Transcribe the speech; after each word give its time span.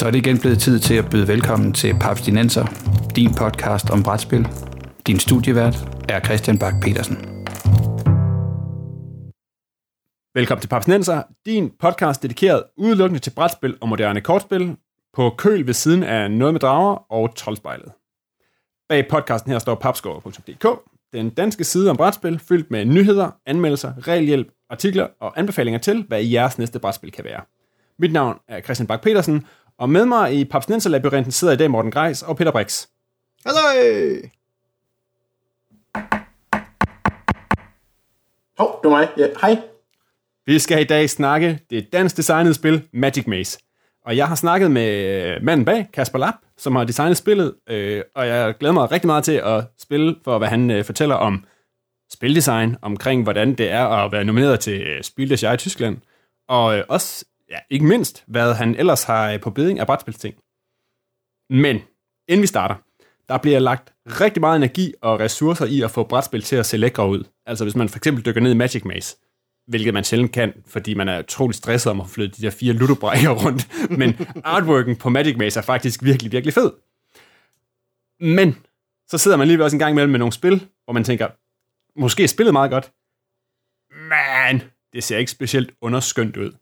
Så 0.00 0.06
er 0.06 0.10
det 0.10 0.18
igen 0.18 0.40
blevet 0.40 0.58
tid 0.58 0.78
til 0.78 0.94
at 0.94 1.10
byde 1.10 1.28
velkommen 1.28 1.72
til 1.72 1.94
Paps 2.00 2.22
Dinenser, 2.22 2.66
din 3.16 3.34
podcast 3.34 3.90
om 3.90 4.02
brætspil. 4.02 4.48
Din 5.06 5.18
studievært 5.18 5.76
er 6.08 6.20
Christian 6.20 6.58
Bak 6.58 6.74
petersen 6.82 7.16
Velkommen 10.34 10.60
til 10.60 10.68
Paps 10.68 10.84
Dinenser, 10.84 11.22
din 11.46 11.70
podcast 11.80 12.22
dedikeret 12.22 12.62
udelukkende 12.76 13.20
til 13.20 13.30
brætspil 13.30 13.76
og 13.80 13.88
moderne 13.88 14.20
kortspil, 14.20 14.76
på 15.12 15.34
køl 15.38 15.66
ved 15.66 15.74
siden 15.74 16.02
af 16.02 16.30
Noget 16.30 16.54
med 16.54 16.60
Drager 16.60 17.12
og 17.12 17.34
Troldspejlet. 17.34 17.92
Bag 18.88 19.08
podcasten 19.08 19.52
her 19.52 19.58
står 19.58 19.74
papskov.dk, 19.74 20.66
den 21.12 21.30
danske 21.30 21.64
side 21.64 21.90
om 21.90 21.96
brætspil, 21.96 22.38
fyldt 22.38 22.70
med 22.70 22.84
nyheder, 22.84 23.30
anmeldelser, 23.46 23.92
regelhjælp, 24.08 24.48
artikler 24.70 25.08
og 25.20 25.38
anbefalinger 25.38 25.78
til, 25.78 26.04
hvad 26.08 26.22
jeres 26.24 26.58
næste 26.58 26.78
brætspil 26.78 27.12
kan 27.12 27.24
være. 27.24 27.40
Mit 27.98 28.12
navn 28.12 28.38
er 28.48 28.60
Christian 28.60 28.86
Bak 28.86 29.02
petersen 29.02 29.46
og 29.80 29.90
med 29.90 30.06
mig 30.06 30.34
i 30.34 30.44
Papsnenser 30.44 30.90
Labyrinten 30.90 31.32
sidder 31.32 31.54
i 31.54 31.56
dag 31.56 31.70
Morten 31.70 31.90
Greis 31.90 32.22
og 32.22 32.36
Peter 32.36 32.52
Brix. 32.52 32.86
Hallo! 33.46 33.58
Hov, 38.58 38.80
det 38.82 38.90
var 38.90 38.96
mig. 38.96 39.08
Ja, 39.18 39.26
hej. 39.40 39.58
Vi 40.46 40.58
skal 40.58 40.80
i 40.80 40.84
dag 40.84 41.10
snakke 41.10 41.58
det 41.70 41.92
dansk 41.92 42.16
designede 42.16 42.54
spil 42.54 42.88
Magic 42.92 43.26
Maze. 43.26 43.58
Og 44.06 44.16
jeg 44.16 44.28
har 44.28 44.34
snakket 44.34 44.70
med 44.70 45.40
manden 45.40 45.64
bag, 45.64 45.88
Kasper 45.92 46.18
Lapp, 46.18 46.36
som 46.58 46.76
har 46.76 46.84
designet 46.84 47.16
spillet, 47.16 47.54
øh, 47.68 48.02
og 48.14 48.26
jeg 48.26 48.54
glæder 48.60 48.72
mig 48.72 48.90
rigtig 48.90 49.06
meget 49.06 49.24
til 49.24 49.32
at 49.32 49.64
spille 49.78 50.16
for, 50.24 50.38
hvad 50.38 50.48
han 50.48 50.70
øh, 50.70 50.84
fortæller 50.84 51.14
om 51.14 51.44
spildesign, 52.12 52.76
omkring 52.82 53.22
hvordan 53.22 53.54
det 53.54 53.70
er 53.70 53.86
at 53.86 54.12
være 54.12 54.24
nomineret 54.24 54.60
til 54.60 54.82
øh, 54.82 55.02
Spil 55.02 55.32
i 55.32 55.56
Tyskland, 55.56 55.98
og 56.48 56.78
øh, 56.78 56.84
også 56.88 57.24
ja, 57.50 57.58
ikke 57.70 57.84
mindst, 57.84 58.24
hvad 58.26 58.54
han 58.54 58.76
ellers 58.76 59.04
har 59.04 59.32
øh, 59.32 59.40
på 59.40 59.50
beding 59.50 59.78
af 59.78 59.86
brætspilsting. 59.86 60.34
Men, 61.50 61.82
inden 62.28 62.42
vi 62.42 62.46
starter, 62.46 62.74
der 63.28 63.38
bliver 63.38 63.58
lagt 63.58 63.92
rigtig 64.06 64.40
meget 64.40 64.56
energi 64.56 64.94
og 65.00 65.20
ressourcer 65.20 65.66
i 65.66 65.82
at 65.82 65.90
få 65.90 66.04
brætspil 66.04 66.42
til 66.42 66.56
at 66.56 66.66
se 66.66 66.76
lækre 66.76 67.08
ud. 67.08 67.24
Altså 67.46 67.64
hvis 67.64 67.76
man 67.76 67.88
for 67.88 67.96
eksempel 67.96 68.26
dykker 68.26 68.40
ned 68.40 68.50
i 68.50 68.56
Magic 68.56 68.84
Maze, 68.84 69.16
hvilket 69.66 69.94
man 69.94 70.04
sjældent 70.04 70.32
kan, 70.32 70.52
fordi 70.66 70.94
man 70.94 71.08
er 71.08 71.18
utrolig 71.18 71.54
stresset 71.54 71.90
om 71.90 72.00
at 72.00 72.08
flytte 72.08 72.36
de 72.36 72.42
der 72.42 72.50
fire 72.50 72.72
ludobrækker 72.72 73.30
rundt. 73.44 73.90
Men 73.90 74.18
artworken 74.44 74.96
på 74.96 75.08
Magic 75.08 75.36
Maze 75.36 75.60
er 75.60 75.64
faktisk 75.64 76.04
virkelig, 76.04 76.32
virkelig 76.32 76.54
fed. 76.54 76.72
Men 78.20 78.56
så 79.08 79.18
sidder 79.18 79.36
man 79.36 79.48
lige 79.48 79.64
også 79.64 79.76
en 79.76 79.78
gang 79.78 79.90
imellem 79.90 80.10
med 80.10 80.18
nogle 80.18 80.32
spil, 80.32 80.68
hvor 80.84 80.92
man 80.92 81.04
tænker, 81.04 81.28
måske 82.00 82.24
er 82.24 82.28
spillet 82.28 82.52
meget 82.52 82.70
godt, 82.70 82.92
men 83.90 84.62
det 84.92 85.04
ser 85.04 85.18
ikke 85.18 85.30
specielt 85.30 85.70
underskønt 85.80 86.36
ud. 86.36 86.52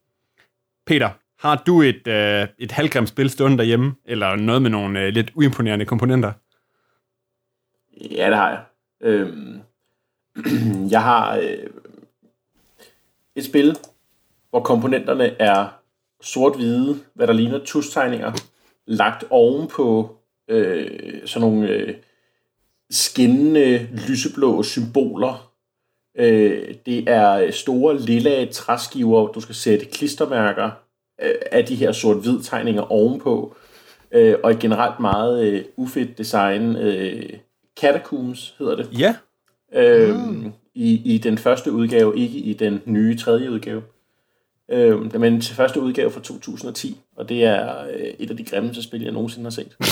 Peter, 0.88 1.10
har 1.38 1.62
du 1.66 1.82
et, 1.82 2.06
øh, 2.06 2.48
et 2.58 2.72
halvgrimt 2.72 3.08
spil 3.08 3.30
stående 3.30 3.58
derhjemme, 3.58 3.94
eller 4.04 4.36
noget 4.36 4.62
med 4.62 4.70
nogle 4.70 5.00
øh, 5.00 5.08
lidt 5.08 5.30
uimponerende 5.34 5.84
komponenter? 5.84 6.32
Ja, 8.10 8.26
det 8.26 8.36
har 8.36 8.50
jeg. 8.50 8.62
Øhm, 9.00 9.60
jeg 10.94 11.02
har 11.02 11.36
øh, 11.36 11.70
et 13.36 13.44
spil, 13.44 13.76
hvor 14.50 14.60
komponenterne 14.60 15.40
er 15.40 15.80
sort-hvide, 16.20 16.98
hvad 17.14 17.26
der 17.26 17.32
ligner 17.32 17.64
tustegninger, 17.64 18.32
lagt 18.86 19.24
oven 19.30 19.68
på 19.68 20.16
øh, 20.48 21.26
sådan 21.26 21.48
nogle 21.48 21.68
øh, 21.68 21.94
skinnende 22.90 23.88
lyseblå 24.08 24.62
symboler. 24.62 25.47
Øh, 26.18 26.74
det 26.86 27.04
er 27.06 27.50
store 27.50 27.98
lilla 27.98 28.44
træskiver, 28.44 29.26
du 29.26 29.40
skal 29.40 29.54
sætte 29.54 29.86
klistermærker 29.86 30.70
øh, 31.22 31.34
af 31.52 31.64
de 31.64 31.74
her 31.74 31.92
sort-hvid 31.92 32.42
tegninger 32.42 32.92
ovenpå. 32.92 33.56
Øh, 34.12 34.34
og 34.42 34.50
et 34.50 34.58
generelt 34.58 35.00
meget 35.00 35.44
øh, 35.44 35.64
ufedt 35.76 36.18
design. 36.18 36.76
Øh, 36.76 37.30
Catacombs 37.80 38.54
hedder 38.58 38.76
det. 38.76 38.88
Ja. 38.98 39.14
Øh, 39.72 40.16
mm. 40.16 40.52
i, 40.74 41.14
I 41.14 41.18
den 41.18 41.38
første 41.38 41.72
udgave, 41.72 42.18
ikke 42.18 42.38
i 42.38 42.52
den 42.52 42.82
nye 42.84 43.16
tredje 43.16 43.50
udgave. 43.50 43.82
Øh, 44.72 45.20
men 45.20 45.40
til 45.40 45.54
første 45.54 45.80
udgave 45.80 46.10
fra 46.10 46.20
2010, 46.20 47.00
og 47.16 47.28
det 47.28 47.44
er 47.44 47.82
øh, 47.82 48.06
et 48.18 48.30
af 48.30 48.36
de 48.36 48.44
grimmeste 48.44 48.82
spil, 48.82 49.02
jeg 49.02 49.12
nogensinde 49.12 49.44
har 49.44 49.50
set. 49.50 49.76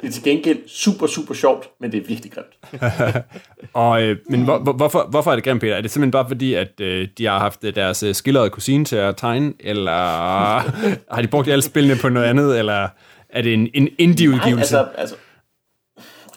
det 0.00 0.06
er 0.06 0.10
til 0.12 0.22
gengæld 0.22 0.58
super, 0.68 1.06
super 1.06 1.34
sjovt, 1.34 1.70
men 1.80 1.92
det 1.92 2.02
er 2.02 2.06
virkelig 2.06 2.32
grimt. 2.32 2.82
og, 3.72 4.02
øh, 4.02 4.16
men 4.28 4.44
hvor, 4.44 4.58
hvor, 4.58 4.72
hvorfor, 4.72 5.06
hvorfor 5.10 5.30
er 5.30 5.34
det 5.34 5.44
grimt, 5.44 5.60
Peter? 5.60 5.74
Er 5.74 5.80
det 5.80 5.90
simpelthen 5.90 6.10
bare 6.10 6.28
fordi, 6.28 6.54
at 6.54 6.80
øh, 6.80 7.08
de 7.18 7.26
har 7.26 7.38
haft 7.38 7.62
deres 7.62 8.02
øh, 8.02 8.14
skillerede 8.14 8.50
kusine 8.50 8.84
til 8.84 8.96
at 8.96 9.16
tegne, 9.16 9.52
eller 9.60 9.92
har 11.14 11.22
de 11.22 11.28
brugt 11.28 11.48
alle 11.48 11.62
spillene 11.62 11.96
på 12.00 12.08
noget 12.08 12.26
andet, 12.26 12.58
eller 12.58 12.88
er 13.28 13.42
det 13.42 13.54
en, 13.54 13.68
en 13.74 13.88
indie-udgivelse? 13.98 14.78
Altså, 14.78 14.86
altså, 14.98 15.16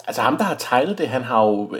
altså 0.07 0.21
ham, 0.21 0.37
der 0.37 0.43
har 0.43 0.55
tegnet 0.55 0.97
det, 0.97 1.07
han 1.07 1.23
har 1.23 1.45
jo 1.45 1.75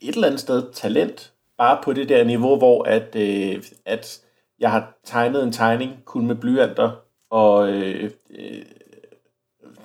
et 0.00 0.14
eller 0.14 0.26
andet 0.26 0.40
sted 0.40 0.62
talent, 0.74 1.32
bare 1.60 1.78
på 1.84 1.92
det 1.92 2.08
der 2.08 2.24
niveau, 2.24 2.56
hvor 2.56 2.82
at, 2.82 3.16
øh, 3.16 3.62
at 3.86 4.20
jeg 4.60 4.70
har 4.70 4.98
tegnet 5.04 5.42
en 5.42 5.52
tegning 5.52 6.04
kun 6.04 6.26
med 6.26 6.34
blyanter, 6.34 6.90
og 7.30 7.68
øh, 7.68 8.10
øh, 8.30 8.62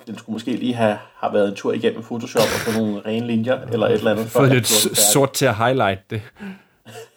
den 0.08 0.18
skulle 0.18 0.34
måske 0.34 0.52
lige 0.52 0.74
have, 0.74 0.98
have 1.16 1.34
været 1.34 1.50
en 1.50 1.56
tur 1.56 1.74
igennem 1.74 2.04
Photoshop 2.04 2.42
og 2.42 2.48
få 2.48 2.80
nogle 2.80 3.02
rene 3.06 3.28
linjer, 3.28 3.62
eller 3.62 3.88
et 3.88 3.94
eller 3.94 4.12
andet. 4.12 4.26
Få 4.26 4.46
lidt 4.46 4.68
sort 4.98 5.34
til 5.34 5.46
at 5.46 5.56
highlight 5.56 6.10
det. 6.10 6.22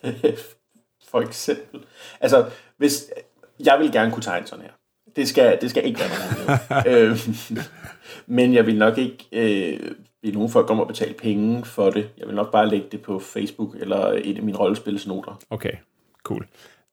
For 1.10 1.20
eksempel. 1.20 1.80
Altså, 2.20 2.46
hvis, 2.76 3.10
jeg 3.64 3.78
vil 3.78 3.92
gerne 3.92 4.12
kunne 4.12 4.22
tegne 4.22 4.46
sådan 4.46 4.64
her. 4.64 4.72
Det 5.16 5.28
skal, 5.28 5.58
det 5.60 5.70
skal 5.70 5.86
ikke 5.86 6.00
være 6.00 6.08
noget 6.86 6.86
øh, 7.10 7.18
Men 8.26 8.54
jeg 8.54 8.66
vil 8.66 8.78
nok 8.78 8.98
ikke 8.98 9.26
øh, 9.32 9.94
bede 10.22 10.32
nogen 10.32 10.50
folk 10.50 10.70
om 10.70 10.80
at 10.80 10.86
betale 10.86 11.14
penge 11.14 11.64
for 11.64 11.90
det. 11.90 12.08
Jeg 12.18 12.26
vil 12.26 12.34
nok 12.34 12.52
bare 12.52 12.68
lægge 12.68 12.86
det 12.92 13.02
på 13.02 13.18
Facebook 13.18 13.76
eller 13.80 14.12
en 14.12 14.36
af 14.36 14.42
mine 14.42 14.58
rollespilsnoter. 14.58 15.40
Okay, 15.50 15.72
cool. 16.22 16.46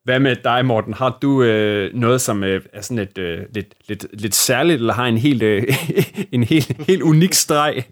Hvad 0.03 0.19
med 0.19 0.35
dig, 0.35 0.65
Morten? 0.65 0.93
Har 0.93 1.17
du 1.21 1.43
øh, 1.43 1.93
noget, 1.93 2.21
som 2.21 2.43
øh, 2.43 2.61
er 2.73 2.81
sådan 2.81 2.99
et, 2.99 3.17
øh, 3.17 3.39
lidt, 3.53 3.73
lidt, 3.87 4.21
lidt 4.21 4.35
særligt, 4.35 4.79
eller 4.79 4.93
har 4.93 5.05
en 5.05 5.17
helt, 5.17 5.43
øh, 5.43 5.63
en 6.31 6.43
helt, 6.43 6.85
helt 6.87 7.01
unik 7.01 7.33
streg? 7.33 7.83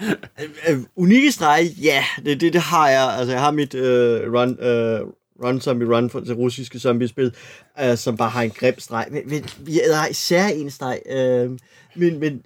Uh, 0.00 0.78
unikke 0.96 1.32
streg? 1.32 1.64
Ja, 1.82 2.04
det, 2.24 2.40
det, 2.40 2.52
det 2.52 2.60
har 2.60 2.88
jeg. 2.88 3.14
Altså, 3.18 3.32
jeg 3.32 3.40
har 3.40 3.50
mit 3.50 3.74
øh, 3.74 4.32
run, 4.32 4.58
øh, 4.60 5.00
Run 5.44 5.60
Zombie 5.60 5.96
Run 5.96 6.10
for 6.10 6.20
det 6.20 6.36
russiske 6.36 6.78
zombie-spil, 6.78 7.34
øh, 7.80 7.96
som 7.96 8.16
bare 8.16 8.30
har 8.30 8.42
en 8.42 8.50
grim 8.50 8.78
streg. 8.78 9.06
Men, 9.10 9.22
men 9.26 9.44
jeg 9.68 9.98
har 9.98 10.06
især 10.06 10.46
en 10.46 10.70
streg. 10.70 11.00
Øh, 11.10 11.50
men, 11.96 12.18
men, 12.18 12.42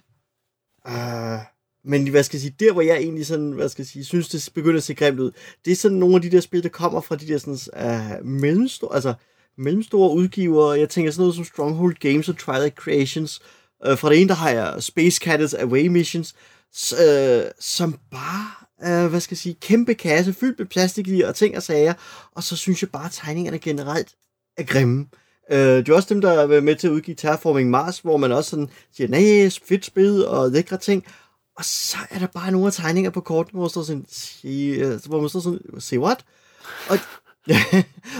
øh, 0.87 1.39
men 1.87 2.07
hvad 2.07 2.23
skal 2.23 2.37
jeg 2.37 2.41
sige, 2.41 2.55
der 2.59 2.73
hvor 2.73 2.81
jeg 2.81 2.97
egentlig 2.97 3.25
sådan, 3.25 3.51
hvad 3.51 3.69
skal 3.69 3.81
jeg 3.81 3.87
sige, 3.87 4.05
synes 4.05 4.29
det 4.29 4.49
begynder 4.53 4.77
at 4.77 4.83
se 4.83 4.93
grimt 4.93 5.19
ud, 5.19 5.31
det 5.65 5.71
er 5.71 5.75
sådan 5.75 5.97
nogle 5.97 6.15
af 6.15 6.21
de 6.21 6.31
der 6.31 6.39
spil, 6.39 6.63
der 6.63 6.69
kommer 6.69 7.01
fra 7.01 7.15
de 7.15 7.27
der 7.27 7.37
sådan, 7.37 7.87
øh, 7.87 8.19
uh, 8.19 8.25
mellemstore, 8.25 8.95
altså 8.95 9.13
mellemstore 9.57 10.15
udgivere. 10.15 10.79
Jeg 10.79 10.89
tænker 10.89 11.11
sådan 11.11 11.21
noget 11.21 11.35
som 11.35 11.45
Stronghold 11.45 11.95
Games 11.95 12.29
og 12.29 12.37
Twilight 12.37 12.75
Creations. 12.75 13.41
Uh, 13.89 13.97
fra 13.97 14.09
det 14.09 14.19
ene, 14.21 14.29
der 14.29 14.35
har 14.35 14.49
jeg 14.49 14.83
Space 14.83 15.19
Cadets 15.23 15.53
Away 15.53 15.87
Missions, 15.87 16.35
uh, 16.91 17.43
som 17.59 17.99
bare 18.11 18.67
øh, 18.83 19.09
hvad 19.09 19.19
skal 19.19 19.33
jeg 19.33 19.37
sige, 19.37 19.57
kæmpe 19.61 19.93
kasse 19.93 20.33
fyldt 20.33 20.59
med 20.59 20.67
plastik 20.67 21.07
og 21.25 21.35
ting 21.35 21.57
og 21.57 21.63
sager, 21.63 21.93
og 22.35 22.43
så 22.43 22.55
synes 22.55 22.81
jeg 22.81 22.89
bare, 22.89 23.05
at 23.05 23.11
tegningerne 23.11 23.59
generelt 23.59 24.15
er 24.57 24.63
grimme. 24.63 25.05
Øh, 25.51 25.57
det 25.59 25.89
er 25.89 25.95
også 25.95 26.13
dem, 26.13 26.21
der 26.21 26.31
er 26.31 26.61
med 26.61 26.75
til 26.75 26.87
at 26.87 26.91
udgive 26.91 27.15
Terraforming 27.15 27.69
Mars, 27.69 27.99
hvor 27.99 28.17
man 28.17 28.31
også 28.31 28.49
sådan 28.49 28.69
siger, 28.93 29.07
nej, 29.07 29.49
fedt 29.67 29.85
spil 29.85 30.25
og 30.27 30.51
lækre 30.51 30.77
ting, 30.77 31.05
og 31.57 31.65
så 31.65 31.97
er 32.09 32.19
der 32.19 32.27
bare 32.27 32.51
nogle 32.51 32.67
af 32.67 32.73
tegninger 32.73 33.11
på 33.11 33.21
korten, 33.21 33.51
hvor 33.51 33.61
man 33.61 33.69
står 33.69 33.83
sådan, 33.83 34.05
øh, 34.43 34.99
hvor 35.05 35.19
man 35.19 35.29
står 35.29 35.39
sådan, 35.39 35.59
say 35.79 35.97
what? 35.97 36.25
Og, 36.89 36.97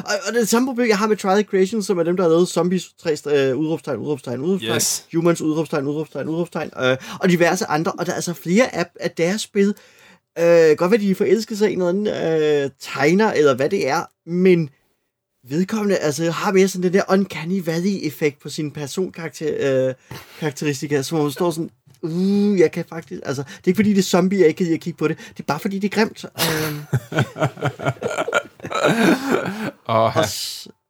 og, 0.09 0.13
og 0.27 0.33
det 0.33 0.49
samme 0.49 0.67
problem, 0.67 0.89
jeg 0.89 0.97
har 0.97 1.07
med 1.07 1.17
Trial 1.17 1.45
Creation, 1.45 1.83
som 1.83 1.97
er 1.97 2.03
dem, 2.03 2.17
der 2.17 2.23
har 2.23 2.29
lavet 2.29 2.47
Zombies, 2.47 2.93
tre, 2.99 3.17
uh, 3.25 3.59
udråbstegn, 3.59 3.99
udråbstegn, 3.99 4.41
udråbstegn, 4.41 4.75
yes. 4.75 5.05
Humans, 5.13 5.41
udråbstegn, 5.41 5.87
udråbstegn, 5.87 6.27
udråbstegn, 6.27 6.71
uh, 6.75 7.19
og 7.19 7.29
diverse 7.29 7.65
andre, 7.65 7.91
og 7.91 8.05
der 8.05 8.11
er 8.11 8.15
altså 8.15 8.33
flere 8.33 8.75
af, 8.75 8.85
af 8.99 9.11
deres 9.11 9.41
spil, 9.41 9.75
Øh, 10.39 10.77
godt 10.77 10.91
være, 10.91 11.01
de 11.01 11.15
forelsker 11.15 11.55
sig 11.55 11.71
i 11.71 11.75
noget 11.75 11.95
øh, 11.95 12.69
tegner, 12.79 13.31
eller 13.31 13.55
hvad 13.55 13.69
det 13.69 13.87
er, 13.87 14.29
men 14.29 14.69
vedkommende 15.49 15.97
altså, 15.97 16.31
har 16.31 16.51
mere 16.51 16.67
sådan 16.67 16.83
den 16.83 16.93
der 16.93 17.03
uncanny 17.09 17.65
valley-effekt 17.65 18.41
på 18.41 18.49
sine 18.49 18.71
personkarakteristika, 18.71 20.97
øh, 20.97 21.03
som 21.03 21.19
man 21.19 21.31
står 21.31 21.51
sådan, 21.51 21.69
uh, 22.01 22.59
jeg 22.59 22.71
kan 22.71 22.85
faktisk, 22.89 23.21
altså, 23.25 23.43
det 23.43 23.57
er 23.57 23.67
ikke 23.67 23.77
fordi, 23.77 23.89
det 23.89 23.97
er 23.99 24.03
zombie, 24.03 24.39
jeg 24.39 24.47
ikke 24.47 24.57
kan 24.57 24.65
lide 24.65 24.75
at 24.75 24.81
kigge 24.81 24.97
på 24.97 25.07
det, 25.07 25.17
det 25.17 25.39
er 25.39 25.43
bare 25.47 25.59
fordi, 25.59 25.79
det 25.79 25.93
er 25.93 25.95
grimt. 25.95 26.25
Oh, 29.89 30.17
og, 30.17 30.25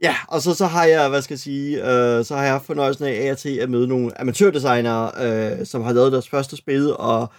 ja, 0.01 0.15
og 0.27 0.42
så, 0.42 0.54
så 0.54 0.65
har 0.65 0.83
jeg, 0.86 1.09
hvad 1.09 1.21
skal 1.21 1.33
jeg 1.33 1.39
sige, 1.39 1.77
øh, 1.77 2.25
så 2.25 2.36
har 2.36 2.44
jeg 2.44 2.62
fornøjelsen 2.62 3.06
af 3.06 3.12
at, 3.12 3.38
til 3.38 3.57
at 3.57 3.69
møde 3.69 3.88
nogle 3.88 4.21
amatørdesignere, 4.21 5.12
øh, 5.18 5.65
som 5.65 5.81
har 5.81 5.94
lavet 5.94 6.12
deres 6.12 6.30
første 6.30 6.57
spil, 6.57 6.98
og 6.98 7.31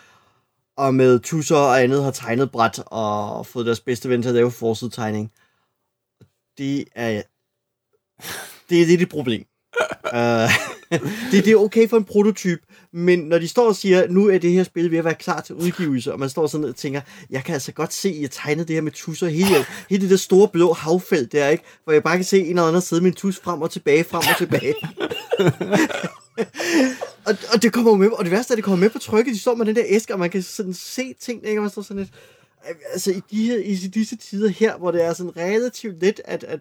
og 0.78 0.94
med 0.94 1.20
tusser 1.20 1.56
og 1.56 1.82
andet 1.82 2.04
har 2.04 2.10
tegnet 2.10 2.50
bræt 2.50 2.82
og 2.86 3.46
fået 3.46 3.66
deres 3.66 3.80
bedste 3.80 4.08
ven 4.08 4.22
til 4.22 4.28
at 4.28 4.34
lave 4.34 4.50
forside 4.50 4.90
tegning. 4.90 5.32
Det 6.58 6.84
er, 6.94 7.22
det 8.68 8.82
er 8.82 8.86
lidt 8.86 9.02
et 9.02 9.08
problem. 9.08 9.46
det, 11.32 11.44
det 11.44 11.48
er 11.48 11.56
okay 11.56 11.88
for 11.88 11.96
en 11.96 12.04
prototyp, 12.04 12.60
men 12.92 13.18
når 13.18 13.38
de 13.38 13.48
står 13.48 13.68
og 13.68 13.76
siger, 13.76 14.08
nu 14.08 14.28
er 14.28 14.38
det 14.38 14.52
her 14.52 14.64
spil 14.64 14.90
ved 14.90 14.98
at 14.98 15.04
være 15.04 15.14
klar 15.14 15.40
til 15.40 15.54
udgivelse, 15.54 16.12
og 16.12 16.20
man 16.20 16.28
står 16.28 16.46
sådan 16.46 16.64
og 16.64 16.76
tænker, 16.76 17.00
jeg 17.30 17.44
kan 17.44 17.54
altså 17.54 17.72
godt 17.72 17.92
se, 17.92 18.08
at 18.08 18.20
jeg 18.20 18.30
tegnede 18.30 18.68
det 18.68 18.74
her 18.74 18.82
med 18.82 18.92
tusser, 18.92 19.28
hele, 19.28 19.54
hele 19.90 20.02
det 20.02 20.10
der 20.10 20.16
store 20.16 20.48
blå 20.48 20.72
havfelt 20.72 21.32
der, 21.32 21.48
ikke? 21.48 21.64
hvor 21.84 21.92
jeg 21.92 22.02
bare 22.02 22.16
kan 22.16 22.24
se 22.24 22.40
en 22.40 22.46
eller 22.46 22.62
anden 22.62 22.82
sidde 22.82 23.02
med 23.02 23.10
en 23.10 23.16
tus 23.16 23.40
frem 23.40 23.62
og 23.62 23.70
tilbage, 23.70 24.04
frem 24.04 24.22
og 24.30 24.38
tilbage. 24.38 24.74
og, 27.26 27.36
og, 27.52 27.62
det 27.62 27.72
kommer 27.72 27.94
med, 27.94 28.08
og 28.08 28.24
det 28.24 28.32
værste 28.32 28.52
er, 28.52 28.54
at 28.54 28.56
det 28.56 28.64
kommer 28.64 28.80
med 28.80 28.90
på 28.90 28.98
trykket, 28.98 29.34
de 29.34 29.38
står 29.38 29.54
med 29.54 29.66
den 29.66 29.76
der 29.76 29.84
æske, 29.86 30.12
og 30.12 30.18
man 30.18 30.30
kan 30.30 30.42
sådan 30.42 30.74
se 30.74 31.14
ting, 31.20 31.46
ikke? 31.46 31.60
Og 31.60 31.62
man 31.62 31.70
står 31.70 31.82
sådan 31.82 32.02
lidt, 32.02 32.12
altså 32.92 33.10
i, 33.10 33.22
de 33.30 33.46
her, 33.46 33.56
i 33.56 33.74
disse 33.74 34.16
tider 34.16 34.48
her, 34.48 34.76
hvor 34.76 34.90
det 34.90 35.04
er 35.04 35.12
sådan 35.12 35.36
relativt 35.36 36.02
let 36.02 36.20
at, 36.24 36.44
at 36.44 36.60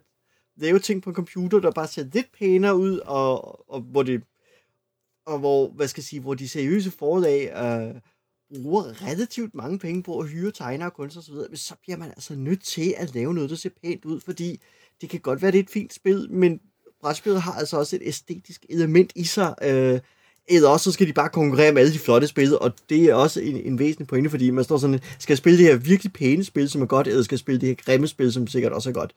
lave 0.57 0.79
ting 0.79 1.03
på 1.03 1.09
en 1.09 1.15
computer, 1.15 1.59
der 1.59 1.71
bare 1.71 1.87
ser 1.87 2.03
lidt 2.13 2.31
pænere 2.39 2.77
ud, 2.77 2.99
og, 2.99 3.69
og 3.69 3.81
hvor 3.81 4.03
det 4.03 4.23
og 5.27 5.39
hvor, 5.39 5.69
hvad 5.69 5.87
skal 5.87 6.01
jeg 6.01 6.05
sige, 6.05 6.19
hvor 6.19 6.33
de 6.33 6.49
seriøse 6.49 6.91
forlag 6.91 7.51
øh, 7.51 8.01
bruger 8.49 9.07
relativt 9.07 9.55
mange 9.55 9.79
penge 9.79 10.03
på 10.03 10.19
at 10.19 10.29
hyre 10.29 10.51
tegnere 10.51 10.89
og 10.89 10.93
kunstnere 10.93 11.23
osv., 11.23 11.55
så 11.55 11.75
bliver 11.81 11.97
man 11.97 12.09
altså 12.09 12.35
nødt 12.35 12.63
til 12.63 12.93
at 12.97 13.13
lave 13.15 13.33
noget, 13.33 13.49
der 13.49 13.55
ser 13.55 13.69
pænt 13.83 14.05
ud, 14.05 14.19
fordi 14.19 14.61
det 15.01 15.09
kan 15.09 15.19
godt 15.19 15.41
være, 15.41 15.51
det 15.51 15.59
er 15.59 15.63
et 15.63 15.69
fint 15.69 15.93
spil, 15.93 16.31
men 16.31 16.61
brætspillet 17.01 17.41
har 17.41 17.53
altså 17.53 17.77
også 17.77 17.95
et 17.95 18.01
æstetisk 18.05 18.65
element 18.69 19.11
i 19.15 19.23
sig, 19.23 19.55
øh, 19.63 19.99
eller 20.49 20.69
også 20.69 20.83
så 20.83 20.91
skal 20.91 21.07
de 21.07 21.13
bare 21.13 21.29
konkurrere 21.29 21.71
med 21.71 21.81
alle 21.81 21.93
de 21.93 21.99
flotte 21.99 22.27
spil, 22.27 22.59
og 22.59 22.73
det 22.89 23.03
er 23.03 23.13
også 23.13 23.41
en, 23.41 23.57
en 23.57 23.79
væsentlig 23.79 24.07
pointe, 24.07 24.29
fordi 24.29 24.49
man 24.49 24.63
står 24.63 24.77
sådan, 24.77 24.99
skal 25.19 25.33
jeg 25.33 25.37
spille 25.37 25.59
det 25.59 25.65
her 25.65 25.75
virkelig 25.75 26.13
pæne 26.13 26.43
spil, 26.43 26.69
som 26.69 26.81
er 26.81 26.85
godt, 26.85 27.07
eller 27.07 27.23
skal 27.23 27.35
jeg 27.35 27.39
spille 27.39 27.61
det 27.61 27.67
her 27.67 27.75
grimme 27.75 28.07
spil, 28.07 28.33
som 28.33 28.47
sikkert 28.47 28.71
også 28.71 28.89
er 28.89 28.93
godt. 28.93 29.13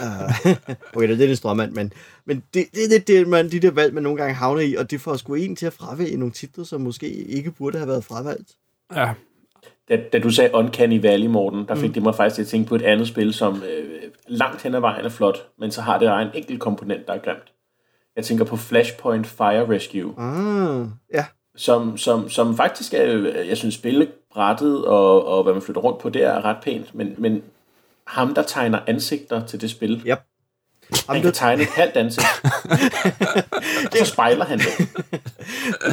Uh, 0.00 0.50
okay, 0.96 1.08
det 1.08 1.20
er 1.20 1.28
en 1.28 1.36
strømmand, 1.36 1.72
men, 1.72 1.92
men 2.24 2.42
det, 2.54 2.66
det, 2.74 2.90
det, 2.90 3.08
det 3.08 3.28
man, 3.28 3.50
de 3.50 3.60
der 3.60 3.70
valg, 3.70 3.94
man 3.94 4.02
nogle 4.02 4.18
gange 4.18 4.34
havner 4.34 4.60
i, 4.60 4.74
og 4.74 4.90
det 4.90 5.00
får 5.00 5.16
sgu 5.16 5.34
en 5.34 5.56
til 5.56 5.66
at 5.66 5.72
fravælge 5.72 6.16
nogle 6.16 6.32
titler, 6.32 6.64
som 6.64 6.80
måske 6.80 7.08
ikke 7.12 7.50
burde 7.50 7.78
have 7.78 7.88
været 7.88 8.04
fravalgt. 8.04 8.50
Ja. 8.94 9.10
Da, 9.88 9.98
da 10.12 10.18
du 10.18 10.30
sagde 10.30 10.54
Uncanny 10.54 11.00
Valley, 11.00 11.26
Morten, 11.26 11.68
der 11.68 11.74
fik 11.74 11.90
mm. 11.90 11.94
det 11.94 12.02
mig 12.02 12.14
faktisk 12.14 12.34
til 12.34 12.42
at 12.42 12.48
tænke 12.48 12.68
på 12.68 12.74
et 12.74 12.82
andet 12.82 13.08
spil, 13.08 13.34
som 13.34 13.62
øh, 13.62 14.02
langt 14.28 14.62
hen 14.62 14.74
ad 14.74 14.80
vejen 14.80 15.04
er 15.04 15.08
flot, 15.08 15.46
men 15.58 15.70
så 15.70 15.80
har 15.80 15.98
det 15.98 16.22
en 16.22 16.28
enkelt 16.34 16.60
komponent, 16.60 17.06
der 17.06 17.12
er 17.12 17.18
grimt. 17.18 17.53
Jeg 18.16 18.24
tænker 18.24 18.44
på 18.44 18.56
Flashpoint 18.56 19.26
Fire 19.26 19.68
Rescue. 19.68 20.14
Ah, 20.18 20.86
ja. 21.14 21.24
Som, 21.56 21.98
som, 21.98 22.30
som 22.30 22.56
faktisk 22.56 22.94
er, 22.94 23.04
jeg 23.42 23.56
synes, 23.56 23.74
spillebrættet 23.74 24.84
og, 24.84 25.26
og 25.26 25.42
hvad 25.42 25.52
man 25.52 25.62
flytter 25.62 25.80
rundt 25.80 25.98
på, 25.98 26.08
det 26.08 26.22
er 26.22 26.44
ret 26.44 26.56
pænt. 26.62 26.94
Men, 26.94 27.14
men 27.18 27.42
ham, 28.06 28.34
der 28.34 28.42
tegner 28.42 28.80
ansigter 28.86 29.46
til 29.46 29.60
det 29.60 29.70
spil, 29.70 30.02
yep. 30.06 30.18
han 31.08 31.22
kan 31.22 31.32
tegne 31.32 31.62
et 31.62 31.68
halvt 31.68 31.96
ansigt. 31.96 32.26
så 33.98 34.04
spejler 34.04 34.44
han 34.44 34.58
det. 34.58 34.88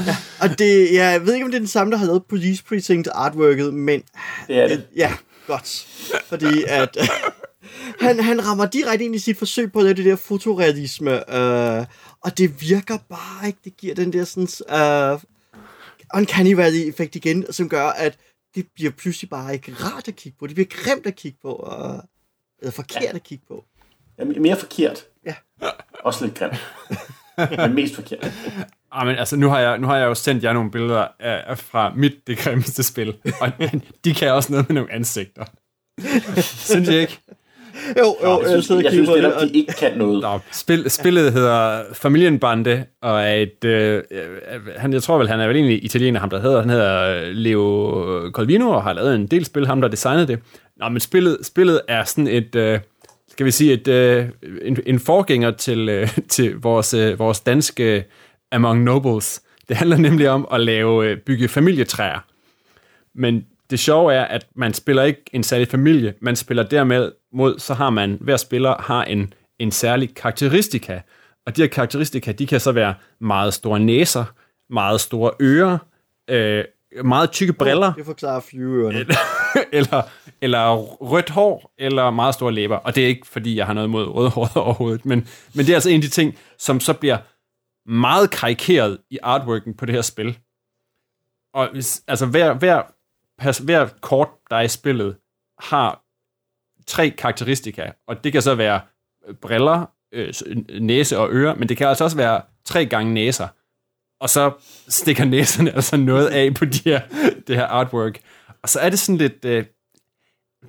ja, 0.08 0.16
og 0.42 0.60
det, 0.60 0.94
ja, 0.94 1.06
jeg 1.06 1.26
ved 1.26 1.34
ikke, 1.34 1.46
om 1.46 1.52
det 1.52 1.58
er 1.58 1.62
den 1.62 1.68
samme, 1.68 1.92
der 1.92 1.98
har 1.98 2.06
lavet 2.06 2.26
Police 2.26 2.64
Precinct 2.64 3.08
artworket, 3.12 3.74
men... 3.74 4.04
Det 4.48 4.60
er 4.60 4.68
det. 4.68 4.88
Ja, 4.96 5.14
godt. 5.48 5.88
Fordi 6.30 6.64
at... 6.68 6.98
han, 8.02 8.20
han 8.20 8.48
rammer 8.48 8.66
direkte 8.66 9.06
ind 9.06 9.16
i 9.16 9.20
sit 9.20 9.38
forsøg 9.38 9.72
på 9.72 9.80
at 9.80 9.86
lave 9.86 9.96
det 9.96 10.06
der 10.06 10.16
fotorealisme, 10.16 11.36
øh, 11.36 11.86
og 12.24 12.38
det 12.38 12.62
virker 12.62 12.98
bare 13.10 13.48
ikke. 13.48 13.60
Det 13.64 13.78
giver 13.78 13.96
den 13.96 14.14
der 14.14 14.24
sådan 14.24 14.48
uh, 15.14 15.22
uncanny 16.14 16.54
valley-effekt 16.54 17.16
igen, 17.16 17.54
som 17.54 17.70
gør, 17.70 17.86
at 17.88 18.18
det 18.56 18.68
bliver 18.76 18.92
pludselig 18.92 19.30
bare 19.30 19.54
ikke 19.54 19.74
rart 19.74 20.08
at 20.08 20.16
kigge 20.16 20.38
på. 20.40 20.48
Det 20.48 20.56
bliver 20.56 20.68
grimt 20.70 21.08
at 21.08 21.16
kigge 21.16 21.38
på, 21.42 21.56
uh, 21.56 22.00
eller 22.60 22.72
forkert 22.72 23.04
ja. 23.04 23.16
at 23.16 23.24
kigge 23.24 23.46
på. 23.48 23.66
Ja, 24.18 24.24
mere 24.26 24.58
forkert. 24.58 25.06
Ja. 25.26 25.36
Også 26.04 26.26
lidt 26.26 26.38
grimt. 26.38 26.56
Men 27.58 27.76
mest 27.76 27.96
forkert. 27.96 28.32
Ah, 28.94 29.08
men 29.08 29.16
altså, 29.16 29.36
nu 29.36 29.50
har, 29.50 29.60
jeg, 29.60 29.78
nu 29.78 29.88
har 29.88 29.98
jeg 29.98 30.06
jo 30.06 30.16
sendt 30.16 30.44
jer 30.44 30.54
nogle 30.54 30.72
billeder 30.72 31.08
af, 31.20 31.58
fra 31.58 31.94
mit 31.96 32.28
det 32.28 32.38
grimmeste 32.38 32.84
spil, 32.84 33.18
og 33.42 33.52
de 34.06 34.14
kan 34.14 34.32
også 34.32 34.52
noget 34.52 34.70
med 34.70 34.76
nogle 34.76 34.92
ansigter. 34.92 35.46
Synes 36.42 36.90
I 36.90 36.96
ikke? 36.96 37.20
Jo, 38.00 38.16
jo, 38.24 38.42
jeg 38.42 38.50
synes, 38.50 38.70
jeg, 38.70 38.84
jeg 38.84 38.92
synes 38.92 39.10
det, 39.10 39.26
at 39.26 39.42
de 39.42 39.58
ikke 39.58 39.74
kan 39.74 39.98
noget. 39.98 40.22
Nå, 40.22 40.40
spil, 40.52 40.90
spillet 40.90 41.34
hedder 41.34 41.84
Familienbande, 41.94 42.86
og 43.02 43.22
er 43.22 43.34
et, 43.34 43.66
øh, 43.66 44.04
han, 44.78 44.94
jeg 44.94 45.04
tror 45.04 45.18
vel, 45.18 45.28
han 45.28 45.40
er 45.40 45.48
vel 45.48 45.56
egentlig 45.56 45.86
italiener, 45.86 46.20
ham 46.20 46.30
der 46.30 46.42
hedder, 46.42 46.60
han 46.62 46.70
hedder 46.70 47.22
Leo 47.32 48.32
Colvino, 48.32 48.70
og 48.70 48.84
har 48.84 48.94
lavet 48.94 49.16
en 49.16 49.28
del 49.28 49.46
spil, 49.46 49.68
ham 49.68 49.82
der 49.82 49.88
designede 49.88 50.28
det. 50.28 50.40
Nå, 50.78 50.90
men 50.90 51.00
spillet, 51.00 51.38
spillet 51.44 51.82
er 51.88 52.04
sådan 52.04 52.28
et, 52.28 52.56
øh, 52.56 52.80
skal 53.28 53.46
vi 53.46 53.52
sige, 53.52 53.74
et, 53.74 53.88
øh, 53.88 54.26
en, 54.62 54.78
en 54.86 55.00
forgænger 55.00 55.52
til, 55.52 55.90
øh, 55.90 56.18
til 56.30 56.56
vores, 56.56 56.94
øh, 56.94 57.20
vores 57.20 57.40
danske 57.40 58.04
Among 58.52 58.84
Nobles. 58.84 59.42
Det 59.70 59.78
handler 59.78 59.98
nemlig 59.98 60.30
om 60.30 60.48
at 60.52 60.62
lave, 60.62 61.08
øh, 61.08 61.18
bygge 61.18 61.48
familietræer. 61.48 62.20
Men 63.16 63.46
det 63.72 63.80
sjove 63.80 64.14
er, 64.14 64.24
at 64.24 64.48
man 64.56 64.74
spiller 64.74 65.04
ikke 65.04 65.24
en 65.34 65.44
særlig 65.44 65.68
familie, 65.68 66.14
man 66.22 66.36
spiller 66.36 66.64
dermed 66.64 67.12
mod, 67.34 67.60
så 67.60 67.74
har 67.74 67.90
man, 67.90 68.18
hver 68.22 68.38
spiller 68.38 68.82
har 68.82 69.04
en, 69.04 69.34
en 69.60 69.72
særlig 69.72 70.16
karakteristika, 70.16 71.00
og 71.46 71.56
de 71.56 71.62
her 71.62 71.70
karakteristika, 71.70 72.32
de 72.32 72.48
kan 72.48 72.60
så 72.60 72.72
være 72.72 72.96
meget 73.20 73.54
store 73.54 73.80
næser, 73.80 74.26
meget 74.70 75.02
store 75.02 75.32
ører, 75.42 75.78
øh, 76.30 76.66
meget 77.04 77.32
tykke 77.32 77.54
briller. 77.54 77.94
Det 77.94 78.06
forklarer 78.06 78.40
flyveørerne. 78.40 79.00
Eller, 79.00 79.16
eller, 79.80 80.02
eller 80.42 80.76
rødt 80.78 81.30
hår, 81.30 81.74
eller 81.78 82.10
meget 82.10 82.34
store 82.34 82.54
læber. 82.54 82.76
Og 82.76 82.96
det 82.96 83.04
er 83.04 83.08
ikke, 83.08 83.28
fordi 83.28 83.56
jeg 83.56 83.66
har 83.66 83.74
noget 83.74 83.88
imod 83.88 84.08
rødhåret 84.08 84.58
overhovedet, 84.66 85.06
men, 85.06 85.28
men 85.54 85.66
det 85.66 85.72
er 85.72 85.76
altså 85.76 85.90
en 85.90 85.96
af 85.96 86.02
de 86.02 86.10
ting, 86.10 86.38
som 86.58 86.80
så 86.80 86.94
bliver 86.94 87.18
meget 87.86 88.32
karikeret 88.32 88.98
i 89.10 89.18
artworken 89.24 89.74
på 89.74 89.86
det 89.86 89.96
her 89.96 90.02
spil. 90.02 90.38
Og 91.54 91.70
hvis, 91.72 92.04
altså 92.08 92.26
hver, 92.26 92.54
hver 92.54 92.82
hver 93.64 93.88
kort, 94.02 94.30
der 94.50 94.56
er 94.56 94.62
i 94.62 94.68
spillet, 94.68 95.16
har 95.60 96.04
tre 96.88 97.10
karakteristika, 97.10 97.92
og 98.08 98.24
det 98.24 98.32
kan 98.32 98.42
så 98.42 98.56
være 98.56 98.82
øh, 99.28 99.36
briller, 99.36 99.86
øh, 100.14 100.34
næse 100.82 101.18
og 101.18 101.30
ører, 101.32 101.56
men 101.56 101.70
det 101.70 101.78
kan 101.78 101.88
altså 101.88 102.04
også 102.04 102.18
være 102.18 102.42
tre 102.66 102.86
gange 102.86 103.14
næser, 103.14 103.48
og 104.22 104.30
så 104.30 104.52
stikker 104.88 105.26
næserne 105.26 105.72
altså 105.76 105.98
noget 105.98 106.28
af 106.28 106.54
på 106.54 106.66
de 106.66 106.80
her, 106.86 107.02
det 107.48 107.56
her 107.56 107.66
artwork. 107.66 108.20
Og 108.64 108.70
så 108.70 108.80
er 108.80 108.90
det 108.90 109.00
sådan 109.00 109.18
lidt... 109.18 109.46
Øh, 109.46 109.66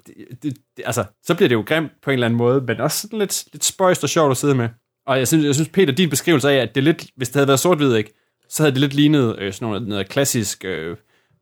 det, 0.06 0.14
det, 0.42 0.56
det, 0.76 0.82
altså, 0.86 1.04
så 1.22 1.34
bliver 1.34 1.48
det 1.48 1.54
jo 1.54 1.64
grimt 1.66 1.92
på 2.02 2.10
en 2.10 2.12
eller 2.12 2.26
anden 2.26 2.38
måde, 2.38 2.60
men 2.60 2.80
også 2.80 3.00
sådan 3.00 3.18
lidt, 3.18 3.44
lidt 3.52 3.64
spøjst 3.64 4.04
og 4.04 4.10
sjovt 4.10 4.30
at 4.30 4.36
sidde 4.36 4.54
med. 4.54 4.68
Og 5.06 5.18
jeg 5.18 5.28
synes, 5.28 5.44
jeg 5.44 5.54
synes 5.54 5.68
Peter, 5.68 5.92
din 5.92 6.10
beskrivelse 6.10 6.50
af, 6.50 6.56
at 6.56 6.74
det 6.74 6.80
er 6.80 6.84
lidt, 6.84 7.06
hvis 7.16 7.28
det 7.28 7.36
havde 7.36 7.48
været 7.48 7.60
sort-hvid, 7.60 7.94
ikke, 7.94 8.12
så 8.48 8.62
havde 8.62 8.72
det 8.72 8.80
lidt 8.80 8.94
lignet 8.94 9.38
øh, 9.38 9.52
sådan 9.52 9.68
noget, 9.68 9.88
noget 9.88 10.08
klassisk 10.08 10.64
øh, 10.64 10.96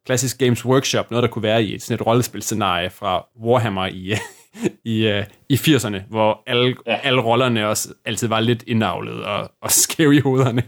klassisk 0.06 0.38
Games 0.38 0.64
Workshop, 0.64 1.10
noget 1.10 1.22
der 1.22 1.28
kunne 1.28 1.42
være 1.42 1.64
i 1.64 1.74
et, 1.74 1.82
sådan 1.82 1.94
et 1.94 2.06
rollespilscenarie 2.06 2.90
fra 2.90 3.26
Warhammer 3.44 3.86
i, 3.86 4.14
i, 4.94 5.12
uh, 5.12 5.24
i 5.48 5.54
80'erne, 5.54 5.96
hvor 6.08 6.42
alle, 6.46 6.76
ja. 6.86 7.00
alle 7.02 7.20
rollerne 7.20 7.68
også 7.68 7.88
altid 8.04 8.28
var 8.28 8.40
lidt 8.40 8.64
indavlet 8.66 9.24
og, 9.24 9.50
og 9.62 9.70
skæve 9.70 10.16
i 10.16 10.20
hovederne. 10.20 10.62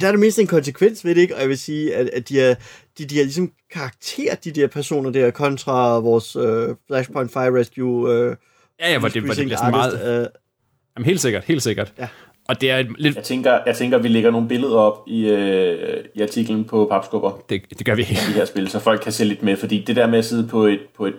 Der 0.00 0.06
er 0.06 0.10
det 0.10 0.20
mindst 0.20 0.38
en 0.38 0.46
konsekvens 0.46 1.04
ved 1.04 1.14
det, 1.14 1.20
ikke? 1.20 1.34
Og 1.34 1.40
jeg 1.40 1.48
vil 1.48 1.58
sige, 1.58 1.94
at, 1.94 2.10
at 2.12 2.28
de, 2.28 2.40
er, 2.40 2.54
de, 2.98 3.04
de 3.04 3.20
er 3.20 3.24
ligesom 3.24 3.52
karakter, 3.72 4.34
de 4.34 4.50
der 4.50 4.66
personer 4.66 5.10
der, 5.10 5.30
kontra 5.30 5.98
vores 5.98 6.36
uh, 6.36 6.76
Flashpoint 6.86 7.32
Fire 7.32 7.60
Rescue... 7.60 8.28
Uh, 8.28 8.36
ja, 8.80 8.92
ja, 8.92 8.98
hvor 8.98 9.08
det, 9.08 9.22
hvor 9.22 9.34
det 9.34 9.44
bliver 9.44 9.58
sådan 9.58 9.70
meget... 9.70 10.20
Uh, 10.20 10.26
Jamen, 10.96 11.06
helt 11.06 11.20
sikkert, 11.20 11.44
helt 11.44 11.62
sikkert. 11.62 11.92
Ja. 11.98 12.08
Og 12.48 12.60
det 12.60 12.70
er 12.70 12.84
lidt... 12.98 13.16
Jeg 13.16 13.24
tænker, 13.24 13.58
jeg 13.66 13.76
tænker, 13.76 13.98
at 13.98 14.02
vi 14.02 14.08
lægger 14.08 14.30
nogle 14.30 14.48
billeder 14.48 14.76
op 14.76 15.04
i, 15.06 15.26
øh, 15.26 16.04
i 16.14 16.22
artiklen 16.22 16.64
på 16.64 16.86
Papskubber. 16.90 17.40
Det, 17.50 17.62
det 17.78 17.86
gør 17.86 17.94
vi. 17.94 18.02
De 18.02 18.14
her 18.14 18.44
spil, 18.44 18.68
så 18.68 18.78
folk 18.78 19.00
kan 19.00 19.12
se 19.12 19.24
lidt 19.24 19.42
med. 19.42 19.56
Fordi 19.56 19.84
det 19.86 19.96
der 19.96 20.06
med 20.06 20.18
at 20.18 20.24
sidde 20.24 20.48
på 20.48 20.64
et, 20.64 20.80
på 20.96 21.06
et 21.06 21.14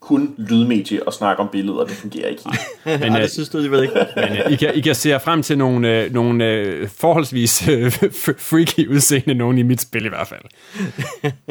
kun 0.00 0.34
lydmedie 0.38 1.06
og 1.06 1.12
snakke 1.12 1.42
om 1.42 1.48
billeder, 1.52 1.84
det 1.84 1.96
fungerer 1.96 2.28
ikke 2.28 2.42
helt. 2.50 2.60
men, 3.00 3.12
Ej, 3.12 3.18
det 3.18 3.24
øh, 3.24 3.28
synes 3.28 3.48
du 3.48 3.58
ved 3.58 3.82
ikke. 3.82 4.06
men 4.16 4.24
uh, 4.24 4.52
I, 4.52 4.56
kan, 4.56 4.74
I 4.74 4.80
kan 4.80 4.94
se 4.94 5.20
frem 5.20 5.42
til 5.42 5.58
nogle, 5.58 6.04
uh, 6.06 6.12
nogle 6.12 6.66
uh, 6.82 6.88
forholdsvis 6.88 7.62
uh, 7.68 7.92
freaky 8.38 8.88
udseende, 8.88 9.34
nogen 9.34 9.58
i 9.58 9.62
mit 9.62 9.80
spil 9.80 10.04
i 10.04 10.08
hvert 10.08 10.26
fald. 10.26 10.40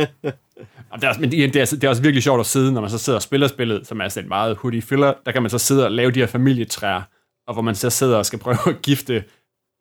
og 0.92 1.02
det 1.02 1.10
er, 1.10 1.20
men 1.20 1.32
det 1.32 1.56
er, 1.56 1.66
det 1.66 1.84
er 1.84 1.90
også 1.90 2.02
virkelig 2.02 2.24
sjovt 2.24 2.40
at 2.40 2.46
sidde, 2.46 2.74
når 2.74 2.82
man 2.82 2.90
så 2.90 2.98
sidder 2.98 3.18
og 3.18 3.24
spiller 3.24 3.48
spillet, 3.48 3.88
som 3.88 4.02
er 4.02 4.08
sådan 4.08 4.30
meget 4.30 4.58
hoodie 4.58 4.82
filler, 4.82 5.14
der 5.26 5.32
kan 5.32 5.42
man 5.42 5.52
så 5.52 5.58
sidde 5.58 5.86
og 5.86 5.92
lave 5.92 6.12
de 6.12 6.20
her 6.20 6.28
familietræer, 6.28 7.02
og 7.48 7.54
hvor 7.54 7.62
man 7.62 7.76
så 7.76 7.90
sidder 7.90 8.18
og 8.18 8.26
skal 8.26 8.40
prøve 8.40 8.58
at 8.68 8.82
gifte 8.82 9.24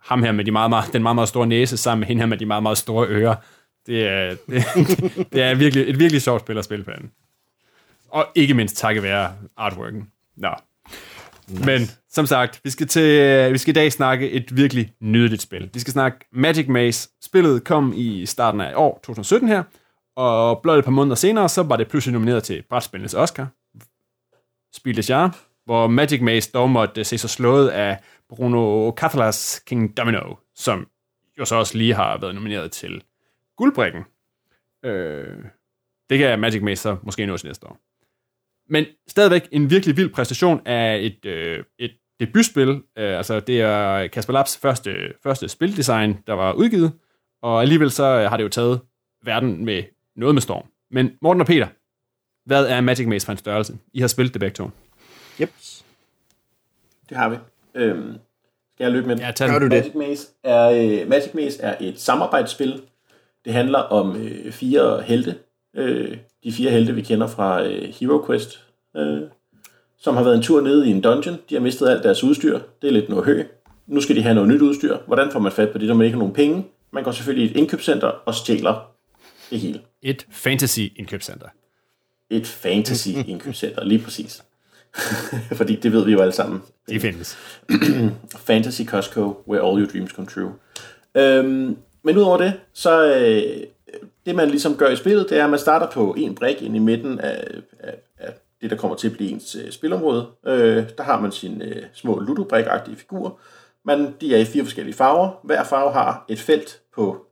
ham 0.00 0.22
her 0.22 0.32
med 0.32 0.44
de 0.44 0.50
meget, 0.50 0.70
meget, 0.70 0.92
den 0.92 1.02
meget, 1.02 1.14
meget 1.14 1.28
store 1.28 1.46
næse 1.46 1.76
sammen 1.76 2.00
med 2.00 2.08
hende 2.08 2.22
her 2.22 2.26
med 2.26 2.38
de 2.38 2.46
meget, 2.46 2.62
meget 2.62 2.78
store 2.78 3.06
ører. 3.06 3.34
Det 3.86 4.08
er, 4.08 4.28
det, 4.48 4.64
det 5.32 5.42
er 5.42 5.54
virkelig, 5.54 5.88
et 5.88 5.98
virkelig 5.98 6.22
sjovt 6.22 6.40
spil 6.40 6.58
at 6.58 6.64
spille 6.64 6.84
på 6.84 6.90
den. 6.98 7.10
Og 8.08 8.26
ikke 8.34 8.54
mindst 8.54 8.76
takket 8.76 9.02
være 9.02 9.32
artworken. 9.56 10.10
Nå. 10.36 10.48
Nice. 11.48 11.66
Men 11.66 11.90
som 12.10 12.26
sagt, 12.26 12.60
vi 12.64 12.70
skal, 12.70 12.86
til, 12.86 13.52
vi 13.52 13.58
skal 13.58 13.70
i 13.70 13.74
dag 13.74 13.92
snakke 13.92 14.30
et 14.30 14.56
virkelig 14.56 14.92
nydeligt 15.00 15.42
spil. 15.42 15.70
Vi 15.74 15.80
skal 15.80 15.92
snakke 15.92 16.18
Magic 16.32 16.68
Maze. 16.68 17.08
Spillet 17.22 17.64
kom 17.64 17.92
i 17.96 18.26
starten 18.26 18.60
af 18.60 18.72
år 18.76 19.00
2017 19.04 19.48
her, 19.48 19.62
og 20.16 20.62
blot 20.62 20.78
et 20.78 20.84
par 20.84 20.90
måneder 20.90 21.16
senere, 21.16 21.48
så 21.48 21.62
var 21.62 21.76
det 21.76 21.88
pludselig 21.88 22.12
nomineret 22.12 22.42
til 22.42 22.62
Brætspillenes 22.70 23.14
Oscar. 23.14 23.48
Spil 24.74 24.96
de 24.96 25.02
hvor 25.64 25.86
Magic 25.86 26.20
Maze 26.20 26.50
dog 26.52 26.70
måtte 26.70 27.04
se 27.04 27.18
sig 27.18 27.30
slået 27.30 27.68
af 27.68 27.98
Bruno 28.28 28.92
Cathalas 28.96 29.62
King 29.66 29.96
Domino, 29.96 30.34
som 30.54 30.88
jo 31.38 31.44
så 31.44 31.56
også 31.56 31.78
lige 31.78 31.94
har 31.94 32.18
været 32.18 32.34
nomineret 32.34 32.72
til 32.72 33.02
guldbrikken. 33.56 34.02
Øh, 34.84 35.36
det 36.10 36.18
kan 36.18 36.40
Magic 36.40 36.62
Maze 36.62 36.82
så 36.82 36.96
måske 37.02 37.26
nås 37.26 37.44
næste 37.44 37.66
år. 37.66 37.78
Men 38.68 38.84
stadigvæk 39.08 39.48
en 39.52 39.70
virkelig 39.70 39.96
vild 39.96 40.10
præstation 40.10 40.66
af 40.66 40.98
et, 40.98 41.24
øh, 41.24 41.64
et 41.78 41.92
debutspil. 42.20 42.68
Øh, 42.68 43.16
altså 43.16 43.40
det 43.40 43.60
er 43.60 44.06
Kasper 44.06 44.32
Labs 44.32 44.58
første, 44.58 45.12
første 45.22 45.48
spildesign, 45.48 46.18
der 46.26 46.32
var 46.32 46.52
udgivet, 46.52 46.92
og 47.42 47.62
alligevel 47.62 47.90
så 47.90 48.04
øh, 48.04 48.30
har 48.30 48.36
det 48.36 48.44
jo 48.44 48.48
taget 48.48 48.80
verden 49.24 49.64
med 49.64 49.82
noget 50.16 50.34
med 50.34 50.42
storm. 50.42 50.66
Men 50.90 51.18
Morten 51.22 51.40
og 51.40 51.46
Peter, 51.46 51.68
hvad 52.46 52.66
er 52.66 52.80
Magic 52.80 53.06
Maze 53.06 53.26
for 53.26 53.32
en 53.32 53.38
størrelse? 53.38 53.78
I 53.92 54.00
har 54.00 54.08
spillet 54.08 54.34
det 54.34 54.40
begge 54.40 54.54
to. 54.54 54.70
Yep. 55.40 55.50
Det 57.08 57.16
har 57.16 57.28
vi. 57.28 57.36
Øhm, 57.74 58.12
skal 58.74 58.84
jeg 58.84 58.92
løbe 58.92 59.06
med 59.06 59.16
den? 59.16 59.24
Ja, 59.24 59.30
tag 59.30 59.48
Gør 59.48 59.58
den. 59.58 59.70
du 59.70 59.76
det? 59.76 59.94
Magic 59.94 59.94
Maze 60.08 60.26
er, 60.44 60.70
øh, 61.02 61.08
Magic 61.08 61.34
Maze 61.34 61.62
er 61.62 61.76
et 61.80 62.00
samarbejdsspil. 62.00 62.82
Det 63.44 63.52
handler 63.52 63.78
om 63.78 64.16
øh, 64.16 64.52
fire 64.52 65.02
helte. 65.02 65.34
Øh, 65.76 66.16
de 66.44 66.52
fire 66.52 66.70
helte, 66.70 66.94
vi 66.94 67.02
kender 67.02 67.26
fra 67.26 67.62
øh, 67.64 67.94
Hero 68.00 68.26
Quest, 68.26 68.64
øh, 68.96 69.20
som 69.98 70.16
har 70.16 70.22
været 70.24 70.36
en 70.36 70.42
tur 70.42 70.60
nede 70.60 70.88
i 70.88 70.90
en 70.90 71.00
dungeon. 71.00 71.36
De 71.50 71.54
har 71.54 71.60
mistet 71.62 71.88
alt 71.88 72.02
deres 72.04 72.24
udstyr. 72.24 72.60
Det 72.82 72.88
er 72.88 72.92
lidt 72.92 73.08
noget 73.08 73.24
hø. 73.24 73.42
Nu 73.86 74.00
skal 74.00 74.16
de 74.16 74.22
have 74.22 74.34
noget 74.34 74.48
nyt 74.48 74.60
udstyr. 74.62 74.96
Hvordan 75.06 75.30
får 75.32 75.38
man 75.40 75.52
fat 75.52 75.70
på 75.70 75.78
det, 75.78 75.88
når 75.88 75.94
man 75.94 76.04
ikke 76.04 76.14
har 76.14 76.18
nogen 76.18 76.34
penge? 76.34 76.66
Man 76.90 77.04
går 77.04 77.10
selvfølgelig 77.12 77.48
i 77.48 77.50
et 77.50 77.56
indkøbscenter 77.56 78.06
og 78.08 78.34
stjæler 78.34 78.90
det 79.50 79.60
hele. 79.60 79.80
Et 80.02 80.26
fantasy 80.30 80.80
indkøbscenter. 80.96 81.46
Et 82.30 82.46
fantasy 82.46 83.08
indkøbscenter, 83.08 83.84
lige 83.84 84.02
præcis. 84.04 84.42
Fordi 85.58 85.76
det 85.76 85.92
ved 85.92 86.04
vi 86.04 86.12
jo 86.12 86.20
alle 86.20 86.32
sammen. 86.32 86.62
De 86.88 87.00
findes. 87.00 87.38
Fantasy 88.48 88.82
Costco, 88.82 89.42
where 89.48 89.66
all 89.66 89.80
your 89.80 89.90
dreams 89.92 90.10
come 90.10 90.26
true. 90.26 90.52
Øhm, 91.14 91.76
men 92.02 92.16
udover 92.16 92.36
det, 92.36 92.52
så 92.72 93.14
øh, 93.14 93.66
det 94.26 94.34
man 94.34 94.50
ligesom 94.50 94.76
gør 94.76 94.88
i 94.88 94.96
spillet, 94.96 95.30
det 95.30 95.38
er, 95.38 95.44
at 95.44 95.50
man 95.50 95.58
starter 95.58 95.90
på 95.90 96.14
en 96.18 96.34
brik 96.34 96.62
ind 96.62 96.76
i 96.76 96.78
midten 96.78 97.20
af, 97.20 97.44
af, 97.78 97.94
af 98.18 98.32
det, 98.60 98.70
der 98.70 98.76
kommer 98.76 98.96
til 98.96 99.08
at 99.08 99.12
blive 99.12 99.30
ens 99.30 99.56
øh, 99.64 99.70
spilområde. 99.70 100.26
Øh, 100.46 100.84
der 100.98 101.02
har 101.02 101.20
man 101.20 101.32
sine 101.32 101.64
øh, 101.64 101.82
små 101.92 102.18
ludobrik-agtige 102.18 102.96
figurer. 102.96 103.30
Man, 103.84 104.14
de 104.20 104.34
er 104.34 104.38
i 104.38 104.44
fire 104.44 104.64
forskellige 104.64 104.94
farver. 104.94 105.40
Hver 105.44 105.64
farve 105.64 105.92
har 105.92 106.24
et 106.28 106.40
felt 106.40 106.80
på 106.94 107.26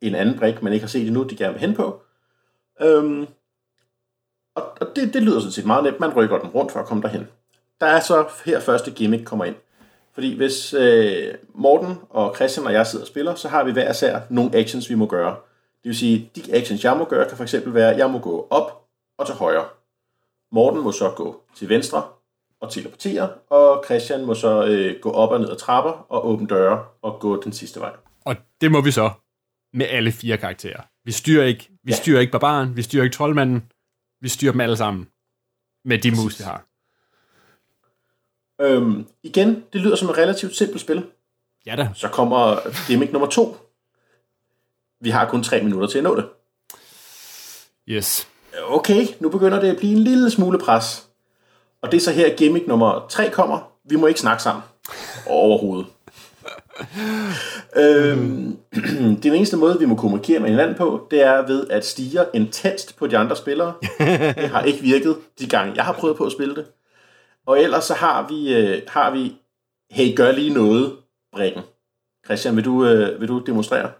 en 0.00 0.14
anden 0.14 0.38
brik, 0.38 0.62
man 0.62 0.72
ikke 0.72 0.82
har 0.82 0.88
set 0.88 1.06
endnu, 1.06 1.22
de 1.22 1.36
gerne 1.36 1.52
vil 1.52 1.60
hen 1.60 1.74
på. 1.74 2.02
Øhm, 2.80 3.26
og 4.54 4.64
og 4.80 4.96
det, 4.96 5.14
det 5.14 5.22
lyder 5.22 5.40
sådan 5.40 5.52
set 5.52 5.66
meget 5.66 5.84
nemt. 5.84 6.00
Man 6.00 6.16
rykker 6.16 6.38
den 6.38 6.48
rundt 6.48 6.72
for 6.72 6.80
at 6.80 6.86
komme 6.86 7.02
derhen. 7.02 7.26
Der 7.80 7.86
er 7.86 8.00
så 8.00 8.26
her 8.44 8.60
første 8.60 8.90
gimmick 8.90 9.24
kommer 9.24 9.44
ind. 9.44 9.54
Fordi 10.14 10.36
hvis 10.36 10.74
øh, 10.74 11.34
Morten 11.54 11.98
og 12.10 12.36
Christian 12.36 12.66
og 12.66 12.72
jeg 12.72 12.86
sidder 12.86 13.04
og 13.04 13.08
spiller, 13.08 13.34
så 13.34 13.48
har 13.48 13.64
vi 13.64 13.72
hver 13.72 13.90
især 13.90 14.20
nogle 14.30 14.56
actions, 14.56 14.90
vi 14.90 14.94
må 14.94 15.06
gøre. 15.06 15.30
Det 15.82 15.88
vil 15.88 15.96
sige, 15.96 16.30
de 16.36 16.54
actions, 16.54 16.84
jeg 16.84 16.96
må 16.96 17.04
gøre, 17.04 17.28
kan 17.28 17.46
fx 17.46 17.54
være, 17.66 17.92
at 17.92 17.98
jeg 17.98 18.10
må 18.10 18.18
gå 18.18 18.46
op 18.50 18.86
og 19.18 19.26
til 19.26 19.34
højre. 19.34 19.64
Morten 20.52 20.80
må 20.80 20.92
så 20.92 21.10
gå 21.16 21.40
til 21.56 21.68
venstre 21.68 22.02
og 22.60 22.72
teleportere, 22.72 23.28
og 23.50 23.84
Christian 23.84 24.24
må 24.24 24.34
så 24.34 24.66
øh, 24.66 25.00
gå 25.00 25.10
op 25.10 25.30
og 25.30 25.40
ned 25.40 25.50
ad 25.50 25.56
trapper 25.56 26.06
og 26.08 26.28
åbne 26.28 26.46
døre 26.46 26.84
og 27.02 27.20
gå 27.20 27.42
den 27.42 27.52
sidste 27.52 27.80
vej. 27.80 27.92
Og 28.24 28.36
det 28.60 28.72
må 28.72 28.80
vi 28.80 28.90
så 28.90 29.10
med 29.72 29.86
alle 29.86 30.12
fire 30.12 30.36
karakterer. 30.36 30.80
Vi 31.04 31.12
styrer 31.12 31.44
ikke, 31.44 31.70
vi 31.84 31.92
styrer 31.92 32.20
ikke 32.20 32.32
barbaren, 32.32 32.76
vi 32.76 32.82
styrer 32.82 33.04
ikke 33.04 33.14
troldmanden, 33.14 33.62
vi 34.24 34.28
styrer 34.28 34.52
dem 34.52 34.60
alle 34.60 34.76
sammen 34.76 35.08
med 35.84 35.98
de 35.98 36.10
mus, 36.10 36.38
vi 36.38 36.44
har. 36.44 36.64
Øhm, 38.60 39.06
igen, 39.22 39.64
det 39.72 39.80
lyder 39.80 39.96
som 39.96 40.08
et 40.08 40.18
relativt 40.18 40.56
simpelt 40.56 40.80
spil. 40.80 41.04
Ja 41.66 41.76
da. 41.76 41.88
Så 41.94 42.08
kommer 42.08 42.56
gimmick 42.88 43.12
nummer 43.12 43.28
to. 43.28 43.56
Vi 45.00 45.10
har 45.10 45.28
kun 45.28 45.42
tre 45.42 45.62
minutter 45.62 45.88
til 45.88 45.98
at 45.98 46.04
nå 46.04 46.16
det. 46.16 46.24
Yes. 47.88 48.28
Okay, 48.68 49.06
nu 49.20 49.28
begynder 49.28 49.60
det 49.60 49.70
at 49.70 49.76
blive 49.76 49.92
en 49.92 49.98
lille 49.98 50.30
smule 50.30 50.58
pres. 50.58 51.08
Og 51.82 51.92
det 51.92 51.96
er 51.96 52.00
så 52.00 52.12
her 52.12 52.36
gimmick 52.36 52.66
nummer 52.66 53.06
tre 53.08 53.30
kommer. 53.30 53.72
Vi 53.84 53.96
må 53.96 54.06
ikke 54.06 54.20
snakke 54.20 54.42
sammen. 54.42 54.62
Overhovedet. 55.26 55.86
øhm, 57.82 58.58
den 59.22 59.34
eneste 59.34 59.56
måde, 59.56 59.78
vi 59.78 59.86
må 59.86 59.94
kommunikere 59.94 60.38
med 60.38 60.48
hinanden 60.50 60.76
på, 60.76 61.08
det 61.10 61.22
er 61.22 61.46
ved 61.46 61.66
at 61.70 61.86
stige 61.86 62.24
intenst 62.34 62.96
på 62.96 63.06
de 63.06 63.18
andre 63.18 63.36
spillere. 63.36 63.74
Det 64.36 64.48
har 64.48 64.62
ikke 64.62 64.82
virket 64.82 65.16
de 65.38 65.48
gange, 65.48 65.72
jeg 65.76 65.84
har 65.84 65.92
prøvet 65.92 66.16
på 66.16 66.24
at 66.24 66.32
spille 66.32 66.54
det. 66.54 66.66
Og 67.46 67.60
ellers 67.60 67.84
så 67.84 67.94
har 67.94 68.28
vi, 68.28 68.54
øh, 68.54 68.82
har 68.88 69.10
vi 69.10 69.36
hey, 69.90 70.16
gør 70.16 70.32
lige 70.32 70.54
noget, 70.54 70.92
brækken. 71.32 71.62
Christian, 72.24 72.56
vil 72.56 72.64
du, 72.64 72.84
øh, 72.86 73.20
vil 73.20 73.28
du 73.28 73.38
demonstrere? 73.38 73.90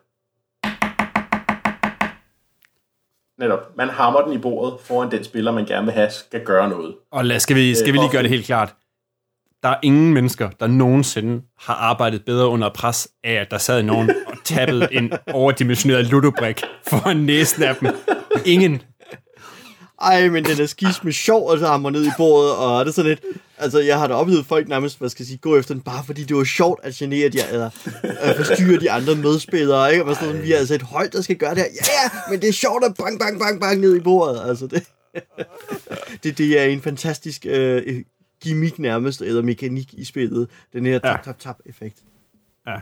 Netop. 3.39 3.77
Man 3.77 3.89
hammer 3.89 4.21
den 4.21 4.33
i 4.33 4.39
bordet 4.39 4.81
foran 4.81 5.11
den 5.11 5.25
spiller, 5.25 5.53
man 5.53 5.67
gerne 5.67 5.85
vil 5.85 5.95
have, 5.95 6.11
skal 6.11 6.45
gøre 6.45 6.69
noget. 6.69 6.95
Og 7.11 7.25
lad, 7.25 7.41
skal, 7.41 7.57
vi, 7.57 7.75
skal 7.75 7.93
vi 7.93 7.99
lige 7.99 8.11
gøre 8.11 8.23
det 8.23 8.31
helt 8.31 8.47
klart. 8.47 8.75
Der 9.65 9.71
er 9.71 9.79
ingen 9.83 10.15
mennesker, 10.15 10.51
der 10.61 10.67
nogensinde 10.67 11.43
har 11.59 11.75
arbejdet 11.75 12.25
bedre 12.25 12.49
under 12.49 12.71
pres 12.75 13.09
af, 13.25 13.33
at 13.33 13.51
der 13.51 13.59
sad 13.59 13.83
nogen 13.83 14.11
og 14.27 14.37
tappede 14.45 14.89
en 14.93 15.13
overdimensioneret 15.33 16.07
ludobrik 16.07 16.63
for 16.87 17.13
næsen 17.13 17.63
af 17.63 17.77
dem. 17.77 17.89
Ingen. 18.45 18.83
Ej, 20.01 20.29
men 20.29 20.45
den 20.45 20.61
er 20.61 20.67
skis 20.67 21.05
med 21.05 21.13
sjov, 21.13 21.49
og 21.49 21.59
så 21.59 21.67
hammer 21.67 21.91
ned 21.91 22.07
i 22.07 22.11
bordet, 22.17 22.53
og 22.57 22.85
det 22.85 22.91
er 22.91 22.95
sådan 22.95 23.09
lidt... 23.09 23.21
Altså, 23.59 23.79
jeg 23.79 23.99
har 23.99 24.07
da 24.07 24.15
oplevet 24.15 24.47
folk 24.47 24.69
nærmest, 24.69 24.99
hvad 24.99 25.09
skal 25.09 25.23
jeg 25.23 25.27
sige, 25.27 25.39
gå 25.39 25.57
efter 25.57 25.75
den, 25.75 25.83
bare 25.83 26.05
fordi 26.07 26.25
det 26.25 26.37
var 26.37 26.45
sjovt 26.45 26.81
at 26.83 26.95
genere 26.95 27.29
de, 27.29 27.39
eller 27.53 27.71
øh, 28.05 28.37
forstyrre 28.37 28.81
de 28.81 28.91
andre 28.91 29.15
medspillere, 29.15 29.93
ikke? 29.93 30.05
Og 30.05 30.17
sådan, 30.17 30.43
vi 30.43 30.53
er 30.53 30.59
altså 30.59 30.75
et 30.75 30.83
hold, 30.83 31.11
der 31.11 31.23
skal 31.23 31.37
gøre 31.37 31.55
det 31.55 31.59
her. 31.59 31.69
Ja, 31.75 32.03
ja, 32.03 32.21
men 32.31 32.41
det 32.41 32.49
er 32.49 32.53
sjovt 32.53 32.85
at 32.85 32.95
bang, 32.99 33.19
bang, 33.19 33.39
bang, 33.39 33.61
bang 33.61 33.81
ned 33.81 33.97
i 33.97 34.01
bordet, 34.01 34.49
altså 34.49 34.67
det... 34.67 34.83
det, 36.23 36.39
det 36.39 36.61
er 36.61 36.65
en 36.65 36.83
fantastisk 36.83 37.47
øh, 37.49 37.83
gimmick 38.45 38.79
nærmest, 38.79 39.23
eller 39.23 39.43
mekanik 39.43 39.95
i 39.95 40.05
spillet, 40.05 40.49
den 40.73 40.87
her 40.87 40.99
tap-tap-tap-effekt. 40.99 42.03
Ja. 42.67 42.77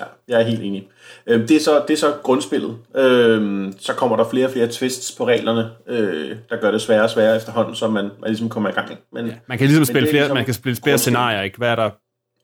Ja, 0.00 0.04
jeg 0.28 0.40
er 0.40 0.46
helt 0.46 0.62
enig. 0.62 0.88
Øhm, 1.26 1.46
det, 1.46 1.56
er 1.56 1.60
så, 1.60 1.84
det 1.88 1.94
er 1.94 1.98
så 1.98 2.14
grundspillet. 2.22 2.78
Øhm, 2.96 3.74
så 3.78 3.94
kommer 3.94 4.16
der 4.16 4.24
flere 4.30 4.46
og 4.46 4.52
flere 4.52 4.68
twists 4.68 5.16
på 5.18 5.26
reglerne, 5.26 5.70
øh, 5.86 6.36
der 6.50 6.60
gør 6.60 6.70
det 6.70 6.82
sværere 6.82 7.02
og 7.02 7.10
sværere 7.10 7.36
efterhånden, 7.36 7.74
så 7.74 7.88
man, 7.88 8.04
man 8.04 8.30
ligesom 8.30 8.48
kommer 8.48 8.70
i 8.70 8.72
gang. 8.72 8.98
Men, 9.12 9.26
ja, 9.26 9.34
Man 9.46 9.58
kan 9.58 9.66
ligesom 9.66 9.84
spille 9.84 10.08
er 10.08 10.12
flere, 10.12 10.22
ligesom 10.22 10.36
man 10.36 10.44
kan 10.44 10.54
spille 10.54 10.76
flere 10.82 10.98
scenarier, 10.98 11.42
ikke? 11.42 11.58
Hvad 11.58 11.68
er 11.68 11.76
der? 11.76 11.90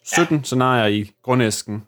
17 0.04 0.36
ja. 0.36 0.42
scenarier 0.42 0.86
i 0.86 1.10
grundæsken, 1.22 1.86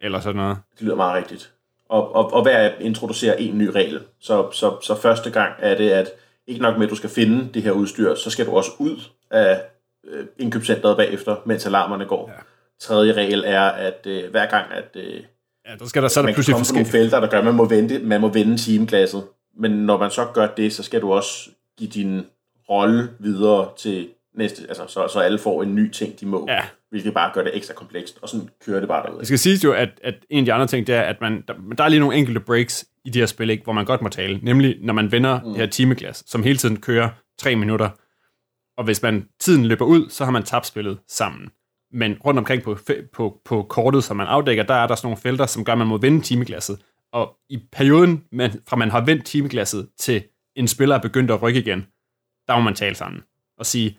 eller 0.00 0.20
sådan 0.20 0.36
noget. 0.36 0.58
Det 0.74 0.82
lyder 0.82 0.96
meget 0.96 1.16
rigtigt. 1.16 1.52
Og, 1.88 2.14
og, 2.14 2.32
og 2.32 2.42
hver 2.42 2.66
app 2.66 2.74
introducerer 2.80 3.34
en 3.34 3.58
ny 3.58 3.66
regel. 3.66 4.00
Så, 4.20 4.50
så, 4.52 4.76
så 4.82 4.94
første 4.94 5.30
gang 5.30 5.52
er 5.58 5.76
det, 5.76 5.90
at 5.90 6.10
ikke 6.46 6.62
nok 6.62 6.78
med, 6.78 6.86
at 6.86 6.90
du 6.90 6.96
skal 6.96 7.10
finde 7.10 7.48
det 7.54 7.62
her 7.62 7.70
udstyr, 7.70 8.14
så 8.14 8.30
skal 8.30 8.46
du 8.46 8.50
også 8.50 8.70
ud 8.78 9.00
af 9.30 9.60
øh, 10.08 10.26
indkøbscenteret 10.38 10.96
bagefter, 10.96 11.36
mens 11.46 11.66
alarmerne 11.66 12.04
går. 12.04 12.30
Ja. 12.30 12.42
Tredje 12.80 13.12
regel 13.12 13.44
er, 13.46 13.62
at 13.62 14.06
øh, 14.06 14.30
hver 14.30 14.46
gang, 14.46 14.72
at 14.72 14.96
øh, 14.96 15.20
Ja, 15.68 15.74
der 15.78 15.86
skal 15.86 16.02
der, 16.02 16.08
så 16.08 16.20
er 16.20 16.22
der 16.22 16.26
man 16.26 16.34
kan 16.34 16.36
pludselig 16.36 16.54
komme 16.54 16.64
forskellige... 16.64 16.90
felter, 16.90 17.20
der 17.20 17.26
gør, 17.26 17.38
at 17.38 17.44
man 17.44 17.54
må, 17.54 17.64
vente, 17.64 17.98
man 17.98 18.20
må 18.20 18.28
vende 18.28 18.56
timeglasset. 18.56 19.24
Men 19.56 19.70
når 19.70 19.98
man 19.98 20.10
så 20.10 20.26
gør 20.34 20.46
det, 20.46 20.72
så 20.72 20.82
skal 20.82 21.00
du 21.00 21.12
også 21.12 21.50
give 21.78 21.90
din 21.90 22.26
rolle 22.70 23.10
videre 23.18 23.68
til 23.78 24.08
næste, 24.34 24.62
altså 24.68 24.86
så, 24.88 25.08
så 25.08 25.18
alle 25.18 25.38
får 25.38 25.62
en 25.62 25.74
ny 25.74 25.90
ting, 25.90 26.20
de 26.20 26.26
må. 26.26 26.46
Ja. 26.48 26.60
Hvilket 26.90 27.14
bare 27.14 27.30
gør 27.34 27.42
det 27.42 27.56
ekstra 27.56 27.74
komplekst, 27.74 28.18
og 28.22 28.28
sådan 28.28 28.48
kører 28.66 28.80
det 28.80 28.88
bare 28.88 29.06
derud. 29.06 29.18
Det 29.18 29.26
skal 29.26 29.38
siges 29.38 29.64
jo, 29.64 29.72
at, 29.72 29.88
at 30.04 30.14
en 30.30 30.38
af 30.38 30.44
de 30.44 30.52
andre 30.52 30.66
ting, 30.66 30.86
det 30.86 30.94
er, 30.94 31.02
at 31.02 31.20
man, 31.20 31.44
der, 31.48 31.54
der 31.78 31.84
er 31.84 31.88
lige 31.88 32.00
nogle 32.00 32.16
enkelte 32.16 32.40
breaks 32.40 32.86
i 33.04 33.10
de 33.10 33.18
her 33.18 33.26
spil, 33.26 33.50
ikke, 33.50 33.64
hvor 33.64 33.72
man 33.72 33.84
godt 33.84 34.02
må 34.02 34.08
tale. 34.08 34.40
Nemlig, 34.42 34.76
når 34.80 34.94
man 34.94 35.12
vender 35.12 35.40
mm. 35.40 35.48
det 35.48 35.56
her 35.56 35.66
timeglas, 35.66 36.24
som 36.26 36.42
hele 36.42 36.58
tiden 36.58 36.80
kører 36.80 37.08
tre 37.38 37.56
minutter. 37.56 37.90
Og 38.78 38.84
hvis 38.84 39.02
man 39.02 39.28
tiden 39.40 39.64
løber 39.66 39.84
ud, 39.84 40.08
så 40.10 40.24
har 40.24 40.30
man 40.30 40.42
tabt 40.42 40.66
spillet 40.66 40.98
sammen. 41.08 41.50
Men 41.92 42.16
rundt 42.24 42.38
omkring 42.38 42.62
på, 42.62 42.78
på, 43.12 43.40
på 43.44 43.62
kortet, 43.62 44.04
som 44.04 44.16
man 44.16 44.26
afdækker, 44.26 44.62
der 44.62 44.74
er 44.74 44.86
der 44.86 44.94
sådan 44.94 45.06
nogle 45.06 45.16
felter, 45.20 45.46
som 45.46 45.64
gør, 45.64 45.72
at 45.72 45.78
man 45.78 45.86
må 45.86 45.98
vende 45.98 46.20
timeglasset. 46.20 46.78
Og 47.12 47.36
i 47.48 47.58
perioden, 47.72 48.24
man, 48.32 48.50
fra 48.68 48.76
man 48.76 48.90
har 48.90 49.00
vendt 49.00 49.24
timeglasset 49.26 49.88
til 49.98 50.24
en 50.56 50.68
spiller 50.68 50.94
er 50.96 51.00
begyndt 51.00 51.30
at 51.30 51.42
rykke 51.42 51.60
igen, 51.60 51.86
der 52.48 52.56
må 52.56 52.62
man 52.62 52.74
tale 52.74 52.94
sammen 52.94 53.22
og 53.58 53.66
sige, 53.66 53.98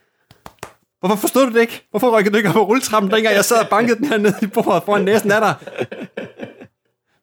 Hvorfor 1.00 1.16
forstod 1.16 1.46
du 1.46 1.52
det 1.54 1.60
ikke? 1.60 1.86
Hvorfor 1.90 2.18
rykkede 2.18 2.32
du 2.32 2.36
ikke 2.36 2.48
op 2.48 2.52
på 2.54 2.64
rulletrappen, 2.64 3.10
dengang 3.10 3.34
jeg 3.36 3.44
sad 3.44 3.62
og 3.64 3.68
bankede 3.70 3.98
den 3.98 4.04
her 4.04 4.18
ned 4.18 4.32
i 4.42 4.46
bordet 4.46 4.82
foran 4.82 5.04
næsen 5.04 5.30
af 5.32 5.40
dig? 5.40 5.54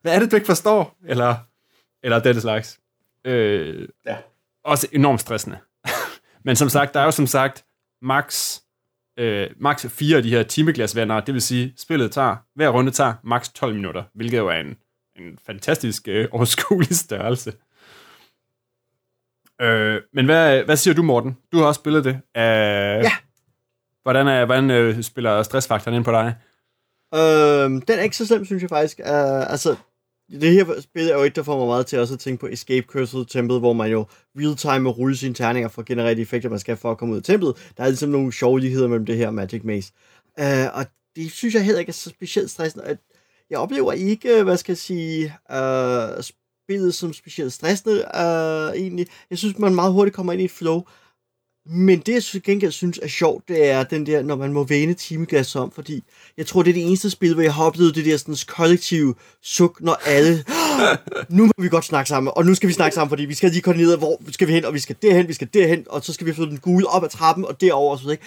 Hvad 0.02 0.16
er 0.16 0.20
det, 0.20 0.32
du 0.32 0.36
ikke 0.36 0.46
forstår? 0.46 0.98
Eller, 1.06 1.36
eller 2.04 2.20
den 2.20 2.42
slags. 2.42 2.80
Øh, 3.26 3.88
Ja. 4.06 4.18
også 4.64 4.88
enormt 4.92 5.22
stressende. 5.22 5.58
Men 6.48 6.56
som 6.56 6.70
sagt, 6.70 6.94
der 6.94 7.00
er 7.00 7.04
jo 7.06 7.12
som 7.12 7.28
sagt 7.28 7.66
max, 8.02 8.60
øh, 9.20 9.50
max 9.60 9.86
fire 9.86 10.18
af 10.18 10.24
de 10.24 10.30
her 10.30 10.44
timeglasvenner, 10.44 11.20
det 11.20 11.34
vil 11.34 11.42
sige, 11.42 11.74
spillet 11.78 12.12
tager, 12.12 12.36
hver 12.56 12.70
runde 12.70 12.92
tager 12.92 13.14
max 13.24 13.50
12 13.50 13.76
minutter, 13.76 14.04
hvilket 14.14 14.38
jo 14.38 14.48
er 14.48 14.56
en, 14.56 14.78
en 15.16 15.40
fantastisk 15.46 16.08
øh, 16.08 16.28
overskuelig 16.36 16.96
størrelse. 16.96 17.54
Øh, 19.62 20.02
men 20.14 20.26
hvad, 20.26 20.64
hvad 20.64 20.76
siger 20.76 20.94
du, 20.94 21.04
Morten? 21.04 21.38
Du 21.52 21.58
har 21.58 21.66
også 21.66 21.80
spillet 21.80 22.04
det. 22.04 22.14
Øh, 22.14 23.04
Ja. 23.04 23.12
Hvordan, 24.04 24.28
er, 24.28 24.46
hvordan 24.46 24.72
øh, 24.72 25.04
spiller 25.04 25.44
stressfaktoren 25.44 25.96
ind 25.98 26.06
på 26.06 26.12
dig? 26.12 26.36
Øhm, 27.16 27.82
den 27.82 28.00
er 28.00 28.04
ikke 28.04 28.18
så 28.18 28.28
slem, 28.28 28.46
synes 28.46 28.62
jeg 28.62 28.70
faktisk. 28.70 29.00
Uh, 29.00 29.52
altså, 29.52 29.76
det 30.32 30.52
her 30.52 30.82
spil 30.82 31.10
er 31.10 31.14
jo 31.14 31.24
et, 31.24 31.36
der 31.36 31.44
får 31.44 31.58
mig 31.58 31.68
meget 31.68 31.86
til 31.86 32.00
også 32.00 32.14
at 32.14 32.20
tænke 32.20 32.40
på 32.40 32.48
Escape 32.48 32.88
Cursed 32.88 33.26
Temple, 33.26 33.60
hvor 33.60 33.74
man 33.74 33.92
jo 33.92 34.06
real-time 34.38 34.80
må 34.80 34.90
rulle 34.90 35.18
sine 35.18 35.34
terninger 35.34 35.70
for 35.70 35.82
at 35.82 35.86
generere 35.86 36.16
de 36.16 36.22
effekter, 36.22 36.50
man 36.50 36.60
skal 36.60 36.78
for 36.78 36.92
at 36.92 36.98
komme 36.98 37.14
ud 37.14 37.18
af 37.18 37.24
templet. 37.24 37.72
Der 37.78 37.84
er 37.84 37.88
ligesom 37.88 38.10
nogle 38.10 38.34
sjove 38.34 38.60
ligheder 38.60 38.88
mellem 38.88 39.06
det 39.06 39.18
her 39.18 39.32
Magic 39.32 39.64
Maze. 39.64 39.92
Uh, 40.42 40.78
og 40.78 40.86
det 41.16 41.32
synes 41.32 41.56
jeg 41.56 41.64
heller 41.64 41.80
ikke 41.80 41.90
er 41.90 41.94
så 41.94 42.10
specielt 42.10 42.52
stressende. 42.52 42.86
At 42.86 42.98
jeg 43.50 43.60
oplever 43.60 43.94
ikke, 43.94 44.40
øh, 44.40 44.44
hvad 44.44 44.58
skal 44.58 44.72
jeg 44.72 44.78
sige, 44.78 45.34
uh, 45.50 46.24
spillet 46.24 46.94
som 46.94 47.14
specielt 47.14 47.54
stressende 47.54 47.96
uh, 47.96 48.82
egentlig. 48.82 49.08
Jeg 49.30 49.38
synes, 49.38 49.60
man 49.60 49.76
meget 49.76 49.94
hurtigt 49.94 50.16
kommer 50.16 50.34
ind 50.34 50.42
i 50.42 50.46
et 50.46 50.52
flow. 50.52 50.84
Men 51.70 52.00
det, 52.00 52.14
jeg 52.14 52.24
til 52.24 52.44
gengæld 52.44 52.72
synes 52.72 53.00
er 53.04 53.08
sjovt, 53.08 53.48
det 53.48 53.70
er 53.70 53.84
den 53.84 54.06
der, 54.06 54.22
når 54.22 54.36
man 54.36 54.54
må 54.54 54.64
vende 54.64 54.94
timeglas 54.94 55.56
om, 55.56 55.72
fordi 55.72 56.04
jeg 56.38 56.46
tror, 56.48 56.64
det 56.64 56.70
er 56.70 56.74
det 56.74 56.88
eneste 56.88 57.10
spil, 57.10 57.34
hvor 57.34 57.44
jeg 57.44 57.54
har 57.54 57.66
oplevet 57.66 57.96
det 57.96 58.06
der 58.06 58.18
sådan, 58.18 58.36
kollektive 58.48 59.16
suk, 59.42 59.82
når 59.82 59.98
alle, 60.06 60.44
nu 61.38 61.46
må 61.46 61.52
vi 61.58 61.70
godt 61.70 61.86
snakke 61.86 62.10
sammen, 62.10 62.34
og 62.36 62.46
nu 62.46 62.56
skal 62.56 62.70
vi 62.70 62.74
snakke 62.74 62.96
sammen, 62.96 63.10
fordi 63.10 63.26
vi 63.26 63.34
skal 63.34 63.50
lige 63.50 63.62
koordinere, 63.62 63.98
hvor 63.98 64.22
skal 64.32 64.48
vi 64.48 64.54
hen, 64.54 64.66
og 64.66 64.74
vi 64.74 64.80
skal 64.80 64.96
derhen, 65.02 65.28
vi 65.28 65.34
skal 65.34 65.50
derhen, 65.54 65.86
og 65.90 66.06
så 66.06 66.14
skal 66.14 66.28
vi 66.28 66.34
få 66.34 66.46
den 66.46 66.58
gule 66.58 66.88
op 66.88 67.04
ad 67.04 67.10
trappen, 67.10 67.46
og 67.46 67.62
derover 67.62 67.92
og 67.92 67.98
så 67.98 68.04
videre. 68.04 68.20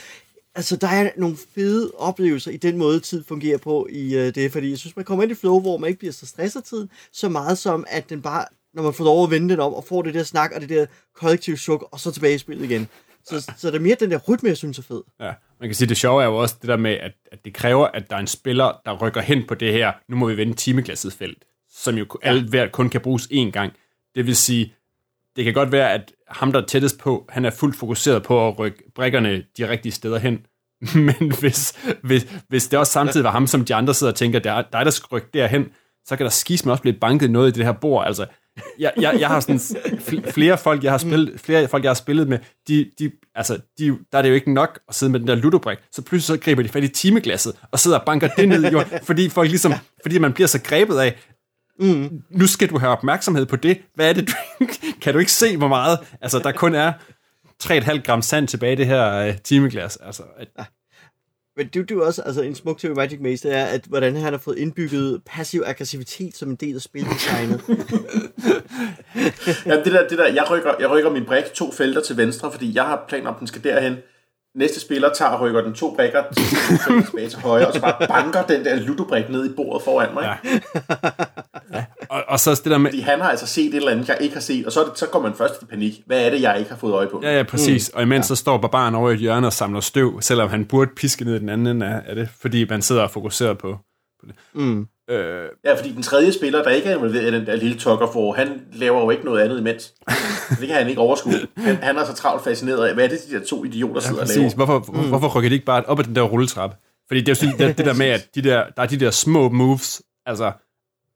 Altså, 0.55 0.77
der 0.77 0.89
er 0.89 1.11
nogle 1.17 1.37
fede 1.55 1.91
oplevelser 1.99 2.51
i 2.51 2.57
den 2.57 2.77
måde, 2.79 3.01
tid 3.01 3.25
fungerer 3.25 3.59
på 3.59 3.87
i 3.91 4.17
uh, 4.17 4.35
det, 4.35 4.53
fordi 4.53 4.71
jeg 4.71 4.79
synes, 4.79 4.97
man 4.97 5.05
kommer 5.05 5.23
ind 5.23 5.33
i 5.33 5.35
flow, 5.35 5.61
hvor 5.61 5.79
man 5.79 5.89
ikke 5.89 5.99
bliver 5.99 6.13
så 6.13 6.27
stresset 6.27 6.65
tiden, 6.65 6.91
så 7.13 7.29
meget 7.29 7.59
som, 7.59 7.85
at 7.89 8.11
den 8.11 8.23
bare, 8.23 8.45
når 8.75 8.83
man 8.83 8.95
får 8.95 9.05
lov 9.05 9.25
at 9.25 9.31
vende 9.31 9.49
den 9.49 9.61
om, 9.61 9.75
og 9.75 9.85
får 9.85 10.03
det 10.03 10.15
der 10.15 10.23
snak, 10.23 10.53
og 10.55 10.61
det 10.61 10.69
der 10.69 10.87
kollektive 11.17 11.59
suk, 11.59 11.89
og 11.91 12.01
så 12.01 12.11
tilbage 12.11 12.35
i 12.35 12.39
spillet 12.39 12.71
igen. 12.71 12.89
Så, 13.25 13.53
så 13.57 13.67
det 13.71 13.75
er 13.75 13.81
mere 13.81 13.97
den 14.01 14.11
der 14.11 14.19
rytme, 14.29 14.49
jeg 14.49 14.57
synes 14.57 14.79
er 14.79 14.83
fed. 14.83 15.03
Ja, 15.21 15.33
man 15.61 15.69
kan 15.69 15.75
sige, 15.75 15.89
det 15.89 15.97
sjove 15.97 16.23
er 16.23 16.27
jo 16.27 16.37
også 16.37 16.57
det 16.61 16.69
der 16.69 16.77
med, 16.77 16.91
at, 16.91 17.13
at 17.33 17.45
det 17.45 17.55
kræver, 17.55 17.87
at 17.87 18.11
der 18.11 18.17
er 18.17 18.21
en 18.21 18.27
spiller, 18.27 18.81
der 18.85 18.99
rykker 19.03 19.21
hen 19.21 19.47
på 19.47 19.55
det 19.55 19.73
her, 19.73 19.93
nu 20.09 20.17
må 20.17 20.29
vi 20.29 20.37
vende 20.37 20.55
timeglasset 20.55 21.13
felt, 21.13 21.45
som 21.71 21.95
jo 21.95 22.07
ja. 22.25 22.29
alt 22.29 22.51
hver 22.51 22.69
kun 22.69 22.89
kan 22.89 23.01
bruges 23.01 23.29
én 23.33 23.51
gang. 23.51 23.73
Det 24.15 24.27
vil 24.27 24.37
sige, 24.37 24.75
det 25.37 25.45
kan 25.45 25.55
godt 25.55 25.73
være, 25.73 25.93
at 25.93 26.13
ham, 26.29 26.53
der 26.53 26.63
er 26.63 26.67
tættest 26.67 26.99
på, 26.99 27.27
han 27.29 27.45
er 27.45 27.51
fuldt 27.51 27.77
fokuseret 27.77 28.23
på 28.23 28.49
at 28.49 28.59
rykke 28.59 28.83
brækkerne 28.95 29.45
de 29.57 29.69
rigtige 29.69 29.93
steder 29.93 30.19
hen. 30.19 30.47
Men 31.07 31.33
hvis, 31.41 31.79
hvis, 32.03 32.27
hvis 32.49 32.69
det 32.69 32.79
også 32.79 32.93
samtidig 32.93 33.25
var 33.25 33.31
ham, 33.31 33.47
som 33.47 33.65
de 33.65 33.75
andre 33.75 33.95
sidder 33.95 34.13
og 34.13 34.17
tænker, 34.17 34.39
der 34.39 34.53
er 34.53 34.63
dig, 34.73 34.85
der 34.85 34.91
skal 34.91 35.07
rykke 35.07 35.29
derhen, 35.35 35.69
så 36.05 36.17
kan 36.17 36.25
der 36.25 36.31
skisme 36.31 36.73
også 36.73 36.83
blive 36.83 36.99
banket 37.01 37.31
noget 37.31 37.49
i 37.49 37.59
det 37.59 37.65
her 37.65 37.73
bord. 37.73 38.07
Altså, 38.07 38.27
jeg, 38.79 38.93
jeg, 39.01 39.21
jeg 39.21 39.29
har 39.29 39.41
sådan 39.41 39.61
flere 40.33 40.59
folk, 40.59 40.85
jeg 40.85 40.93
har 40.93 40.99
spillet, 40.99 41.41
flere 41.41 41.69
folk, 41.69 41.85
jeg 41.85 41.91
har 41.91 41.95
spillet 41.95 42.29
med, 42.29 42.39
de, 42.69 42.91
de, 42.99 43.11
altså, 43.35 43.59
de, 43.79 43.99
der 44.13 44.19
er 44.19 44.23
det 44.23 44.29
jo 44.29 44.35
ikke 44.35 44.53
nok 44.53 44.81
at 44.89 44.95
sidde 44.95 45.13
med 45.13 45.21
den 45.21 45.29
der 45.29 45.35
ludobrik, 45.35 45.79
så 45.93 46.03
pludselig 46.03 46.39
så 46.39 46.45
griber 46.45 46.63
de 46.63 46.69
fat 46.69 46.85
i 46.85 46.89
timeglasset, 46.89 47.57
og 47.71 47.79
sidder 47.79 47.99
og 47.99 48.05
banker 48.07 48.29
det 48.29 48.49
ned 48.49 48.65
i 48.65 48.69
jorden, 48.69 48.99
fordi 49.07 49.29
folk 49.29 49.51
ligesom, 49.51 49.73
fordi 50.03 50.19
man 50.19 50.33
bliver 50.33 50.49
så 50.49 50.63
grebet 50.63 50.99
af, 50.99 51.17
mm. 51.79 52.23
nu 52.31 52.47
skal 52.47 52.69
du 52.71 52.79
have 52.79 52.93
opmærksomhed 52.93 53.47
på 53.47 53.57
det, 53.57 53.79
hvad 53.95 54.09
er 54.09 54.13
det, 54.13 54.29
du, 54.29 54.67
kan 55.03 55.13
du 55.13 55.19
ikke 55.19 55.33
se, 55.33 55.57
hvor 55.57 55.69
meget, 55.69 55.99
altså 56.21 56.39
der 56.39 56.53
kun 56.53 56.75
er 56.75 56.93
3,5 57.63 58.03
gram 58.03 58.23
sand 58.23 58.49
tilbage 58.49 58.73
i 58.73 58.77
det 58.77 58.87
her 58.87 59.29
uh, 59.29 59.35
timeglas, 59.45 59.97
altså, 59.97 60.23
at, 60.39 60.49
men 61.61 61.85
er 61.91 61.95
jo 61.95 62.07
også 62.07 62.23
altså, 62.23 62.43
en 62.43 62.55
smuk 62.55 62.79
ting 62.79 62.95
Magic 62.95 63.21
Maze, 63.21 63.49
det 63.49 63.57
er, 63.57 63.65
at 63.65 63.85
hvordan 63.85 64.17
han 64.17 64.33
har 64.33 64.39
fået 64.39 64.59
indbygget 64.59 65.23
passiv 65.27 65.63
aggressivitet 65.67 66.37
som 66.37 66.51
en 66.51 66.57
del 66.57 66.75
af 66.75 66.81
spildesignet. 66.81 67.61
ja, 69.67 69.77
det 69.77 69.93
der, 69.93 70.09
det 70.09 70.19
der, 70.19 70.27
jeg 70.27 70.51
rykker, 70.51 70.71
jeg 70.81 70.91
rykker 70.91 71.11
min 71.11 71.25
brik 71.25 71.45
to 71.55 71.73
felter 71.73 72.01
til 72.01 72.17
venstre, 72.17 72.53
fordi 72.53 72.75
jeg 72.75 72.85
har 72.85 73.05
planer 73.09 73.31
om, 73.31 73.35
den 73.35 73.47
skal 73.47 73.65
derhen. 73.65 73.97
Næste 74.55 74.81
spiller 74.81 75.13
tager 75.15 75.31
og 75.31 75.41
rykker 75.41 75.61
den 75.61 75.75
to 75.75 75.95
brækker 75.95 76.23
tilbage 77.07 77.29
til 77.29 77.39
højre, 77.39 77.67
og 77.67 77.75
så 77.75 77.81
bare 77.81 78.09
banker 78.09 78.43
den 78.43 78.65
der 78.65 78.75
ludobrik 78.75 79.31
ned 79.31 79.51
i 79.51 79.55
bordet 79.55 79.83
foran 79.83 80.15
mig. 80.15 80.39
Ja. 80.45 80.59
ja. 81.75 81.85
Og, 82.11 82.25
og 82.29 82.41
så 82.41 82.51
det 82.51 82.65
der 82.65 82.79
med... 82.79 82.91
Fordi 82.91 83.01
han 83.01 83.21
har 83.21 83.31
altså 83.31 83.47
set 83.47 83.67
et 83.67 83.75
eller 83.75 83.91
andet, 83.91 84.09
jeg 84.09 84.19
ikke 84.21 84.35
har 84.35 84.41
set, 84.41 84.67
og 84.67 84.73
så, 84.73 84.85
det, 84.85 84.99
så 84.99 85.07
går 85.07 85.21
man 85.21 85.35
først 85.35 85.63
i 85.63 85.65
panik. 85.65 86.03
Hvad 86.07 86.27
er 86.27 86.31
det, 86.31 86.43
jeg 86.43 86.59
ikke 86.59 86.71
har 86.71 86.79
fået 86.79 86.93
øje 86.93 87.07
på? 87.07 87.21
Ja, 87.23 87.37
ja, 87.37 87.43
præcis. 87.43 87.91
Mm. 87.95 87.97
Og 87.97 88.03
imens 88.03 88.25
ja. 88.25 88.29
så 88.29 88.37
står 88.37 88.59
barbaren 88.59 88.95
over 88.95 89.11
i 89.11 89.15
et 89.15 89.19
hjørne 89.21 89.47
og 89.47 89.53
samler 89.53 89.81
støv, 89.81 90.21
selvom 90.21 90.49
han 90.51 90.65
burde 90.65 90.91
piske 90.97 91.25
ned 91.25 91.37
i 91.37 91.39
den 91.39 91.49
anden 91.49 91.67
ende 91.67 92.03
af 92.07 92.15
det, 92.15 92.29
fordi 92.41 92.67
man 92.69 92.83
sidder 92.83 93.03
og 93.03 93.11
fokuserer 93.11 93.55
på, 93.55 93.79
på 94.21 94.27
det. 94.27 94.35
Mm. 94.55 94.87
Øh, 95.11 95.49
ja, 95.65 95.75
fordi 95.79 95.93
den 95.93 96.03
tredje 96.03 96.33
spiller, 96.33 96.63
der 96.63 96.71
ikke 96.71 96.89
er 96.89 96.97
involveret 96.97 97.33
i 97.33 97.37
den 97.37 97.47
der 97.47 97.57
lille 97.57 97.81
for, 97.81 98.33
han 98.33 98.61
laver 98.73 99.01
jo 99.01 99.11
ikke 99.11 99.25
noget 99.25 99.43
andet 99.43 99.59
imens. 99.59 99.95
det 100.61 100.67
kan 100.67 100.77
han 100.77 100.89
ikke 100.89 101.01
overskue. 101.01 101.33
Han, 101.57 101.77
han 101.77 101.97
er 101.97 102.05
så 102.05 102.15
travlt 102.15 102.45
fascineret 102.45 102.87
af, 102.87 102.95
hvad 102.95 103.05
er 103.05 103.09
det, 103.09 103.19
de 103.31 103.39
der 103.39 103.47
to 103.47 103.65
idioter 103.65 104.01
sidder 104.01 104.17
ja, 104.17 104.25
præcis. 104.25 104.37
og 104.37 104.43
laver? 104.43 104.55
Hvorfor, 104.55 104.93
mm. 104.93 105.09
hvorfor 105.09 105.29
rykker 105.29 105.49
de 105.49 105.55
ikke 105.55 105.67
bare 105.67 105.85
op 105.85 105.99
ad 105.99 106.05
den 106.05 106.15
der 106.15 106.23
rulletrap? 106.23 106.75
Fordi 107.09 107.21
det 107.21 107.43
er 107.43 107.47
jo 107.47 107.67
det, 107.67 107.79
det 107.79 107.87
der 107.87 107.95
med, 107.95 108.07
at 108.07 108.29
de 108.35 108.43
der, 108.43 108.65
der 108.77 108.83
er 108.83 108.87
de 108.87 109.01
der 109.01 109.11
små 109.11 109.49
moves, 109.49 110.03
altså, 110.27 110.53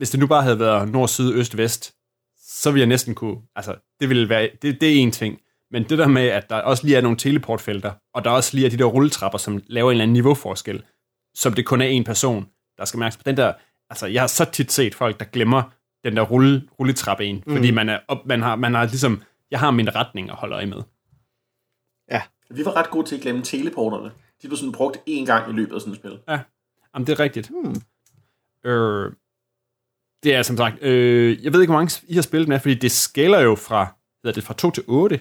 hvis 0.05 0.11
det 0.11 0.21
nu 0.21 0.27
bare 0.27 0.43
havde 0.43 0.59
været 0.59 0.89
nord, 0.89 1.09
syd, 1.09 1.35
øst, 1.35 1.57
vest, 1.57 1.95
så 2.37 2.71
ville 2.71 2.81
jeg 2.81 2.89
næsten 2.89 3.15
kunne, 3.15 3.37
altså, 3.57 3.75
det 4.01 4.09
ville 4.09 4.29
være, 4.29 4.51
det, 4.63 4.81
det 4.81 4.89
er 4.89 5.03
en 5.03 5.11
ting. 5.11 5.41
Men 5.71 5.85
det 5.89 5.99
der 5.99 6.09
med, 6.09 6.23
at 6.23 6.51
der 6.51 6.57
også 6.57 6.85
lige 6.87 6.97
er 6.97 7.01
nogle 7.01 7.17
teleportfelter, 7.17 7.93
og 8.15 8.25
der 8.25 8.31
også 8.31 8.57
lige 8.57 8.67
er 8.67 8.71
de 8.71 8.79
der 8.79 8.85
rulletrapper, 8.85 9.39
som 9.39 9.63
laver 9.67 9.91
en 9.91 9.95
eller 9.95 10.03
anden 10.03 10.13
niveauforskel, 10.13 10.85
som 11.35 11.53
det 11.53 11.67
kun 11.67 11.81
er 11.81 11.87
en 11.87 12.05
person, 12.05 12.47
der 12.79 12.85
skal 12.85 12.99
mærke 12.99 13.17
på. 13.17 13.23
Den 13.27 13.37
der, 13.37 13.53
altså, 13.91 14.07
jeg 14.07 14.23
har 14.23 14.27
så 14.27 14.45
tit 14.45 14.73
set 14.73 14.95
folk, 14.95 15.21
der 15.21 15.25
glemmer 15.25 15.63
den 16.05 16.17
der 16.17 16.23
rulle, 16.23 16.69
rulletrappe 16.79 17.27
ind, 17.27 17.43
mm. 17.47 17.57
fordi 17.57 17.71
man, 17.71 17.89
er 17.89 17.99
op, 18.09 18.27
man, 18.27 18.43
har, 18.43 18.57
man 18.57 18.75
har 18.75 18.85
ligesom, 18.85 19.23
jeg 19.51 19.61
har 19.61 19.71
min 19.71 19.95
retning 19.95 20.31
at 20.31 20.37
holde 20.37 20.55
øje 20.55 20.67
med. 20.67 20.83
Ja. 22.11 22.23
Vi 22.51 22.65
var 22.65 22.77
ret 22.77 22.91
gode 22.91 23.07
til 23.07 23.17
at 23.17 23.23
glemme 23.23 23.43
teleporterne. 23.43 24.11
De 24.43 24.49
blev 24.49 24.57
sådan 24.57 24.73
brugt 24.73 24.97
én 24.97 25.25
gang 25.25 25.51
i 25.51 25.53
løbet 25.53 25.75
af 25.75 25.81
sådan 25.81 25.93
et 25.93 25.99
spil. 25.99 26.19
Ja, 26.29 26.41
Jamen, 26.95 27.07
det 27.07 27.13
er 27.13 27.21
rigtigt. 27.21 27.49
Hmm. 27.49 27.75
Øh, 28.65 29.13
det 30.25 30.35
er 30.35 30.43
som 30.43 30.57
sagt, 30.57 30.83
øh, 30.83 31.45
jeg 31.45 31.53
ved 31.53 31.61
ikke, 31.61 31.71
hvor 31.71 31.81
mange 31.81 32.01
I 32.09 32.15
har 32.15 32.23
spillet 32.23 32.49
med, 32.49 32.61
fordi 32.61 32.75
det 32.75 32.93
skælder 32.93 33.41
jo 33.41 33.55
fra, 33.55 33.95
hvad 34.23 34.33
er 34.33 34.35
det, 34.35 34.45
fra 34.45 34.55
2 34.55 34.71
til 34.71 34.85
8. 34.87 35.21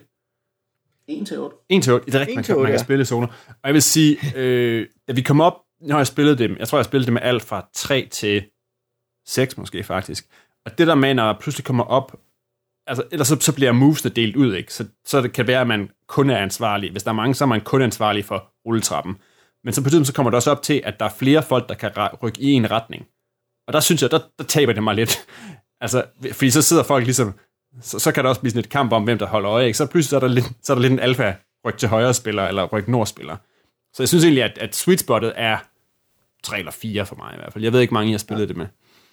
1 1.07 1.27
til 1.27 1.39
8. 1.39 1.55
1 1.69 1.83
til 1.83 1.93
8, 1.93 2.05
det 2.05 2.15
er 2.15 2.19
rigtigt, 2.19 2.35
man, 2.35 2.43
kan, 2.43 2.55
8, 2.55 2.63
man 2.63 2.71
kan 2.71 2.79
ja. 2.79 2.83
spille 2.83 3.05
zoner. 3.05 3.27
Og 3.47 3.63
jeg 3.63 3.73
vil 3.73 3.81
sige, 3.81 4.17
øh, 4.35 4.87
da 5.07 5.13
vi 5.13 5.21
kom 5.21 5.41
op, 5.41 5.53
har 5.91 5.97
jeg 5.97 6.07
spillet 6.07 6.39
dem, 6.39 6.57
jeg 6.59 6.67
tror, 6.67 6.77
jeg 6.77 6.83
har 6.83 6.89
spillet 6.89 7.07
dem 7.07 7.13
med 7.13 7.21
alt 7.21 7.43
fra 7.43 7.69
3 7.73 8.07
til 8.11 8.43
6 9.27 9.57
måske 9.57 9.83
faktisk. 9.83 10.25
Og 10.65 10.77
det 10.77 10.87
der 10.87 10.95
med, 10.95 11.13
når 11.13 11.25
jeg 11.25 11.35
pludselig 11.39 11.65
kommer 11.65 11.83
op, 11.83 12.19
altså, 12.87 13.03
ellers 13.11 13.27
så, 13.27 13.39
så 13.39 13.55
bliver 13.55 13.71
movesene 13.71 14.13
delt 14.13 14.35
ud, 14.35 14.55
ikke? 14.55 14.73
Så, 14.73 14.85
så 15.05 15.21
det 15.21 15.33
kan 15.33 15.47
være, 15.47 15.61
at 15.61 15.67
man 15.67 15.89
kun 16.07 16.29
er 16.29 16.37
ansvarlig. 16.37 16.91
Hvis 16.91 17.03
der 17.03 17.09
er 17.09 17.15
mange, 17.15 17.35
så 17.35 17.43
er 17.43 17.47
man 17.47 17.61
kun 17.61 17.81
ansvarlig 17.81 18.25
for 18.25 18.51
rulletrappen. 18.65 19.17
Men 19.63 19.73
så 19.73 19.83
på 19.83 19.89
tiden, 19.89 20.05
så 20.05 20.13
kommer 20.13 20.29
det 20.29 20.35
også 20.35 20.51
op 20.51 20.61
til, 20.61 20.81
at 20.83 20.99
der 20.99 21.05
er 21.05 21.13
flere 21.19 21.43
folk, 21.43 21.69
der 21.69 21.75
kan 21.75 21.91
rykke 22.23 22.41
i 22.41 22.51
en 22.51 22.71
retning. 22.71 23.07
Og 23.67 23.73
der 23.73 23.79
synes 23.79 24.01
jeg, 24.01 24.11
der, 24.11 24.19
der 24.37 24.43
taber 24.43 24.73
det 24.73 24.83
mig 24.83 24.95
lidt. 24.95 25.25
altså, 25.81 26.03
fordi 26.31 26.49
så 26.49 26.61
sidder 26.61 26.83
folk 26.83 27.05
ligesom, 27.05 27.33
så, 27.81 27.99
så 27.99 28.11
kan 28.11 28.23
der 28.23 28.29
også 28.29 28.41
blive 28.41 28.51
sådan 28.51 28.59
et 28.59 28.69
kamp 28.69 28.91
om, 28.91 29.03
hvem 29.03 29.17
der 29.17 29.25
holder 29.25 29.51
øje, 29.51 29.65
ikke? 29.65 29.77
Så 29.77 29.85
pludselig 29.85 30.09
så 30.09 30.15
er 30.15 30.19
der 30.19 30.27
lidt, 30.27 30.45
så 30.63 30.73
er 30.73 30.75
der 30.75 30.81
lidt 30.81 30.93
en 30.93 30.99
alfa 30.99 31.33
ryk 31.65 31.77
til 31.77 31.89
højre 31.89 32.13
spiller, 32.13 32.47
eller 32.47 32.65
ryk 32.65 32.87
nord 32.87 33.07
spiller. 33.07 33.37
Så 33.93 34.03
jeg 34.03 34.07
synes 34.07 34.23
egentlig, 34.23 34.43
at, 34.43 34.57
at 34.57 34.75
sweet 34.75 34.99
spottet 34.99 35.33
er 35.35 35.57
3 36.43 36.59
eller 36.59 36.71
4 36.71 37.05
for 37.05 37.15
mig 37.15 37.33
i 37.33 37.37
hvert 37.37 37.53
fald. 37.53 37.63
Jeg 37.63 37.73
ved 37.73 37.81
ikke, 37.81 37.93
mange 37.93 38.09
I 38.09 38.11
har 38.11 38.17
spillet 38.17 38.41
ja. 38.41 38.47
det 38.47 38.57
med. 38.57 38.65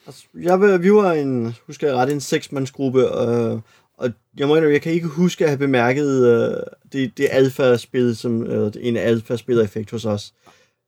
Altså, 0.07 0.25
jeg, 0.35 0.83
vi 0.83 0.93
var 0.93 1.13
en, 1.13 1.55
husker 1.67 1.87
jeg 1.87 1.97
ret, 1.97 2.13
en 2.13 2.21
seksmandsgruppe, 2.21 3.01
øh, 3.01 3.61
og 3.99 4.13
jeg 4.37 4.49
må 4.49 4.55
indrømme, 4.57 4.73
jeg 4.73 4.83
kan 4.83 4.93
ikke 4.93 5.07
huske 5.07 5.45
at 5.45 5.51
have 5.51 5.59
bemærket 5.59 6.27
øh, 6.27 6.57
det, 6.93 7.19
det 7.19 7.29
alfa-spil, 7.31 8.17
som 8.17 8.43
øh, 8.43 8.73
en 8.81 8.97
alfa-spiller-effekt 8.97 9.91
hos 9.91 10.05
os. 10.05 10.33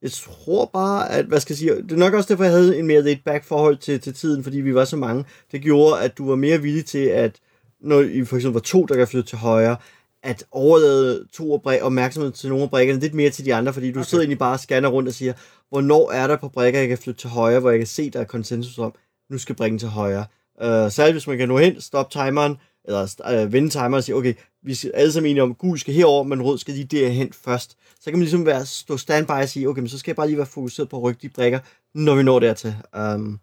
Jeg 0.02 0.12
tror 0.12 0.70
bare, 0.72 1.10
at, 1.10 1.24
hvad 1.24 1.40
skal 1.40 1.52
jeg 1.52 1.58
sige, 1.58 1.74
det 1.82 1.92
er 1.92 1.96
nok 1.96 2.14
også 2.14 2.28
derfor, 2.28 2.44
jeg 2.44 2.52
havde 2.52 2.78
en 2.78 2.86
mere 2.86 3.02
laid 3.02 3.16
back 3.24 3.44
forhold 3.44 3.76
til, 3.76 4.00
til 4.00 4.14
tiden, 4.14 4.44
fordi 4.44 4.60
vi 4.60 4.74
var 4.74 4.84
så 4.84 4.96
mange. 4.96 5.24
Det 5.52 5.62
gjorde, 5.62 6.00
at 6.00 6.18
du 6.18 6.28
var 6.28 6.36
mere 6.36 6.62
villig 6.62 6.84
til, 6.84 7.06
at 7.06 7.36
når 7.80 8.00
I 8.00 8.24
for 8.24 8.36
eksempel 8.36 8.54
var 8.54 8.60
to, 8.60 8.84
der 8.84 8.96
kan 8.96 9.08
flytte 9.08 9.28
til 9.28 9.38
højre, 9.38 9.76
at 10.22 10.44
overlade 10.50 11.26
to 11.32 11.52
opmærksomhed 11.82 12.32
til 12.32 12.48
nogle 12.48 12.64
af 12.64 12.70
brækkerne 12.70 13.00
lidt 13.00 13.14
mere 13.14 13.30
til 13.30 13.44
de 13.44 13.54
andre, 13.54 13.72
fordi 13.72 13.92
du 13.92 13.98
okay. 13.98 14.08
sidder 14.08 14.22
egentlig 14.22 14.38
bare 14.38 14.52
og 14.52 14.60
scanner 14.60 14.88
rundt 14.88 15.08
og 15.08 15.14
siger, 15.14 15.32
hvornår 15.70 16.10
er 16.10 16.26
der 16.26 16.36
på 16.36 16.48
brækker, 16.48 16.80
jeg 16.80 16.88
kan 16.88 16.98
flytte 16.98 17.20
til 17.20 17.30
højre, 17.30 17.60
hvor 17.60 17.70
jeg 17.70 17.78
kan 17.78 17.86
se, 17.86 18.10
der 18.10 18.20
er 18.20 18.24
konsensus 18.24 18.78
om, 18.78 18.94
nu 19.30 19.38
skal 19.38 19.54
bringe 19.54 19.78
til 19.78 19.88
højre. 19.88 20.24
Uh, 20.64 20.90
særligt 20.90 21.14
hvis 21.14 21.26
man 21.26 21.38
kan 21.38 21.48
nå 21.48 21.58
hen, 21.58 21.80
stop 21.80 22.10
timeren, 22.10 22.56
eller 22.84 23.42
uh, 23.44 23.52
vende 23.52 23.70
timeren 23.70 23.94
og 23.94 24.04
sige, 24.04 24.16
okay, 24.16 24.34
vi 24.62 24.74
skal 24.74 24.90
alle 24.94 25.12
sammen 25.12 25.30
enige 25.30 25.42
om, 25.42 25.54
gul 25.54 25.78
skal 25.78 25.94
herover, 25.94 26.22
men 26.22 26.42
rød 26.42 26.58
skal 26.58 26.74
lige 26.74 26.84
derhen 26.84 27.32
først. 27.32 27.76
Så 28.02 28.10
kan 28.10 28.18
man 28.18 28.20
ligesom 28.20 28.46
være, 28.46 28.66
stå 28.66 28.96
standby 28.96 29.30
og 29.30 29.48
sige, 29.48 29.68
okay, 29.68 29.80
men 29.80 29.88
så 29.88 29.98
skal 29.98 30.10
jeg 30.10 30.16
bare 30.16 30.26
lige 30.26 30.36
være 30.36 30.46
fokuseret 30.46 30.88
på 30.88 30.96
at 30.96 31.02
rykke 31.02 31.22
de 31.22 31.28
brækker, 31.28 31.58
når 31.94 32.14
vi 32.14 32.22
når 32.22 32.38
dertil. 32.38 32.74
Um, 32.96 33.40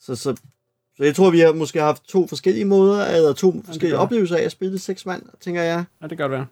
så, 0.00 0.14
så, 0.14 0.36
så 0.96 1.04
jeg 1.04 1.14
tror, 1.14 1.30
vi 1.30 1.40
har 1.40 1.52
måske 1.52 1.80
haft 1.80 2.04
to 2.04 2.26
forskellige 2.26 2.64
måder, 2.64 3.06
eller 3.06 3.32
to 3.32 3.54
ja, 3.54 3.60
forskellige 3.64 3.98
oplevelser 3.98 4.36
af 4.36 4.42
at 4.42 4.52
spille 4.52 4.78
seks 4.78 5.06
mand, 5.06 5.22
tænker 5.40 5.62
jeg. 5.62 5.84
Ja, 6.02 6.06
det 6.06 6.18
kan 6.18 6.30
det 6.30 6.30
være. 6.30 6.46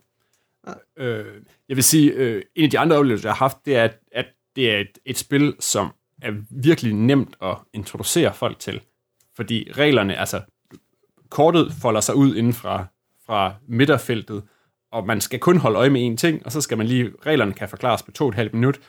Ja. 0.67 1.05
Øh, 1.05 1.43
jeg 1.69 1.77
vil 1.77 1.85
sige, 1.85 2.13
øh, 2.13 2.43
en 2.55 2.65
af 2.65 2.71
de 2.71 2.79
andre 2.79 2.97
oplevelser, 2.97 3.29
jeg 3.29 3.35
har 3.35 3.45
haft, 3.45 3.57
det 3.65 3.77
er, 3.77 3.85
at, 3.85 3.99
at 4.13 4.27
det 4.57 4.71
er 4.71 4.79
et, 4.79 4.99
et 5.05 5.19
spil, 5.19 5.55
som 5.61 5.93
er 6.23 6.33
virkelig 6.51 6.95
nemt 6.95 7.37
at 7.43 7.57
introducere 7.73 8.35
folk 8.35 8.59
til. 8.59 8.81
Fordi 9.37 9.73
reglerne, 9.73 10.17
altså 10.17 10.41
kortet 11.29 11.73
folder 11.83 12.01
sig 12.01 12.15
ud 12.15 12.37
inden 12.37 12.53
fra, 12.53 12.87
fra 13.27 13.55
midterfeltet, 13.69 14.43
og 14.95 15.07
man 15.07 15.21
skal 15.21 15.39
kun 15.39 15.57
holde 15.57 15.79
øje 15.79 15.91
med 15.91 16.13
én 16.13 16.17
ting, 16.17 16.47
og 16.47 16.53
så 16.53 16.61
skal 16.61 16.79
man 16.79 16.87
lige, 16.87 17.13
reglerne 17.27 17.53
kan 17.53 17.69
forklares 17.69 18.03
på 18.03 18.11
to 18.11 18.25
og 18.25 18.29
et 18.29 18.35
halvt 18.35 18.55
minut, 18.55 18.81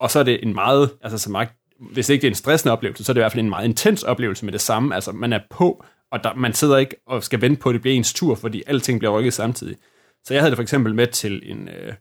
og 0.00 0.10
så 0.10 0.18
er 0.18 0.22
det 0.22 0.38
en 0.42 0.54
meget, 0.54 0.90
altså 1.02 1.18
så 1.18 1.30
meget, 1.30 1.48
hvis 1.92 2.08
ikke 2.08 2.22
det 2.22 2.26
er 2.26 2.30
en 2.30 2.34
stressende 2.34 2.72
oplevelse, 2.72 3.04
så 3.04 3.12
er 3.12 3.14
det 3.14 3.20
i 3.20 3.22
hvert 3.22 3.32
fald 3.32 3.44
en 3.44 3.48
meget 3.48 3.64
intens 3.64 4.02
oplevelse 4.02 4.44
med 4.44 4.52
det 4.52 4.60
samme, 4.60 4.94
altså 4.94 5.12
man 5.12 5.32
er 5.32 5.40
på, 5.50 5.84
og 6.10 6.24
der, 6.24 6.34
man 6.34 6.52
sidder 6.52 6.76
ikke 6.76 6.96
og 7.06 7.22
skal 7.22 7.40
vente 7.40 7.60
på, 7.60 7.68
at 7.68 7.72
det 7.72 7.80
bliver 7.80 7.96
ens 7.96 8.14
tur, 8.14 8.34
fordi 8.34 8.62
alting 8.66 8.98
bliver 8.98 9.18
rykket 9.18 9.32
samtidig. 9.32 9.76
Så 10.24 10.34
jeg 10.34 10.42
havde 10.42 10.50
det 10.50 10.56
for 10.56 10.62
eksempel 10.62 10.94
med 10.94 11.06
til 11.06 11.50
en, 11.50 11.68
øh, 11.68 11.94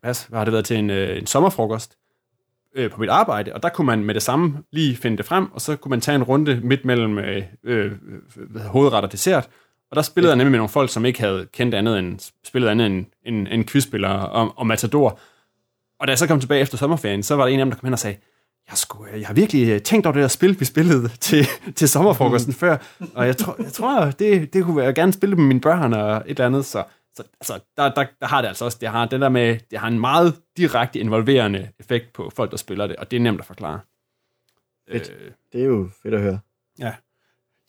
hvad 0.00 0.38
har 0.38 0.44
det 0.44 0.52
været 0.52 0.64
til 0.64 0.76
en, 0.76 0.90
øh, 0.90 1.18
en 1.18 1.26
sommerfrokost, 1.26 1.96
øh, 2.74 2.90
på 2.90 3.00
mit 3.00 3.10
arbejde, 3.10 3.54
og 3.54 3.62
der 3.62 3.68
kunne 3.68 3.86
man 3.86 4.04
med 4.04 4.14
det 4.14 4.22
samme 4.22 4.62
lige 4.72 4.96
finde 4.96 5.16
det 5.16 5.26
frem, 5.26 5.52
og 5.52 5.60
så 5.60 5.76
kunne 5.76 5.90
man 5.90 6.00
tage 6.00 6.14
en 6.14 6.22
runde 6.22 6.60
midt 6.60 6.84
mellem 6.84 7.18
øh, 7.18 7.42
øh, 7.64 7.92
hovedret 8.66 9.04
og 9.04 9.12
dessert, 9.12 9.48
og 9.90 9.96
der 9.96 10.02
spillede 10.02 10.30
jeg 10.30 10.36
nemlig 10.36 10.50
med 10.50 10.58
nogle 10.58 10.68
folk, 10.68 10.90
som 10.90 11.04
ikke 11.04 11.20
havde 11.20 11.46
kendt 11.52 11.74
andet 11.74 11.98
end, 11.98 12.32
spillet 12.44 12.68
andet 12.68 12.86
end, 12.86 13.06
end, 13.24 13.48
end 13.50 13.64
quizspillere 13.66 14.28
og, 14.28 14.52
og 14.56 14.66
Matador. 14.66 15.18
Og 16.00 16.06
da 16.06 16.10
jeg 16.10 16.18
så 16.18 16.26
kom 16.26 16.40
tilbage 16.40 16.60
efter 16.60 16.78
sommerferien, 16.78 17.22
så 17.22 17.36
var 17.36 17.44
der 17.44 17.52
en 17.52 17.60
af 17.60 17.66
dem, 17.66 17.70
der 17.70 17.78
kom 17.78 17.86
hen 17.86 17.92
og 17.92 17.98
sagde, 17.98 18.16
jeg, 18.70 18.78
skulle, 18.78 19.18
jeg 19.18 19.26
har 19.26 19.34
virkelig 19.34 19.82
tænkt 19.82 20.06
over 20.06 20.14
det 20.14 20.22
der 20.22 20.28
spil, 20.28 20.60
vi 20.60 20.64
spillede 20.64 21.08
til, 21.28 21.46
til 21.74 21.88
sommerfrokosten 21.88 22.50
mm. 22.50 22.54
før, 22.54 22.76
og 23.14 23.26
jeg 23.26 23.36
tror, 23.36 23.56
jeg 23.58 23.72
tror 23.72 24.10
det, 24.10 24.52
det 24.52 24.64
kunne 24.64 24.84
jeg 24.84 24.94
gerne 24.94 25.12
spille 25.12 25.36
med 25.36 25.44
mine 25.44 25.60
børn 25.60 25.92
og 25.92 26.16
et 26.16 26.30
eller 26.30 26.46
andet, 26.46 26.64
så, 26.64 26.84
så 27.14 27.22
altså, 27.40 27.58
der, 27.76 27.94
der, 27.94 28.06
der 28.20 28.26
har 28.26 28.40
det 28.40 28.48
altså 28.48 28.64
også, 28.64 28.78
det 28.80 28.88
har, 28.88 29.06
den 29.06 29.22
der 29.22 29.28
med, 29.28 29.58
det 29.70 29.78
har 29.78 29.88
en 29.88 30.00
meget 30.00 30.34
direkte 30.56 30.98
involverende 30.98 31.68
effekt 31.80 32.12
på 32.12 32.32
folk, 32.36 32.50
der 32.50 32.56
spiller 32.56 32.86
det, 32.86 32.96
og 32.96 33.10
det 33.10 33.16
er 33.16 33.20
nemt 33.20 33.40
at 33.40 33.46
forklare. 33.46 33.80
Fedt. 34.92 35.12
Øh, 35.20 35.30
det 35.52 35.60
er 35.60 35.64
jo 35.64 35.88
fedt 36.02 36.14
at 36.14 36.20
høre. 36.20 36.38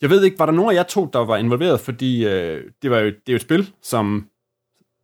Jeg 0.02 0.10
ved 0.10 0.24
ikke, 0.24 0.38
var 0.38 0.46
der 0.46 0.52
nogen 0.52 0.70
af 0.70 0.74
jer 0.74 0.82
to, 0.82 1.10
der 1.12 1.18
var 1.18 1.36
involveret, 1.36 1.80
fordi 1.80 2.26
øh, 2.26 2.64
det, 2.82 2.90
var 2.90 2.98
jo, 2.98 3.06
det 3.06 3.28
er 3.28 3.32
jo 3.32 3.36
et 3.36 3.42
spil, 3.42 3.72
som, 3.82 4.28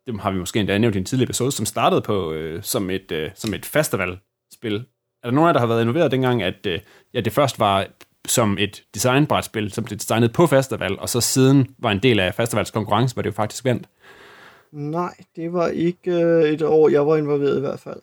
det 0.06 0.20
har 0.20 0.30
vi 0.30 0.38
måske 0.38 0.60
endda 0.60 0.78
nævnt 0.78 0.96
i 0.96 0.98
en 0.98 1.04
tidligere 1.04 1.26
episode, 1.26 1.52
som 1.52 1.66
startede 1.66 2.02
på 2.02 2.32
øh, 2.32 2.62
som 2.62 2.90
et, 2.90 3.12
øh, 3.12 3.30
som 3.34 3.54
et 3.54 3.66
festivalspil. 3.66 4.74
Er 5.22 5.28
der 5.28 5.30
nogen 5.30 5.48
af 5.48 5.48
jer, 5.48 5.52
der 5.52 5.60
har 5.60 5.66
været 5.66 5.82
involveret 5.82 6.10
dengang, 6.10 6.42
at 6.42 6.66
øh, 6.66 6.80
ja, 7.14 7.20
det 7.20 7.32
først 7.32 7.58
var 7.58 7.86
som 8.26 8.58
et 8.58 8.84
designbrætspil, 8.94 9.72
som 9.72 9.84
blev 9.84 9.98
designet 9.98 10.32
på 10.32 10.46
festival, 10.46 10.98
og 10.98 11.08
så 11.08 11.20
siden 11.20 11.74
var 11.78 11.90
en 11.90 11.98
del 11.98 12.20
af 12.20 12.34
festivals 12.34 12.70
konkurrence, 12.70 13.14
hvor 13.14 13.22
det 13.22 13.30
jo 13.30 13.34
faktisk 13.34 13.64
vandt? 13.64 13.88
Nej, 14.72 15.14
det 15.36 15.52
var 15.52 15.68
ikke 15.68 16.10
øh, 16.10 16.44
et 16.44 16.62
år, 16.62 16.88
jeg 16.88 17.06
var 17.06 17.16
involveret 17.16 17.56
i 17.56 17.60
hvert 17.60 17.80
fald. 17.80 18.00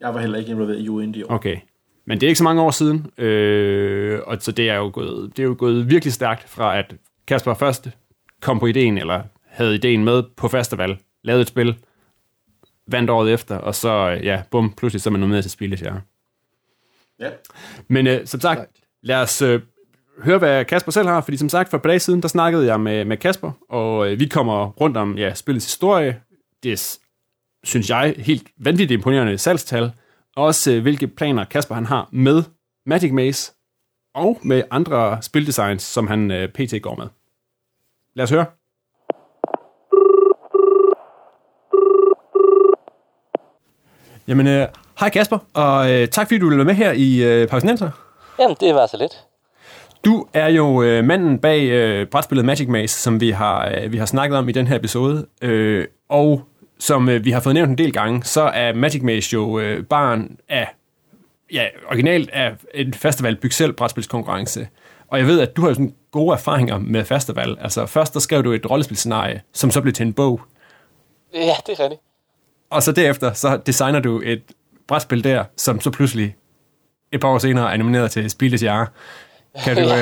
Jeg 0.00 0.14
var 0.14 0.20
heller 0.20 0.38
ikke 0.38 0.50
involveret 0.50 0.80
i 0.80 0.88
UND 0.88 1.16
år. 1.16 1.34
Okay. 1.34 1.56
Men 2.06 2.20
det 2.20 2.26
er 2.26 2.28
ikke 2.28 2.38
så 2.38 2.44
mange 2.44 2.62
år 2.62 2.70
siden, 2.70 3.06
øh, 3.18 4.20
og 4.26 4.36
så 4.40 4.52
det 4.52 4.70
er 4.70 4.74
jo 4.74 4.90
gået, 4.94 5.36
det 5.36 5.42
er 5.42 5.46
jo 5.46 5.56
gået 5.58 5.90
virkelig 5.90 6.12
stærkt 6.12 6.48
fra, 6.48 6.78
at 6.78 6.94
Kasper 7.26 7.54
først 7.54 7.88
kom 8.40 8.60
på 8.60 8.66
ideen, 8.66 8.98
eller 8.98 9.22
havde 9.48 9.74
ideen 9.74 10.04
med 10.04 10.22
på 10.36 10.48
festival, 10.48 10.98
lavede 11.22 11.42
et 11.42 11.48
spil, 11.48 11.76
vandt 12.86 13.10
året 13.10 13.32
efter, 13.32 13.56
og 13.56 13.74
så, 13.74 14.18
ja, 14.22 14.42
bum, 14.50 14.72
pludselig 14.76 15.02
så 15.02 15.08
er 15.08 15.12
man 15.12 15.20
nomineret 15.20 15.44
til 15.44 15.50
Spilles, 15.50 15.82
ja. 15.82 15.92
Ja. 17.20 17.30
Men 17.88 18.06
øh, 18.06 18.26
som 18.26 18.40
sagt, 18.40 18.60
lad 19.02 19.16
os 19.16 19.42
øh, 19.42 19.60
høre, 20.22 20.38
hvad 20.38 20.64
Kasper 20.64 20.92
selv 20.92 21.08
har, 21.08 21.20
fordi 21.20 21.36
som 21.36 21.48
sagt, 21.48 21.70
for 21.70 21.76
et 21.76 21.82
par 21.82 21.88
dage 21.88 22.00
siden, 22.00 22.22
der 22.22 22.28
snakkede 22.28 22.66
jeg 22.66 22.80
med, 22.80 23.04
med 23.04 23.16
Kasper, 23.16 23.52
og 23.68 24.12
øh, 24.12 24.20
vi 24.20 24.26
kommer 24.26 24.66
rundt 24.66 24.96
om 24.96 25.18
ja, 25.18 25.34
spillets 25.34 25.66
historie. 25.66 26.20
Det 26.62 26.98
synes 27.64 27.90
jeg, 27.90 28.14
helt 28.18 28.46
vanvittigt 28.58 28.98
imponerende 28.98 29.38
salgstal, 29.38 29.90
også 30.36 30.72
øh, 30.72 30.82
hvilke 30.82 31.06
planer 31.06 31.44
Kasper 31.44 31.74
han 31.74 31.86
har 31.86 32.08
med 32.12 32.42
Magic 32.86 33.12
Maze, 33.12 33.52
og 34.14 34.38
med 34.42 34.62
andre 34.70 35.22
spildesigns, 35.22 35.82
som 35.82 36.06
han 36.06 36.30
øh, 36.30 36.48
pt. 36.48 36.82
går 36.82 36.96
med. 36.96 37.06
Lad 38.14 38.24
os 38.24 38.30
høre. 38.30 38.46
Jamen, 44.28 44.46
øh, 44.46 44.68
hej 45.00 45.10
Kasper, 45.10 45.38
og 45.54 45.90
øh, 45.92 46.08
tak 46.08 46.26
fordi 46.26 46.38
du 46.38 46.48
vil 46.48 46.56
være 46.58 46.64
med 46.64 46.74
her 46.74 46.92
i 46.92 47.24
øh, 47.24 47.48
Pausinenser. 47.48 47.90
Jamen, 48.38 48.56
det 48.60 48.74
var 48.74 48.86
så 48.86 48.96
lidt. 48.96 49.24
Du 50.04 50.26
er 50.32 50.48
jo 50.48 50.82
øh, 50.82 51.04
manden 51.04 51.38
bag 51.38 51.62
øh, 51.62 52.06
brætspillet 52.06 52.44
Magic 52.44 52.68
Maze, 52.68 53.00
som 53.00 53.20
vi 53.20 53.30
har, 53.30 53.68
øh, 53.68 53.92
vi 53.92 53.96
har 53.96 54.06
snakket 54.06 54.38
om 54.38 54.48
i 54.48 54.52
den 54.52 54.66
her 54.66 54.76
episode. 54.76 55.26
Øh, 55.42 55.86
og 56.08 56.42
som 56.78 57.08
øh, 57.08 57.24
vi 57.24 57.30
har 57.30 57.40
fået 57.40 57.54
nævnt 57.54 57.70
en 57.70 57.78
del 57.78 57.92
gange, 57.92 58.24
så 58.24 58.42
er 58.42 58.72
Magic 58.72 59.02
Maze 59.02 59.30
jo 59.32 59.58
øh, 59.58 59.84
barn 59.84 60.36
af, 60.48 60.68
ja, 61.52 61.66
originalt 61.88 62.30
af 62.30 62.52
en 62.74 62.94
festival 62.94 63.36
byg 63.36 63.52
selv 63.52 63.72
brætspilskonkurrence. 63.72 64.68
Og 65.08 65.18
jeg 65.18 65.26
ved, 65.26 65.40
at 65.40 65.56
du 65.56 65.60
har 65.60 65.68
jo 65.68 65.74
sådan 65.74 65.94
gode 66.10 66.32
erfaringer 66.32 66.78
med 66.78 67.04
festival. 67.04 67.56
Altså 67.60 67.86
først 67.86 68.14
der 68.14 68.20
skrev 68.20 68.44
du 68.44 68.52
et 68.52 68.70
rollespilscenarie, 68.70 69.42
som 69.52 69.70
så 69.70 69.80
blev 69.80 69.92
til 69.92 70.06
en 70.06 70.12
bog. 70.12 70.40
Ja, 71.34 71.54
det 71.66 71.80
er 71.80 71.82
rigtigt. 71.82 72.00
Og 72.70 72.82
så 72.82 72.92
derefter, 72.92 73.32
så 73.32 73.56
designer 73.56 74.00
du 74.00 74.22
et 74.24 74.42
brætspil 74.88 75.24
der, 75.24 75.44
som 75.56 75.80
så 75.80 75.90
pludselig 75.90 76.36
et 77.12 77.20
par 77.20 77.28
år 77.28 77.38
senere 77.38 77.72
er 77.72 77.76
nomineret 77.76 78.10
til 78.10 78.30
Spildes 78.30 78.62
Jahre. 78.62 78.86
Kan 79.64 79.76
du... 79.76 79.82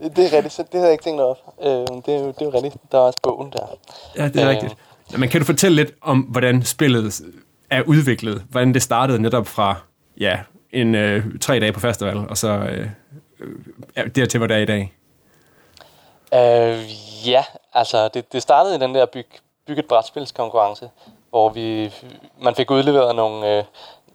Ja. 0.00 0.08
det 0.08 0.18
er 0.18 0.36
rigtigt, 0.36 0.52
så 0.52 0.62
det 0.62 0.72
havde 0.72 0.84
jeg 0.84 0.92
ikke 0.92 1.04
tænkt 1.04 1.20
over. 1.20 1.34
Øh, 1.62 2.02
det, 2.06 2.14
er 2.14 2.18
jo, 2.18 2.26
det 2.26 2.40
er 2.40 2.44
jo 2.44 2.50
rigtigt. 2.50 2.74
Der 2.92 2.98
er 2.98 3.02
også 3.02 3.18
bogen 3.22 3.52
der. 3.52 3.78
Ja, 4.16 4.28
det 4.28 4.36
er 4.36 4.44
øh. 4.44 4.50
rigtigt. 4.50 4.76
Men 5.18 5.28
kan 5.28 5.40
du 5.40 5.46
fortælle 5.46 5.76
lidt 5.76 5.94
om, 6.00 6.20
hvordan 6.20 6.62
spillet 6.62 7.22
er 7.70 7.82
udviklet? 7.82 8.42
Hvordan 8.50 8.74
det 8.74 8.82
startede 8.82 9.22
netop 9.22 9.46
fra 9.46 9.76
ja, 10.20 10.40
en 10.72 10.94
øh, 10.94 11.24
tre 11.40 11.60
dage 11.60 11.72
på 11.72 11.80
festival, 11.80 12.16
og 12.16 12.36
så 12.36 12.48
øh, 12.48 12.88
øh, 13.96 14.10
dertil, 14.14 14.38
hvor 14.38 14.46
det 14.46 14.56
er 14.56 14.60
i 14.60 14.64
dag? 14.64 14.92
Øh, 16.34 16.84
ja, 17.28 17.44
altså 17.74 18.08
det, 18.08 18.32
det 18.32 18.42
startede 18.42 18.76
i 18.76 18.78
den 18.78 18.94
der 18.94 19.06
byg, 19.06 19.26
bygget 19.66 19.86
brætspilskonkurrence, 19.86 20.90
hvor 21.30 21.48
vi, 21.48 21.92
man 22.42 22.54
fik 22.54 22.70
udleveret 22.70 23.16
nogle, 23.16 23.58
øh, 23.58 23.64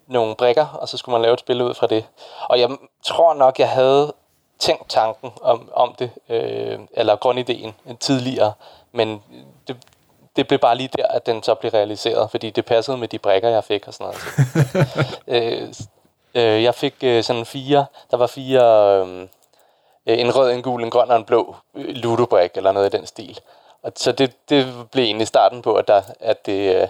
nogle 0.08 0.36
brikker, 0.36 0.66
og 0.66 0.90
så 0.90 0.98
skulle 0.98 1.14
man 1.14 1.22
lave 1.22 1.34
et 1.34 1.40
spil 1.40 1.62
ud 1.62 1.74
fra 1.74 1.88
det. 1.88 2.06
Og 2.50 2.60
jeg 2.60 2.70
tror 3.04 3.34
nok, 3.34 3.60
jeg 3.60 3.70
havde 3.70 4.14
tænkt 4.60 4.90
tanken 4.90 5.32
om, 5.42 5.70
om 5.74 5.96
det, 6.00 6.12
øh, 6.30 6.80
eller 6.94 7.16
grundideen 7.16 7.74
tidligere, 8.00 8.54
men 8.92 9.22
det, 9.68 9.78
det 10.36 10.48
blev 10.48 10.60
bare 10.60 10.76
lige 10.76 10.90
der, 10.98 11.08
at 11.08 11.26
den 11.26 11.44
så 11.44 11.56
blev 11.56 11.72
realiseret, 11.72 12.32
fordi 12.32 12.50
det 12.50 12.66
passede 12.66 12.98
med 12.98 13.08
de 13.08 13.20
brikker, 13.20 13.50
jeg 13.50 13.64
fik 13.64 13.88
og 13.88 13.94
sådan 13.94 14.14
noget. 14.14 14.22
øh, 15.64 15.74
øh, 16.36 16.64
jeg 16.64 16.76
fik 16.76 16.96
øh, 17.04 17.24
sådan 17.24 17.46
fire, 17.46 17.86
der 18.12 18.18
var 18.18 18.28
fire, 18.28 18.98
øh, 19.00 19.28
en 20.06 20.36
rød, 20.36 20.52
en 20.52 20.62
gul, 20.62 20.84
en 20.84 20.90
grøn 20.90 21.12
og 21.12 21.18
en 21.18 21.26
blå 21.26 21.56
øh, 21.76 21.96
ludobrik, 21.96 22.52
eller 22.56 22.72
noget 22.72 22.94
i 22.94 22.98
den 22.98 23.06
stil. 23.06 23.40
Og 23.84 23.92
så 23.96 24.12
det, 24.12 24.50
det 24.50 24.74
blev 24.92 25.04
egentlig 25.04 25.28
starten 25.28 25.62
på, 25.62 25.76
at, 25.76 25.88
der, 25.88 26.02
at 26.20 26.46
det, 26.46 26.76
øh, 26.82 26.88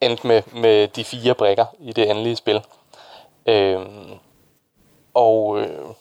endte 0.00 0.26
med, 0.26 0.42
med 0.52 0.88
de 0.88 1.04
fire 1.04 1.34
brikker 1.34 1.66
i 1.78 1.92
det 1.92 2.10
endelige 2.10 2.36
spil. 2.36 2.62
Øhm, 3.46 4.18
og 5.14 5.60
øh, 5.60 5.94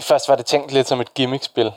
først 0.00 0.28
var 0.28 0.36
det 0.36 0.46
tænkt 0.46 0.72
lidt 0.72 0.88
som 0.88 1.00
et 1.00 1.14
gimmick-spil. 1.14 1.72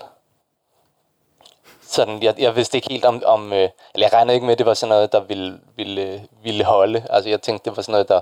Sådan, 1.92 2.24
jeg, 2.24 2.34
jeg 2.38 2.56
vidste 2.56 2.78
ikke 2.78 2.90
helt 2.92 3.06
om, 3.06 3.24
om 3.26 3.54
øh, 3.54 3.70
eller 3.94 4.08
jeg 4.08 4.14
regnede 4.14 4.34
ikke 4.34 4.46
med, 4.46 4.52
at 4.52 4.58
det 4.58 4.66
var 4.66 4.74
sådan 4.74 4.90
noget, 4.90 5.12
der 5.12 5.20
ville, 5.20 5.60
ville, 5.76 6.22
ville 6.44 6.64
holde. 6.64 7.04
Altså 7.10 7.30
jeg 7.30 7.42
tænkte, 7.42 7.70
det 7.70 7.78
var 7.78 7.82
sådan 7.84 7.92
noget, 7.92 8.10
der, 8.10 8.22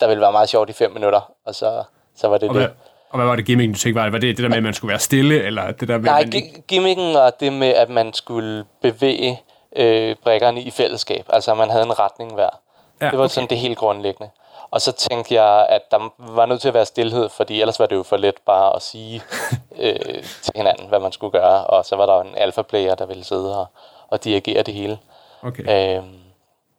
der 0.00 0.08
ville 0.08 0.20
være 0.20 0.32
meget 0.32 0.48
sjovt 0.48 0.70
i 0.70 0.72
fem 0.72 0.92
minutter, 0.92 1.32
og 1.44 1.54
så, 1.54 1.82
så 2.16 2.28
var 2.28 2.38
det 2.38 2.48
og 2.48 2.54
det. 2.54 2.62
Hvad, 2.62 2.70
og 3.10 3.18
hvad 3.18 3.26
var 3.26 3.36
det 3.36 3.46
gimmicken, 3.46 3.74
du 3.74 3.78
tænkte? 3.78 3.98
Var 3.98 4.04
det, 4.04 4.12
var 4.12 4.18
det 4.18 4.36
det 4.36 4.42
der 4.42 4.48
med, 4.48 4.56
at 4.56 4.62
man 4.62 4.74
skulle 4.74 4.90
være 4.90 4.98
stille, 4.98 5.42
eller 5.42 5.72
det 5.72 5.88
der 5.88 5.98
med... 5.98 6.04
Nej, 6.04 6.24
man 6.24 6.32
ikke... 6.32 6.62
gimmicken 6.68 7.14
var 7.14 7.30
det 7.30 7.52
med, 7.52 7.68
at 7.68 7.88
man 7.88 8.12
skulle 8.12 8.64
bevæge 8.82 9.40
øh, 9.76 10.16
brækkerne 10.22 10.62
i 10.62 10.70
fællesskab. 10.70 11.26
Altså, 11.28 11.54
man 11.54 11.70
havde 11.70 11.84
en 11.84 11.98
retning 11.98 12.34
hver. 12.34 12.60
Ja, 13.00 13.06
det 13.10 13.18
var 13.18 13.24
okay. 13.24 13.32
sådan 13.32 13.50
det 13.50 13.58
helt 13.58 13.78
grundlæggende. 13.78 14.30
Og 14.72 14.80
så 14.80 14.92
tænkte 14.92 15.34
jeg, 15.34 15.66
at 15.68 15.82
der 15.90 16.12
var 16.18 16.46
nødt 16.46 16.60
til 16.60 16.68
at 16.68 16.74
være 16.74 16.86
stillhed, 16.86 17.28
fordi 17.28 17.60
ellers 17.60 17.78
var 17.78 17.86
det 17.86 17.96
jo 17.96 18.02
for 18.02 18.16
let 18.16 18.34
bare 18.46 18.76
at 18.76 18.82
sige 18.82 19.22
øh, 19.84 20.22
til 20.42 20.52
hinanden, 20.56 20.88
hvad 20.88 21.00
man 21.00 21.12
skulle 21.12 21.30
gøre. 21.30 21.66
Og 21.66 21.84
så 21.84 21.96
var 21.96 22.06
der 22.06 22.20
en 22.20 22.34
alfa-player, 22.36 22.94
der 22.94 23.06
ville 23.06 23.24
sidde 23.24 23.58
og, 23.58 23.66
og 24.08 24.24
dirigere 24.24 24.62
det 24.62 24.74
hele. 24.74 24.98
Okay. 25.42 25.96
Øhm, 25.96 26.06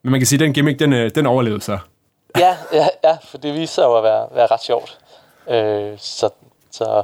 Men 0.01 0.11
man 0.11 0.19
kan 0.19 0.27
sige, 0.27 0.37
at 0.37 0.39
den 0.39 0.53
gimmick, 0.53 0.79
den, 0.79 0.93
øh, 0.93 1.11
den 1.15 1.25
overlevede 1.25 1.61
så. 1.61 1.77
ja, 2.37 2.57
ja, 2.73 2.87
ja, 3.03 3.17
for 3.23 3.37
det 3.37 3.53
viste 3.53 3.75
sig 3.75 3.83
jo 3.83 3.97
at 3.97 4.03
være, 4.03 4.27
være 4.31 4.47
ret 4.47 4.61
sjovt. 4.61 4.99
Øh, 5.47 5.93
så 5.97 6.29
så 6.71 7.03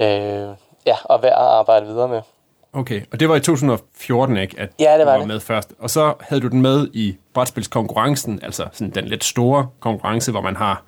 øh, 0.00 0.48
ja, 0.86 0.96
og 1.04 1.22
værd 1.22 1.32
at 1.32 1.38
arbejde 1.38 1.86
videre 1.86 2.08
med. 2.08 2.22
Okay, 2.72 3.02
og 3.12 3.20
det 3.20 3.28
var 3.28 3.36
i 3.36 3.40
2014, 3.40 4.36
ikke, 4.36 4.60
at 4.60 4.70
ja, 4.78 4.98
det 4.98 4.98
var 4.98 5.04
du 5.04 5.10
var 5.10 5.18
det. 5.18 5.26
med 5.28 5.40
først. 5.40 5.72
Og 5.78 5.90
så 5.90 6.14
havde 6.20 6.42
du 6.42 6.48
den 6.48 6.62
med 6.62 6.88
i 6.92 7.16
brætspilskonkurrencen, 7.34 8.40
altså 8.42 8.68
sådan 8.72 8.90
den 8.90 9.04
lidt 9.04 9.24
store 9.24 9.68
konkurrence, 9.80 10.30
hvor 10.30 10.40
man 10.40 10.56
har 10.56 10.82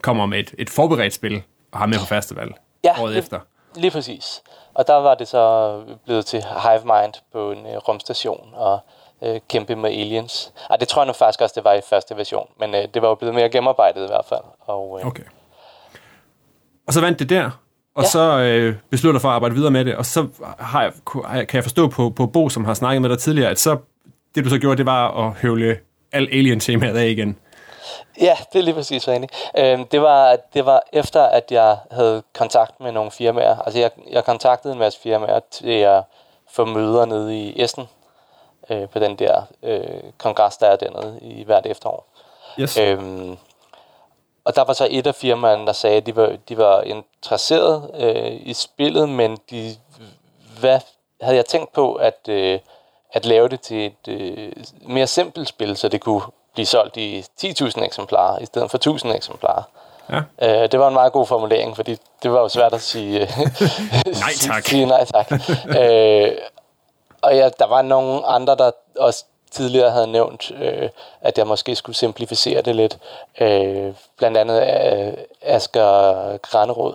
kommer 0.00 0.26
med 0.26 0.38
et, 0.38 0.54
et 0.58 0.70
forberedt 0.70 1.14
spil 1.14 1.42
og 1.72 1.78
har 1.78 1.86
med 1.86 1.98
på 1.98 2.04
festival 2.04 2.52
ja, 2.84 3.02
året 3.02 3.12
lige, 3.12 3.22
efter. 3.22 3.40
Lige 3.74 3.90
præcis. 3.90 4.42
Og 4.74 4.86
der 4.86 4.94
var 4.94 5.14
det 5.14 5.28
så 5.28 5.82
blevet 6.04 6.26
til 6.26 6.42
Hive 6.42 6.84
Mind 6.84 7.12
på 7.32 7.52
en 7.52 7.58
uh, 7.66 7.76
rumstation 7.88 8.50
og 8.54 8.80
uh, 9.20 9.36
kæmpe 9.48 9.76
med 9.76 9.90
aliens. 9.90 10.52
Ej, 10.70 10.76
det 10.76 10.88
tror 10.88 11.02
jeg 11.02 11.06
nu 11.06 11.12
faktisk 11.12 11.40
også, 11.40 11.52
det 11.56 11.64
var 11.64 11.72
i 11.72 11.80
første 11.90 12.16
version, 12.16 12.48
men 12.60 12.74
uh, 12.74 12.80
det 12.94 13.02
var 13.02 13.08
jo 13.08 13.14
blevet 13.14 13.34
mere 13.34 13.48
gennemarbejdet 13.48 14.04
i 14.04 14.06
hvert 14.06 14.24
fald. 14.28 14.44
Og, 14.60 14.90
uh, 14.90 15.06
okay. 15.06 15.22
Og 16.86 16.92
så 16.92 17.00
vandt 17.00 17.18
det 17.18 17.28
der, 17.28 17.50
og 17.94 18.02
Ja. 18.02 18.08
så 18.08 18.38
øh, 18.38 18.74
beslutter 18.90 19.20
for 19.20 19.28
at 19.28 19.34
arbejde 19.34 19.54
videre 19.54 19.70
med 19.70 19.84
det, 19.84 19.96
og 19.96 20.06
så 20.06 20.26
har 20.58 20.82
jeg, 20.82 20.92
kan 21.48 21.56
jeg 21.56 21.62
forstå 21.64 21.88
på, 21.88 22.10
på 22.10 22.26
Bo, 22.26 22.48
som 22.48 22.64
har 22.64 22.74
snakket 22.74 23.02
med 23.02 23.10
dig 23.10 23.18
tidligere, 23.18 23.50
at 23.50 23.58
så 23.58 23.76
det 24.34 24.44
du 24.44 24.50
så 24.50 24.58
gjorde, 24.58 24.76
det 24.76 24.86
var 24.86 25.26
at 25.26 25.32
høvle 25.32 25.78
al 26.12 26.28
Alien-temaet 26.32 26.96
af 26.96 27.06
igen. 27.06 27.36
Ja, 28.20 28.36
det 28.52 28.58
er 28.58 28.62
lige 28.62 28.74
præcis 28.74 29.08
rigtigt. 29.08 29.32
Øhm, 29.58 29.84
det, 29.86 30.02
var, 30.02 30.36
det 30.54 30.66
var 30.66 30.82
efter, 30.92 31.22
at 31.22 31.44
jeg 31.50 31.76
havde 31.90 32.22
kontakt 32.34 32.80
med 32.80 32.92
nogle 32.92 33.10
firmaer. 33.10 33.58
Altså, 33.58 33.80
jeg, 33.80 33.90
jeg 34.10 34.24
kontaktede 34.24 34.72
en 34.72 34.78
masse 34.78 35.00
firmaer 35.00 35.40
til 35.50 35.68
at 35.70 36.02
få 36.52 36.64
møder 36.64 37.04
nede 37.04 37.38
i 37.38 37.62
Essen, 37.62 37.84
øh, 38.70 38.88
på 38.88 38.98
den 38.98 39.16
der 39.18 39.42
øh, 39.62 39.80
kongres, 40.18 40.56
der 40.56 40.66
er 40.66 40.76
dernede 40.76 41.18
i 41.22 41.44
hvert 41.44 41.66
efterår. 41.66 42.06
Yes. 42.60 42.78
Øhm, 42.78 43.36
og 44.44 44.56
der 44.56 44.64
var 44.64 44.72
så 44.72 44.88
et 44.90 45.06
af 45.06 45.14
firmaerne, 45.14 45.66
der 45.66 45.72
sagde, 45.72 45.96
at 45.96 46.06
de 46.06 46.16
var, 46.16 46.36
de 46.48 46.56
var 46.56 46.82
interesseret 46.82 47.90
øh, 47.94 48.32
i 48.40 48.54
spillet, 48.54 49.08
men 49.08 49.38
de 49.50 49.76
hvad, 50.60 50.80
havde 51.20 51.36
jeg 51.36 51.46
tænkt 51.46 51.72
på 51.72 51.94
at, 51.94 52.28
øh, 52.28 52.58
at 53.12 53.26
lave 53.26 53.48
det 53.48 53.60
til 53.60 53.86
et 53.86 54.08
øh, 54.08 54.52
mere 54.82 55.06
simpelt 55.06 55.48
spil, 55.48 55.76
så 55.76 55.88
det 55.88 56.00
kunne 56.00 56.22
blive 56.54 56.66
solgt 56.66 56.96
i 56.96 57.24
10.000 57.44 57.84
eksemplarer 57.84 58.38
i 58.38 58.46
stedet 58.46 58.70
for 58.70 59.08
1.000 59.08 59.16
eksemplarer. 59.16 59.62
Ja. 60.10 60.20
Øh, 60.42 60.72
det 60.72 60.80
var 60.80 60.88
en 60.88 60.94
meget 60.94 61.12
god 61.12 61.26
formulering, 61.26 61.76
fordi 61.76 61.96
det 62.22 62.32
var 62.32 62.40
jo 62.40 62.48
svært 62.48 62.74
at 62.74 62.80
sige, 62.80 63.20
øh, 63.20 63.28
Nej 64.20 64.32
tak. 64.40 64.64
sige 64.68 64.86
nej 64.86 65.04
tak. 65.04 65.32
øh, 65.80 66.32
og 67.22 67.36
ja, 67.36 67.48
der 67.58 67.66
var 67.66 67.82
nogle 67.82 68.26
andre, 68.26 68.56
der 68.56 68.70
også 68.98 69.24
tidligere 69.54 69.90
havde 69.90 70.06
nævnt, 70.06 70.50
øh, 70.50 70.88
at 71.20 71.38
jeg 71.38 71.46
måske 71.46 71.76
skulle 71.76 71.96
simplificere 71.96 72.62
det 72.62 72.76
lidt. 72.76 72.98
Øh, 73.40 73.94
blandt 74.16 74.36
andet 74.36 74.62
øh, 74.62 75.12
Asger 75.42 76.36
Granerod, 76.36 76.94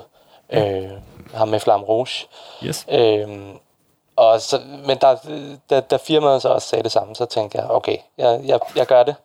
øh, 0.50 0.92
ham 1.34 1.48
med 1.48 1.60
Flam 1.60 1.84
Rouge. 1.84 2.28
Yes. 2.64 2.86
Øhm, 2.90 3.60
og 4.16 4.42
så, 4.42 4.62
men 4.86 4.98
da, 4.98 5.18
da, 5.70 5.80
da 5.80 5.98
firmaet 5.98 6.42
så 6.42 6.50
også 6.50 6.68
sagde 6.68 6.84
det 6.84 6.92
samme, 6.92 7.16
så 7.16 7.26
tænkte 7.26 7.58
jeg, 7.58 7.70
okay, 7.70 7.98
jeg, 8.18 8.42
jeg, 8.46 8.60
jeg 8.76 8.88
gør 8.88 9.04
det. 9.04 9.16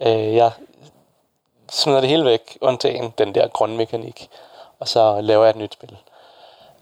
Øh, 0.00 0.34
jeg 0.34 0.50
smider 1.70 2.00
det 2.00 2.08
hele 2.08 2.24
væk, 2.24 2.58
undtagen 2.60 3.14
den 3.18 3.34
der 3.34 3.48
grundmekanik. 3.48 4.28
Og 4.78 4.88
så 4.88 5.20
laver 5.20 5.44
jeg 5.44 5.50
et 5.50 5.56
nyt 5.56 5.72
spil. 5.72 5.96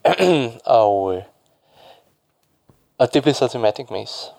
og, 0.80 1.14
øh, 1.14 1.22
og 2.98 3.14
det 3.14 3.22
blev 3.22 3.34
så 3.34 3.48
til 3.48 3.60
Magic 3.60 3.90
Maze. 3.90 4.33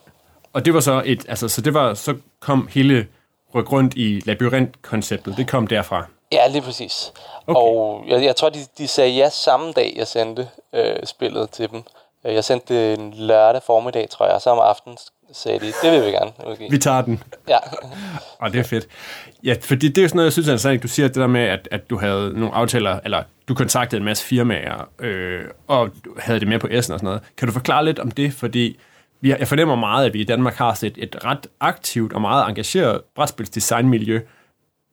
Og 0.56 0.66
det 0.66 0.74
var 0.74 0.80
så 0.80 1.02
et, 1.06 1.26
altså, 1.30 1.48
så 1.48 1.62
det 1.62 1.74
var, 1.74 1.94
så 1.94 2.16
kom 2.40 2.68
hele 2.72 3.08
ryk 3.56 3.72
rundt 3.72 3.94
i 3.94 4.22
labyrint-konceptet, 4.26 5.38
det 5.38 5.48
kom 5.48 5.68
derfra. 5.68 6.06
Ja, 6.32 6.48
lige 6.48 6.62
præcis. 6.62 7.12
Okay. 7.48 7.60
Okay. 7.60 7.78
Og 7.78 8.06
jeg, 8.08 8.24
jeg 8.24 8.36
tror, 8.36 8.50
de, 8.50 8.60
de 8.78 8.88
sagde 8.88 9.12
ja 9.12 9.30
samme 9.30 9.72
dag, 9.72 9.94
jeg 9.98 10.08
sendte 10.08 10.48
øh, 10.76 10.96
spillet 11.04 11.50
til 11.50 11.70
dem. 11.70 11.82
Øh, 12.26 12.34
Jeg 12.34 12.44
sendte 12.44 12.74
det 12.74 13.00
en 13.00 13.14
lørdag 13.18 13.62
formiddag, 13.66 14.10
tror 14.10 14.26
jeg, 14.26 14.36
og 14.36 14.42
så 14.42 14.50
om 14.50 14.60
aftenen 14.60 14.98
sagde 15.34 15.60
de, 15.60 15.66
det 15.84 15.92
vil 15.92 16.06
vi 16.06 16.12
gerne 16.12 16.32
udgive. 16.48 16.70
Vi 16.72 16.78
tager 16.78 17.02
den. 17.02 17.24
Ja. 17.48 17.58
Og 18.42 18.54
det 18.54 18.60
er 18.60 18.64
fedt. 18.64 18.88
Ja, 19.44 19.56
fordi 19.62 19.88
det 19.88 19.98
er 19.98 20.02
jo 20.02 20.08
sådan 20.08 20.16
noget, 20.18 20.26
jeg 20.26 20.34
synes 20.34 20.48
er 20.48 20.52
interessant. 20.52 20.84
Du 20.84 20.88
siger 20.88 21.08
det 21.08 21.16
der 21.16 21.28
med, 21.28 21.42
at, 21.42 21.68
at 21.72 21.90
du 21.90 21.98
havde 21.98 22.40
nogle 22.40 22.56
aftaler, 22.56 23.00
eller 23.04 23.24
du 23.48 23.56
kontaktede 23.56 24.00
en 24.00 24.06
masse 24.06 24.26
firmaer, 24.26 24.90
øh, 25.00 25.42
og 25.68 25.90
havde 26.20 26.40
det 26.40 26.48
med 26.48 26.60
på 26.60 26.68
S'en 26.68 26.76
og 26.76 26.84
sådan 26.84 27.00
noget. 27.04 27.22
Kan 27.38 27.48
du 27.48 27.54
forklare 27.54 27.86
lidt 27.86 28.00
om 28.00 28.12
det? 28.12 28.34
Fordi 28.34 28.78
vi, 29.26 29.30
har- 29.30 29.38
jeg 29.38 29.48
fornemmer 29.48 29.76
meget, 29.76 30.06
at 30.06 30.14
vi 30.14 30.22
i 30.22 30.24
Danmark 30.24 30.54
har 30.56 30.74
set 30.74 30.94
et 30.98 31.16
ret 31.26 31.48
aktivt 31.60 32.14
og 32.14 32.22
meget 32.22 32.50
engageret 32.50 33.02
brætspilsdesignmiljø, 33.16 34.22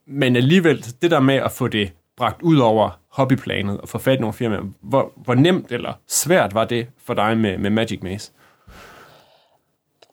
men 0.07 0.37
alligevel, 0.37 0.85
det 1.03 1.11
der 1.11 1.21
med 1.21 1.35
at 1.35 1.53
få 1.53 1.69
det 1.69 1.93
bragt 2.17 2.43
ud 2.43 2.59
over 2.59 2.91
hobbyplanet 3.11 3.81
og 3.81 3.89
få 3.89 3.99
fat 3.99 4.17
i 4.19 4.21
nogle 4.21 4.33
firmaer, 4.33 4.61
hvor, 4.83 5.13
hvor 5.17 5.35
nemt 5.35 5.73
eller 5.73 5.93
svært 6.09 6.55
var 6.55 6.65
det 6.65 6.87
for 7.07 7.15
dig 7.15 7.37
med, 7.37 7.59
med 7.59 7.71
Magic 7.71 8.03
Maze? 8.03 8.33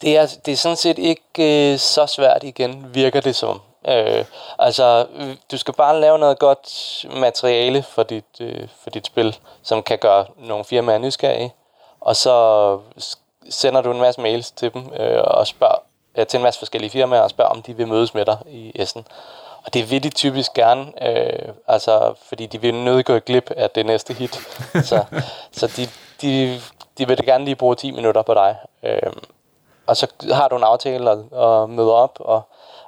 Det 0.02 0.16
er, 0.16 0.26
det 0.46 0.52
er 0.52 0.56
sådan 0.56 0.76
set 0.76 0.98
ikke 0.98 1.72
øh, 1.72 1.78
så 1.78 2.06
svært 2.06 2.42
igen, 2.44 2.86
virker 2.94 3.20
det 3.20 3.36
som. 3.36 3.60
Øh, 3.88 4.24
altså, 4.58 5.06
du 5.52 5.56
skal 5.58 5.74
bare 5.74 6.00
lave 6.00 6.18
noget 6.18 6.38
godt 6.38 6.68
materiale 7.20 7.82
for 7.94 8.02
dit, 8.02 8.24
øh, 8.40 8.68
for 8.82 8.90
dit 8.90 9.06
spil, 9.06 9.36
som 9.62 9.82
kan 9.82 9.98
gøre 9.98 10.26
nogle 10.38 10.64
firmaer 10.64 10.98
nysgerrige. 10.98 11.52
Og 12.00 12.16
så 12.16 12.34
sender 13.48 13.80
du 13.80 13.90
en 13.90 14.00
masse 14.00 14.20
mails 14.20 14.50
til 14.50 14.74
dem 14.74 14.92
øh, 15.00 15.22
og 15.24 15.46
spørger, 15.46 15.82
øh, 16.18 16.26
til 16.26 16.36
en 16.36 16.42
masse 16.42 16.58
forskellige 16.58 16.90
firmaer 16.90 17.20
og 17.20 17.30
spørger, 17.30 17.50
om 17.50 17.62
de 17.62 17.76
vil 17.76 17.88
mødes 17.88 18.14
med 18.14 18.24
dig 18.24 18.38
i 18.46 18.72
Essen. 18.74 19.06
Og 19.64 19.74
det 19.74 19.90
vil 19.90 20.02
de 20.02 20.10
typisk 20.10 20.52
gerne, 20.52 21.08
øh, 21.08 21.48
altså, 21.68 22.14
fordi 22.28 22.46
de 22.46 22.60
vil 22.60 22.74
nødt 22.74 23.06
gå 23.06 23.18
glip 23.18 23.50
af 23.50 23.70
det 23.70 23.86
næste 23.86 24.14
hit. 24.14 24.34
så 24.90 25.04
så 25.52 25.66
de, 25.76 25.88
de, 26.22 26.60
de 26.98 27.08
vil 27.08 27.24
gerne 27.24 27.44
lige 27.44 27.56
bruge 27.56 27.74
10 27.74 27.90
minutter 27.90 28.22
på 28.22 28.34
dig. 28.34 28.56
Øh, 28.82 29.12
og 29.86 29.96
så 29.96 30.06
har 30.32 30.48
du 30.48 30.56
en 30.56 30.64
aftale 30.64 31.10
og, 31.10 31.24
og 31.32 31.70
møder 31.70 31.92
op 31.92 32.16
og, 32.20 32.42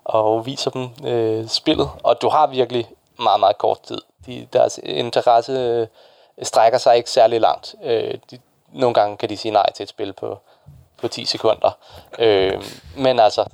og 0.04 0.46
viser 0.46 0.70
dem 0.70 0.88
øh, 1.04 1.48
spillet. 1.48 1.90
Og 2.02 2.22
du 2.22 2.28
har 2.28 2.46
virkelig 2.46 2.88
meget, 3.18 3.40
meget 3.40 3.58
kort 3.58 3.80
tid. 3.80 4.00
De, 4.26 4.48
deres 4.52 4.80
interesse 4.82 5.52
øh, 5.52 5.86
strækker 6.42 6.78
sig 6.78 6.96
ikke 6.96 7.10
særlig 7.10 7.40
langt. 7.40 7.74
Øh, 7.84 8.14
de, 8.30 8.38
nogle 8.72 8.94
gange 8.94 9.16
kan 9.16 9.28
de 9.28 9.36
sige 9.36 9.52
nej 9.52 9.72
til 9.72 9.82
et 9.82 9.88
spil 9.88 10.12
på, 10.12 10.38
på 11.00 11.08
10 11.08 11.24
sekunder. 11.24 11.78
Øh, 12.18 12.62
men 12.96 13.18
altså, 13.18 13.44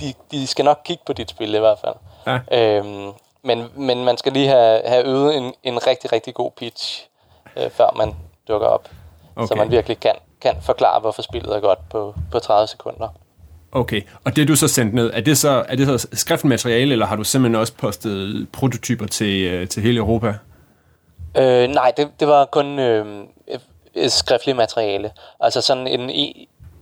de, 0.00 0.14
de 0.30 0.46
skal 0.46 0.64
nok 0.64 0.80
kigge 0.84 1.02
på 1.06 1.12
dit 1.12 1.30
spil 1.30 1.54
i 1.54 1.58
hvert 1.58 1.78
fald. 1.78 1.94
Ja. 2.26 2.58
Øhm, 2.58 3.12
men, 3.42 3.68
men 3.76 4.04
man 4.04 4.16
skal 4.16 4.32
lige 4.32 4.48
have, 4.48 4.82
have 4.86 5.04
øvet 5.06 5.36
en, 5.36 5.54
en 5.62 5.86
rigtig, 5.86 6.12
rigtig 6.12 6.34
god 6.34 6.50
pitch, 6.56 7.06
øh, 7.56 7.70
før 7.70 7.94
man 7.96 8.14
dukker 8.48 8.66
op. 8.66 8.88
Okay. 9.36 9.46
Så 9.46 9.54
man 9.54 9.70
virkelig 9.70 10.00
kan, 10.00 10.14
kan 10.40 10.54
forklare, 10.62 11.00
hvorfor 11.00 11.22
spillet 11.22 11.56
er 11.56 11.60
godt 11.60 11.88
på, 11.90 12.14
på 12.30 12.38
30 12.38 12.66
sekunder. 12.66 13.08
Okay, 13.72 14.02
og 14.24 14.36
det 14.36 14.48
du 14.48 14.56
så 14.56 14.68
sendt 14.68 14.94
ned, 14.94 15.10
er 15.14 15.20
det 15.20 15.38
så, 15.38 15.64
er 15.68 15.76
det 15.76 16.00
så 16.00 16.08
skriftligt 16.12 16.48
materiale, 16.48 16.92
eller 16.92 17.06
har 17.06 17.16
du 17.16 17.24
simpelthen 17.24 17.60
også 17.60 17.72
postet 17.74 18.48
prototyper 18.52 19.06
til, 19.06 19.44
øh, 19.44 19.68
til 19.68 19.82
hele 19.82 19.98
Europa? 19.98 20.34
Øh, 21.36 21.68
nej, 21.68 21.92
det, 21.96 22.10
det 22.20 22.28
var 22.28 22.44
kun 22.44 22.78
øh, 22.78 23.24
skriftligt 24.08 24.56
materiale. 24.56 25.10
Altså 25.40 25.60
sådan 25.60 25.86
en, 25.86 26.10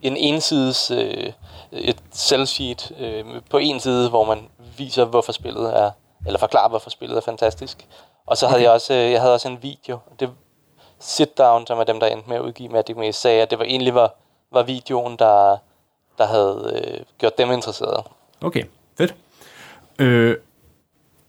en 0.02 0.16
ensides 0.16 0.90
øh, 0.90 1.32
et 1.72 1.96
selvsheet 2.12 2.92
øh, 3.00 3.24
på 3.50 3.58
en 3.58 3.80
side, 3.80 4.08
hvor 4.08 4.24
man 4.24 4.38
viser, 4.78 5.04
hvorfor 5.04 5.32
spillet 5.32 5.76
er, 5.76 5.90
eller 6.26 6.38
forklarer, 6.38 6.68
hvorfor 6.68 6.90
spillet 6.90 7.16
er 7.16 7.20
fantastisk. 7.20 7.86
Og 8.26 8.36
så 8.36 8.46
havde 8.46 8.62
jeg 8.62 8.70
også, 8.70 8.94
øh, 8.94 9.12
jeg 9.12 9.20
havde 9.20 9.34
også 9.34 9.48
en 9.48 9.58
video. 9.62 9.98
Det, 10.20 10.30
Sit 11.00 11.38
Down, 11.38 11.66
som 11.66 11.78
er 11.78 11.84
dem, 11.84 12.00
der 12.00 12.06
endte 12.06 12.28
med 12.28 12.36
at 12.36 12.42
udgive 12.42 12.68
Magic 12.68 12.96
Maze, 12.96 13.20
sagde, 13.20 13.42
at 13.42 13.50
det 13.50 13.58
var 13.58 13.64
egentlig 13.64 13.94
var, 13.94 14.14
var 14.52 14.62
videoen, 14.62 15.16
der, 15.18 15.56
der 16.18 16.26
havde 16.26 16.82
øh, 16.84 17.00
gjort 17.18 17.38
dem 17.38 17.50
interesserede. 17.50 18.02
Okay, 18.40 18.64
fedt. 18.98 19.14
Øh, 19.98 20.36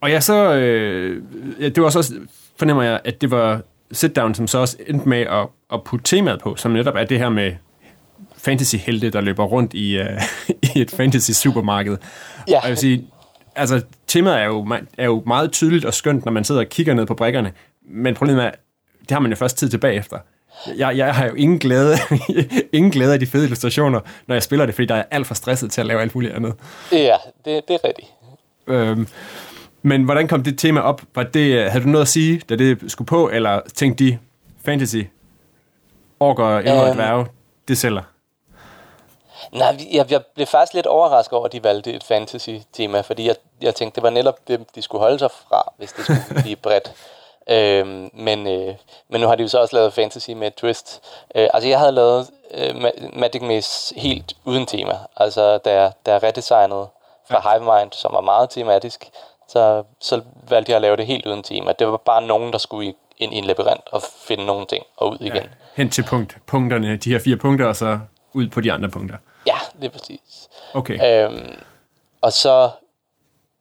og 0.01 0.11
jeg 0.11 0.23
så, 0.23 0.33
øh, 0.33 1.23
det 1.59 1.77
var 1.77 1.85
også, 1.85 2.13
fornemmer 2.57 2.83
jeg, 2.83 3.01
at 3.03 3.21
det 3.21 3.31
var 3.31 3.61
Sit 3.91 4.15
Down, 4.15 4.35
som 4.35 4.47
så 4.47 4.57
også 4.57 4.77
endte 4.87 5.09
med 5.09 5.21
at, 5.21 5.47
at 5.73 5.83
putte 5.83 6.05
temaet 6.05 6.41
på, 6.41 6.55
som 6.55 6.71
netop 6.71 6.95
er 6.95 7.03
det 7.03 7.19
her 7.19 7.29
med 7.29 7.51
fantasy-helte, 8.37 9.09
der 9.09 9.21
løber 9.21 9.43
rundt 9.43 9.73
i, 9.73 9.99
uh, 9.99 10.05
i 10.75 10.81
et 10.81 10.91
fantasy-supermarked. 10.91 11.97
Ja. 12.47 12.57
Og 12.57 12.63
jeg 12.63 12.69
vil 12.69 12.77
sige, 12.77 13.07
altså 13.55 13.81
temaet 14.07 14.37
er 14.39 14.45
jo, 14.45 14.67
er 14.97 15.05
jo 15.05 15.23
meget 15.27 15.51
tydeligt 15.51 15.85
og 15.85 15.93
skønt, 15.93 16.25
når 16.25 16.31
man 16.31 16.43
sidder 16.43 16.61
og 16.61 16.67
kigger 16.67 16.93
ned 16.93 17.05
på 17.05 17.13
brikkerne, 17.13 17.51
men 17.89 18.15
problemet 18.15 18.43
er, 18.43 18.51
det 18.99 19.11
har 19.11 19.19
man 19.19 19.31
jo 19.31 19.37
først 19.37 19.57
tid 19.57 19.69
tilbage 19.69 19.95
efter. 19.95 20.17
Jeg, 20.77 20.97
jeg 20.97 21.15
har 21.15 21.25
jo 21.25 21.33
ingen 21.33 21.59
glæde, 21.59 21.95
ingen 22.73 22.91
glæde 22.91 23.13
af 23.13 23.19
de 23.19 23.25
fede 23.25 23.43
illustrationer, 23.43 23.99
når 24.27 24.35
jeg 24.35 24.43
spiller 24.43 24.65
det, 24.65 24.75
fordi 24.75 24.85
der 24.85 24.95
er 24.95 25.03
alt 25.11 25.27
for 25.27 25.33
stresset 25.33 25.71
til 25.71 25.81
at 25.81 25.87
lave 25.87 26.01
alt 26.01 26.15
muligt 26.15 26.33
andet. 26.33 26.53
Ja, 26.91 27.15
det, 27.45 27.61
det 27.67 27.73
er 27.73 27.87
rigtigt. 27.87 28.07
Øhm, 28.67 29.07
men 29.81 30.03
hvordan 30.03 30.27
kom 30.27 30.43
det 30.43 30.57
tema 30.57 30.79
op? 30.79 31.01
Var 31.15 31.23
det, 31.23 31.71
havde 31.71 31.83
du 31.83 31.89
noget 31.89 32.05
at 32.05 32.07
sige, 32.07 32.41
da 32.49 32.55
det 32.55 32.91
skulle 32.91 33.05
på, 33.05 33.29
eller 33.29 33.61
tænkte 33.75 34.05
de, 34.05 34.17
fantasy, 34.65 34.97
orker, 36.19 36.57
elver, 36.57 36.81
Øhm. 36.81 36.89
um, 36.89 36.95
dværge, 36.95 37.27
det 37.67 37.77
sælger? 37.77 38.01
Nej, 39.51 39.77
jeg, 39.93 40.11
jeg 40.11 40.25
blev 40.35 40.47
faktisk 40.47 40.73
lidt 40.73 40.85
overrasket 40.85 41.33
over, 41.37 41.45
at 41.45 41.51
de 41.51 41.63
valgte 41.63 41.93
et 41.93 42.03
fantasy-tema, 42.03 43.01
fordi 43.01 43.27
jeg, 43.27 43.35
jeg 43.61 43.75
tænkte, 43.75 43.95
det 43.95 44.03
var 44.03 44.09
netop 44.09 44.47
det, 44.47 44.75
de 44.75 44.81
skulle 44.81 45.01
holde 45.01 45.19
sig 45.19 45.31
fra, 45.31 45.73
hvis 45.77 45.91
det 45.93 46.03
skulle 46.05 46.41
blive 46.43 46.55
bredt. 46.55 46.91
Øhm, 47.49 48.09
men, 48.13 48.47
øh, 48.47 48.75
men 49.09 49.21
nu 49.21 49.27
har 49.27 49.35
de 49.35 49.43
jo 49.43 49.49
så 49.49 49.59
også 49.59 49.75
lavet 49.75 49.93
fantasy 49.93 50.29
med 50.31 50.47
et 50.47 50.55
twist. 50.55 51.01
Øh, 51.35 51.47
altså, 51.53 51.69
jeg 51.69 51.79
havde 51.79 51.91
lavet 51.91 52.29
øh, 52.53 52.69
Ma- 52.75 53.19
Magic 53.19 53.41
Maze 53.41 53.99
helt 53.99 54.33
uden 54.45 54.65
tema. 54.65 54.97
Altså, 55.17 55.57
da 55.57 55.81
jeg, 55.81 55.91
da 56.05 56.11
jeg 56.13 56.23
redesignede 56.23 56.87
fra 57.31 57.51
Hive 57.53 57.79
Mind, 57.79 57.91
som 57.91 58.13
var 58.13 58.21
meget 58.21 58.49
tematisk, 58.49 59.09
så, 59.47 59.83
så 59.99 60.21
valgte 60.49 60.69
jeg 60.71 60.75
at 60.75 60.81
lave 60.81 60.95
det 60.97 61.05
helt 61.05 61.25
uden 61.25 61.43
tema. 61.43 61.71
Det 61.71 61.87
var 61.87 61.97
bare 61.97 62.21
nogen, 62.21 62.51
der 62.51 62.57
skulle 62.57 62.89
i- 62.89 62.95
ind 63.17 63.33
i 63.33 63.37
en 63.37 63.43
labyrint 63.43 63.81
og 63.91 64.01
finde 64.01 64.45
nogle 64.45 64.65
ting 64.65 64.85
og 64.97 65.09
ud 65.09 65.17
igen. 65.19 65.35
Ja, 65.35 65.43
hen 65.75 65.89
til 65.89 66.03
punkt, 66.03 66.37
punkterne, 66.45 66.97
de 66.97 67.11
her 67.11 67.19
fire 67.19 67.37
punkter, 67.37 67.65
og 67.65 67.75
så 67.75 67.99
ud 68.33 68.47
på 68.47 68.61
de 68.61 68.71
andre 68.71 68.89
punkter. 68.89 69.17
Ja, 69.47 69.57
det 69.81 69.85
er 69.85 69.89
præcis. 69.89 70.49
Okay. 70.73 71.25
Øhm, 71.25 71.55
og 72.21 72.33
så 72.33 72.69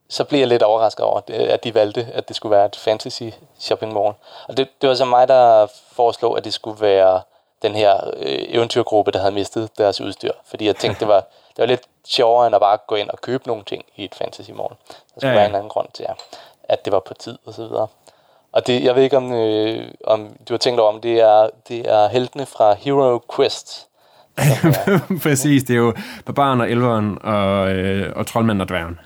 så 0.09 0.25
blev 0.25 0.39
jeg 0.39 0.49
lidt 0.49 0.63
overrasket 0.63 1.05
over, 1.05 1.21
at 1.29 1.65
de 1.65 1.75
valgte, 1.75 2.07
at 2.13 2.29
det 2.29 2.37
skulle 2.37 2.57
være 2.57 2.67
et 2.67 2.77
fantasy 2.77 3.23
shopping 3.59 3.93
mall. 3.93 4.15
Og 4.49 4.57
det, 4.57 4.69
det 4.81 4.89
var 4.89 4.95
så 4.95 5.05
mig, 5.05 5.29
der 5.29 5.67
foreslog, 5.93 6.37
at 6.37 6.45
det 6.45 6.55
skulle 6.55 6.81
være 6.81 7.23
den 7.63 7.75
her 7.75 8.07
øh, 8.17 8.39
eventyrgruppe, 8.49 9.11
der 9.11 9.19
havde 9.19 9.33
mistet 9.35 9.79
deres 9.79 10.01
udstyr. 10.01 10.33
Fordi 10.45 10.67
jeg 10.67 10.77
tænkte, 10.77 11.01
det 11.01 11.09
var, 11.09 11.21
det 11.57 11.59
var 11.59 11.67
lidt 11.67 11.83
sjovere, 12.07 12.47
end 12.47 12.55
at 12.55 12.61
bare 12.61 12.79
gå 12.87 12.95
ind 12.95 13.11
og 13.11 13.21
købe 13.21 13.47
nogle 13.47 13.65
ting 13.65 13.85
i 13.97 14.05
et 14.05 14.15
fantasy 14.15 14.51
mall. 14.51 14.69
Der 14.69 14.95
skulle 15.21 15.29
Ja, 15.29 15.29
ja, 15.29 15.35
være 15.35 15.49
en 15.49 15.55
anden 15.55 15.69
grund 15.69 15.89
til, 15.95 16.07
at 16.65 16.85
det 16.85 16.93
var 16.93 17.01
på 17.01 17.15
tid 17.15 17.39
og 17.47 17.55
så 17.55 17.63
videre. 17.67 17.87
Og 18.57 18.67
det, 18.67 18.83
jeg 18.83 18.97
ved 18.97 19.03
ikke, 19.03 19.17
om, 19.17 19.33
øh, 19.33 19.83
om 20.05 20.21
du 20.49 20.53
har 20.53 20.59
tænkt 20.59 20.81
over, 20.81 20.93
om 20.93 21.01
det 21.01 21.21
er, 21.21 21.49
det 21.69 21.79
er 21.79 22.09
heltene 22.09 22.47
fra 22.47 22.75
Hero 22.75 23.21
Quest. 23.37 23.87
Præcis, 25.23 25.63
det 25.65 25.75
er 25.75 25.79
jo 25.79 25.95
barbaren 26.27 26.61
og 26.61 26.71
elveren 26.71 27.19
og, 27.23 27.73
øh, 27.73 28.13
og 28.17 28.27
troldmanden 28.27 28.61
og 28.61 28.69
dværgen. 28.69 28.99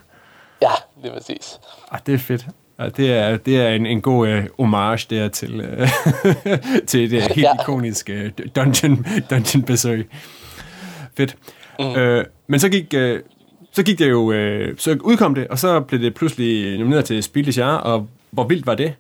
ja, 0.63 0.71
det 1.03 1.11
er 1.11 1.15
præcis. 1.15 1.61
Ah, 1.91 2.01
det 2.07 2.15
er 2.15 2.19
fedt. 2.19 2.47
Ah, 2.79 2.91
det 2.97 3.13
er, 3.13 3.37
det 3.37 3.61
er 3.61 3.69
en, 3.69 3.87
en 3.87 4.01
god 4.01 4.29
øh, 4.29 4.45
homage 4.59 5.07
der 5.11 5.29
til, 5.29 5.61
øh, 5.61 5.89
til 6.89 7.11
det 7.11 7.23
helt 7.23 7.39
ja. 7.39 7.63
Ikoniske 7.63 8.13
øh, 8.13 8.31
dungeon, 8.57 9.07
dungeon 9.31 9.63
besøg. 9.63 10.11
Fedt. 11.17 11.37
Mm. 11.79 11.97
Øh, 11.97 12.25
men 12.47 12.61
så 12.61 12.69
gik, 12.69 12.95
øh, 12.95 13.21
så 13.73 13.83
gik 13.83 13.99
det 13.99 14.11
jo, 14.11 14.33
øh, 14.33 14.79
så 14.79 14.99
udkom 15.01 15.35
det, 15.35 15.49
og 15.49 15.59
så 15.59 15.81
blev 15.81 16.01
det 16.01 16.15
pludselig 16.15 16.79
nomineret 16.79 17.05
til 17.05 17.15
Jahres, 17.57 17.83
og 17.85 18.09
hvor 18.31 18.45
vildt 18.45 18.67
var 18.67 18.75
det? 18.75 18.95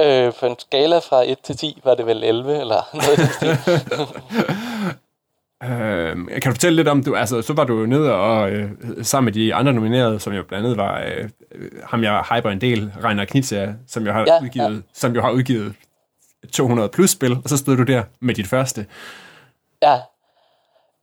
Øh, 0.00 0.32
på 0.40 0.46
en 0.46 0.56
skala 0.58 0.98
fra 0.98 1.22
1 1.30 1.38
til 1.38 1.56
10 1.56 1.80
var 1.84 1.94
det 1.94 2.06
vel 2.06 2.24
11, 2.24 2.60
eller 2.60 2.82
noget. 3.00 3.18
Øh, 5.62 6.16
kan 6.42 6.42
du 6.42 6.50
fortælle 6.50 6.76
lidt 6.76 6.88
om, 6.88 7.04
du, 7.04 7.14
altså, 7.16 7.42
så 7.42 7.52
var 7.52 7.64
du 7.64 7.78
jo 7.80 7.86
nede 7.86 8.14
og 8.14 8.50
øh, 8.50 8.70
sammen 9.02 9.24
med 9.24 9.32
de 9.32 9.54
andre 9.54 9.72
nominerede, 9.72 10.20
som 10.20 10.32
jo 10.32 10.42
blandt 10.42 10.64
andet 10.66 10.78
var 10.78 11.00
øh, 11.00 11.28
øh, 11.54 11.70
ham, 11.84 12.02
jeg 12.02 12.24
hyper 12.30 12.50
en 12.50 12.60
del, 12.60 12.92
Reiner 13.04 13.24
Knizia, 13.24 13.74
som 13.88 14.06
jo 14.06 14.12
har 14.12 14.24
Ja, 14.26 14.42
udgivet, 14.42 14.82
som 14.92 15.14
jo 15.14 15.22
har 15.22 15.30
udgivet 15.30 15.74
200 16.52 16.88
plus 16.88 17.10
spil, 17.10 17.32
og 17.32 17.48
så 17.48 17.56
stod 17.56 17.76
du 17.76 17.82
der 17.82 18.02
med 18.20 18.34
dit 18.34 18.46
første. 18.46 18.86
Ja. 19.82 20.00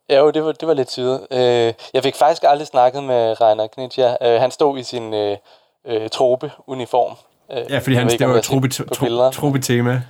Ja, 0.10 0.20
jo, 0.20 0.32
det 0.32 0.44
var, 0.44 0.52
det 0.52 0.68
var 0.68 0.74
lidt 0.74 0.92
syret. 0.92 1.28
Øh, 1.32 1.74
jeg 1.94 2.04
fik 2.04 2.16
faktisk 2.16 2.44
aldrig 2.48 2.68
snakket 2.68 3.04
med 3.04 3.42
Reiner 3.42 3.68
Knitja. 3.68 4.16
Øh, 4.22 4.42
han 4.42 4.52
stod 4.52 4.78
i 4.78 4.84
sin 4.84 5.14
øh, 5.14 5.38
øh, 5.88 6.10
trope-uniform. 6.10 7.16
Øh, 7.52 7.66
Ja, 7.70 7.78
fordi 7.80 7.96
han, 7.96 8.10
det 8.10 8.20
var 8.20 8.28
et 8.28 8.36
har 8.36 8.42
set 8.42 8.44
truppe, 8.50 8.70
på 8.88 8.94
tro, 8.94 9.06
billeder. 9.06 9.32
truppe 9.32 9.60
tema. 9.60 10.02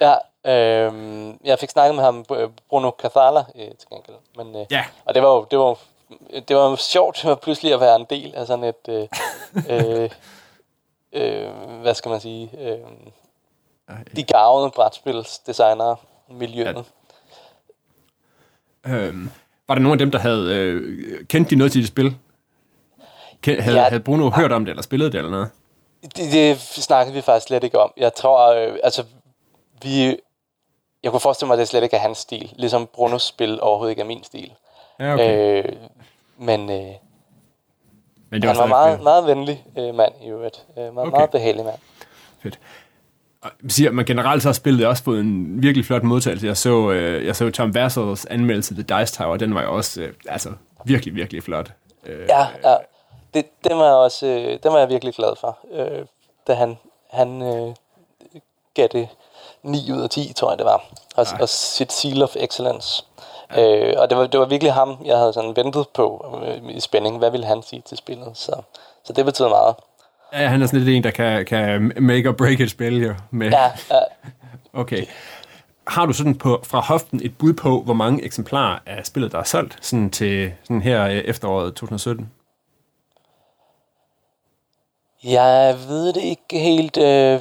Ja, 0.00 0.14
øh, 0.46 1.34
jeg 1.44 1.58
fik 1.58 1.70
snakket 1.70 1.94
med 1.94 2.04
ham, 2.04 2.24
øh, 2.36 2.48
Bruno 2.68 2.90
Cathala, 3.02 3.40
øh, 3.40 3.64
til 3.78 3.88
gengæld. 3.92 4.16
Men, 4.36 4.56
øh, 4.60 4.66
Ja. 4.70 4.84
Og 5.04 5.14
det 5.14 5.22
var 5.22 5.28
jo 5.28 5.46
det 5.50 5.58
var, 5.58 5.78
det 6.48 6.56
var 6.56 6.70
jo 6.70 6.76
sjovt 6.76 7.24
var 7.24 7.34
pludselig 7.44 7.74
at 7.74 7.80
være 7.80 7.96
en 7.96 8.06
del 8.10 8.34
af 8.34 8.46
sådan 8.46 8.64
et, 8.64 8.88
øh, 8.88 9.06
øh, 10.02 10.10
øh, 11.12 11.48
hvad 11.82 11.94
skal 11.94 12.08
man 12.08 12.20
sige, 12.20 12.50
øh, 12.60 12.78
de 14.16 14.22
gavede 14.22 14.70
brætspilsdesignere 14.70 15.96
miljøet. 16.30 16.84
Ja. 18.86 18.90
Øhm, 18.94 19.30
var 19.68 19.74
der 19.74 19.82
nogen 19.82 19.92
af 19.94 19.98
dem, 19.98 20.10
der 20.10 20.18
havde 20.18 20.54
øh, 20.54 21.26
kendt 21.26 21.50
de 21.50 21.56
noget 21.56 21.72
til 21.72 21.80
det 21.80 21.88
spil? 21.88 22.16
Ken, 23.42 23.60
havde. 23.60 23.78
Ja. 23.78 23.88
havde 23.88 24.02
Bruno 24.02 24.30
hørt 24.30 24.52
om 24.52 24.64
det, 24.64 24.70
eller 24.70 24.82
spillet 24.82 25.12
det, 25.12 25.18
eller 25.18 25.30
noget? 25.30 25.50
Det, 26.02 26.32
det 26.32 26.60
snakkede 26.60 27.14
vi 27.14 27.20
faktisk 27.20 27.46
slet 27.46 27.64
ikke 27.64 27.78
om. 27.78 27.92
Jeg 27.96 28.14
tror, 28.14 28.52
øh, 28.54 28.76
altså, 28.82 29.04
vi... 29.82 30.16
Jeg 31.02 31.10
kunne 31.10 31.20
forestille 31.20 31.46
mig, 31.46 31.54
at 31.54 31.58
det 31.58 31.68
slet 31.68 31.82
ikke 31.82 31.96
er 31.96 32.00
hans 32.00 32.18
stil. 32.18 32.52
Ligesom 32.56 32.86
Brunos 32.86 33.22
spil 33.22 33.58
overhovedet 33.62 33.90
ikke 33.92 34.02
er 34.02 34.06
min 34.06 34.24
stil. 34.24 34.52
Ja, 35.00 35.14
okay. 35.14 35.64
Øh, 35.64 35.72
men 36.38 36.70
øh, 36.70 36.76
Men 38.30 38.42
han 38.42 38.48
var 38.48 38.54
stadig 38.54 38.68
meget, 38.68 38.92
fedt. 38.94 39.02
meget 39.02 39.26
venlig 39.26 39.64
øh, 39.78 39.94
mand 39.94 40.12
i 40.22 40.28
øvrigt. 40.28 40.64
Øh, 40.78 40.94
meget, 40.94 40.98
Okay. 41.08 41.16
meget 41.16 41.30
behagelig 41.30 41.64
mand. 41.64 41.78
Fedt. 42.42 42.58
Og 43.42 43.50
jeg 43.62 43.70
siger, 43.70 43.90
man 43.90 44.04
generelt 44.04 44.42
så 44.42 44.48
har 44.48 44.52
spillet 44.52 44.86
også 44.86 45.02
fået 45.02 45.20
en 45.20 45.62
virkelig 45.62 45.86
flot 45.86 46.02
modtagelse. 46.02 46.46
Jeg 46.46 46.56
så, 46.56 46.90
øh, 46.90 47.26
jeg 47.26 47.36
så 47.36 47.50
Tom 47.50 47.74
Vassels 47.74 48.26
anmeldelse 48.26 48.74
til 48.74 48.88
Dice 48.88 49.14
Tower, 49.14 49.36
den 49.36 49.54
var 49.54 49.62
jo 49.62 49.76
også 49.76 50.00
øh, 50.02 50.12
altså, 50.28 50.52
virkelig, 50.84 51.14
virkelig 51.14 51.42
flot. 51.42 51.72
Øh, 52.06 52.26
Ja, 52.28 52.46
ja. 52.70 52.76
Det, 53.34 53.46
den, 53.64 53.78
var 53.78 53.84
jeg 53.84 53.94
også, 53.94 54.26
øh, 54.26 54.58
den 54.62 54.72
var 54.72 54.78
jeg 54.78 54.88
virkelig 54.88 55.14
glad 55.14 55.36
for. 55.40 55.58
Øh, 55.72 56.06
da 56.46 56.54
han, 56.54 56.78
han 57.10 57.42
øh, 57.42 57.74
gav 58.74 58.88
det 58.92 59.08
9 59.62 59.92
ud 59.92 60.02
af 60.02 60.10
10, 60.10 60.32
tror 60.36 60.50
jeg 60.50 60.58
det 60.58 60.66
var. 60.66 60.84
Og, 61.16 61.26
og 61.40 61.48
sit 61.48 61.92
Seal 61.92 62.22
of 62.22 62.36
Excellence. 62.36 63.04
Ja. 63.56 63.76
Øh, 63.76 63.94
og 63.98 64.10
det 64.10 64.18
var, 64.18 64.26
det 64.26 64.40
var 64.40 64.46
virkelig 64.46 64.72
ham, 64.72 64.96
jeg 65.04 65.18
havde 65.18 65.32
sådan 65.32 65.56
ventet 65.56 65.88
på 65.94 66.36
øh, 66.46 66.76
i 66.76 66.80
spænding. 66.80 67.18
Hvad 67.18 67.30
ville 67.30 67.46
han 67.46 67.62
sige 67.62 67.82
til 67.86 67.96
spillet? 67.96 68.30
Så, 68.34 68.62
så 69.04 69.12
det 69.12 69.24
betyder 69.24 69.48
meget. 69.48 69.74
Ja, 70.32 70.48
han 70.48 70.62
er 70.62 70.66
sådan 70.66 70.80
lidt 70.80 70.96
en, 70.96 71.04
der 71.04 71.10
kan, 71.10 71.46
kan 71.46 71.92
make 71.96 72.28
or 72.28 72.32
break 72.32 72.60
et 72.60 72.70
spil, 72.70 73.02
jo. 73.02 73.14
Med, 73.30 73.50
Ja, 73.50 73.64
ja. 73.90 74.00
Okay. 74.80 75.06
Har 75.86 76.06
du 76.06 76.12
sådan 76.12 76.34
på, 76.34 76.60
fra 76.64 76.80
hoften 76.80 77.20
et 77.24 77.38
bud 77.38 77.52
på, 77.52 77.82
hvor 77.82 77.94
mange 77.94 78.24
eksemplarer 78.24 78.78
af 78.86 79.06
spillet, 79.06 79.32
der 79.32 79.38
er 79.38 79.44
solgt 79.44 79.78
sådan 79.80 80.10
til 80.10 80.52
sådan 80.64 80.82
her 80.82 81.04
øh, 81.04 81.12
efteråret 81.12 81.74
2017? 81.74 82.30
Jeg 85.24 85.76
ved 85.88 86.12
det 86.12 86.22
ikke 86.22 86.58
helt. 86.58 86.96
Øh, 86.96 87.40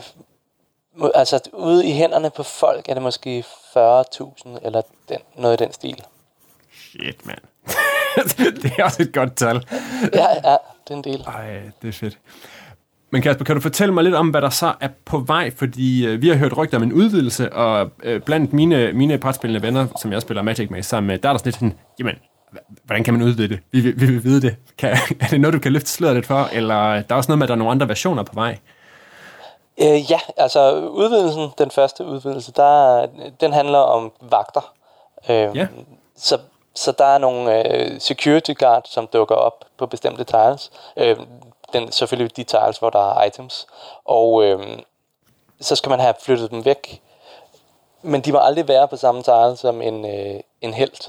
altså, 1.15 1.49
ude 1.53 1.87
i 1.87 1.91
hænderne 1.91 2.29
på 2.29 2.43
folk 2.43 2.89
er 2.89 2.93
det 2.93 3.03
måske 3.03 3.43
40.000 3.77 4.65
eller 4.65 4.81
den, 5.09 5.17
noget 5.37 5.61
i 5.61 5.63
den 5.63 5.73
stil. 5.73 6.03
Shit, 6.73 7.25
mand. 7.25 7.39
det 8.61 8.71
er 8.77 8.83
også 8.83 9.01
et 9.01 9.13
godt 9.13 9.35
tal. 9.35 9.65
Ja, 10.13 10.27
ja, 10.43 10.57
det 10.87 10.91
er 10.91 10.95
en 10.95 11.03
del. 11.03 11.21
Ej, 11.21 11.61
det 11.81 11.87
er 11.87 11.93
fedt. 11.93 12.17
Men 13.11 13.21
Kasper, 13.21 13.45
kan 13.45 13.55
du 13.55 13.61
fortælle 13.61 13.93
mig 13.93 14.03
lidt 14.03 14.15
om, 14.15 14.29
hvad 14.29 14.41
der 14.41 14.49
så 14.49 14.73
er 14.79 14.89
på 15.05 15.19
vej? 15.19 15.51
Fordi 15.55 16.07
øh, 16.07 16.21
vi 16.21 16.29
har 16.29 16.35
hørt 16.35 16.57
rygter 16.57 16.77
om 16.77 16.83
en 16.83 16.93
udvidelse, 16.93 17.53
og 17.53 17.91
øh, 18.03 18.21
blandt 18.21 18.53
mine, 18.53 18.93
mine 18.93 19.17
brætspillende 19.17 19.61
venner, 19.67 19.87
som 20.01 20.11
jeg 20.11 20.21
spiller 20.21 20.43
Magic 20.43 20.69
med 20.69 20.83
sammen 20.83 21.07
med, 21.07 21.17
der 21.17 21.29
er 21.29 21.33
der 21.33 21.37
sådan 21.37 21.47
lidt 21.47 21.55
sådan, 21.55 21.77
jamen, 21.99 22.15
hvordan 22.83 23.03
kan 23.03 23.13
man 23.13 23.23
udvide 23.23 23.47
det? 23.49 23.59
Vi, 23.71 23.79
vil- 23.81 24.01
vi 24.01 24.05
vil 24.05 24.23
vide 24.23 24.41
det. 24.41 24.55
Kan, 24.77 24.89
er 25.21 25.27
det 25.29 25.41
noget, 25.41 25.53
du 25.53 25.59
kan 25.59 25.71
løfte 25.73 25.89
sløret 25.89 26.15
lidt 26.15 26.25
for? 26.25 26.49
Eller 26.53 26.75
der 26.93 27.03
er 27.09 27.15
også 27.15 27.31
noget 27.31 27.37
med, 27.39 27.45
at 27.45 27.47
der 27.47 27.53
er 27.53 27.57
nogle 27.57 27.71
andre 27.71 27.87
versioner 27.87 28.23
på 28.23 28.31
vej? 28.35 28.57
Øh, 29.81 30.11
ja, 30.11 30.19
altså 30.37 30.75
udvidelsen, 30.79 31.49
den 31.57 31.71
første 31.71 32.05
udvidelse, 32.05 32.51
der, 32.51 33.05
den 33.41 33.53
handler 33.53 33.77
om 33.79 34.11
vagter. 34.21 34.73
Øh, 35.29 35.57
Ja. 35.57 35.67
så, 36.17 36.37
så 36.75 36.91
der 36.91 37.05
er 37.05 37.17
nogle 37.17 37.73
øh, 37.77 37.99
security 38.01 38.51
guard, 38.59 38.81
som 38.85 39.07
dukker 39.13 39.35
op 39.35 39.65
på 39.77 39.85
bestemte 39.85 40.23
tiles. 40.23 40.71
Øh, 40.97 41.17
den, 41.73 41.91
selvfølgelig 41.91 42.37
de 42.37 42.43
tiles, 42.43 42.77
hvor 42.77 42.89
der 42.89 43.11
er 43.13 43.23
items. 43.25 43.67
Og 44.05 44.43
øh, 44.43 44.59
så 45.61 45.75
skal 45.75 45.89
man 45.89 45.99
have 45.99 46.13
flyttet 46.21 46.51
dem 46.51 46.65
væk. 46.65 47.01
Men 48.01 48.21
de 48.21 48.31
må 48.31 48.39
aldrig 48.41 48.67
være 48.67 48.87
på 48.87 48.95
samme 48.97 49.23
tile 49.23 49.55
som 49.57 49.81
en, 49.81 50.05
øh, 50.05 50.39
en 50.61 50.73
helt. 50.73 51.07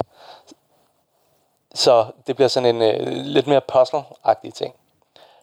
Så 1.74 2.04
det 2.26 2.36
bliver 2.36 2.48
sådan 2.48 2.76
en 2.76 2.82
øh, 2.82 3.06
lidt 3.24 3.46
mere 3.46 3.60
puzzle-agtig 3.72 4.52
ting. 4.54 4.74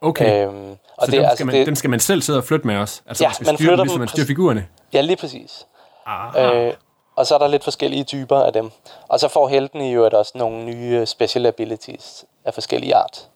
Okay. 0.01 0.47
Øhm, 0.47 0.71
og 0.97 1.05
så 1.05 1.05
det, 1.05 1.13
dem, 1.13 1.21
altså, 1.21 1.35
skal 1.35 1.45
man, 1.45 1.55
det, 1.55 1.65
dem 1.67 1.75
skal 1.75 1.89
man 1.89 1.99
selv 1.99 2.21
sidde 2.21 2.39
og 2.39 2.43
flytte 2.43 2.67
med 2.67 2.75
os? 2.75 3.03
Altså, 3.05 3.23
Ja, 3.23 3.29
man 3.39 3.45
man 3.45 3.57
flytter 3.57 3.75
dem, 3.75 3.83
ligesom 3.83 3.93
dem 3.95 3.99
man 3.99 4.07
styrer 4.07 4.25
figurerne? 4.27 4.67
Ja, 4.93 5.01
lige 5.01 5.15
præcis. 5.17 5.65
Aha. 6.05 6.67
Øh, 6.67 6.73
og 7.15 7.25
så 7.27 7.35
er 7.35 7.39
der 7.39 7.47
lidt 7.47 7.63
forskellige 7.63 8.03
typer 8.03 8.37
af 8.37 8.53
dem. 8.53 8.69
Og 9.07 9.19
så 9.19 9.27
får 9.27 9.47
heltene 9.47 9.85
jo 9.85 10.09
også 10.13 10.31
nogle 10.35 10.65
nye 10.65 11.05
special 11.05 11.45
abilities 11.45 12.25
af 12.45 12.53
forskellige 12.53 12.95
art. 12.95 13.27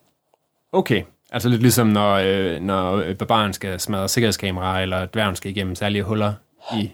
Okay. 0.72 1.04
Altså 1.32 1.50
lidt 1.50 1.62
ligesom, 1.62 1.88
når, 1.88 2.14
øh, 2.24 2.60
når 2.60 2.96
øh, 2.96 3.16
barbaren 3.16 3.54
skal 3.54 3.80
smadre 3.80 4.10
sikkerhedskameraer, 4.10 4.82
eller 4.82 5.06
dværgen 5.06 5.36
skal 5.36 5.52
igennem 5.52 5.76
særlige 5.76 6.04
huller 6.04 6.34
i... 6.74 6.92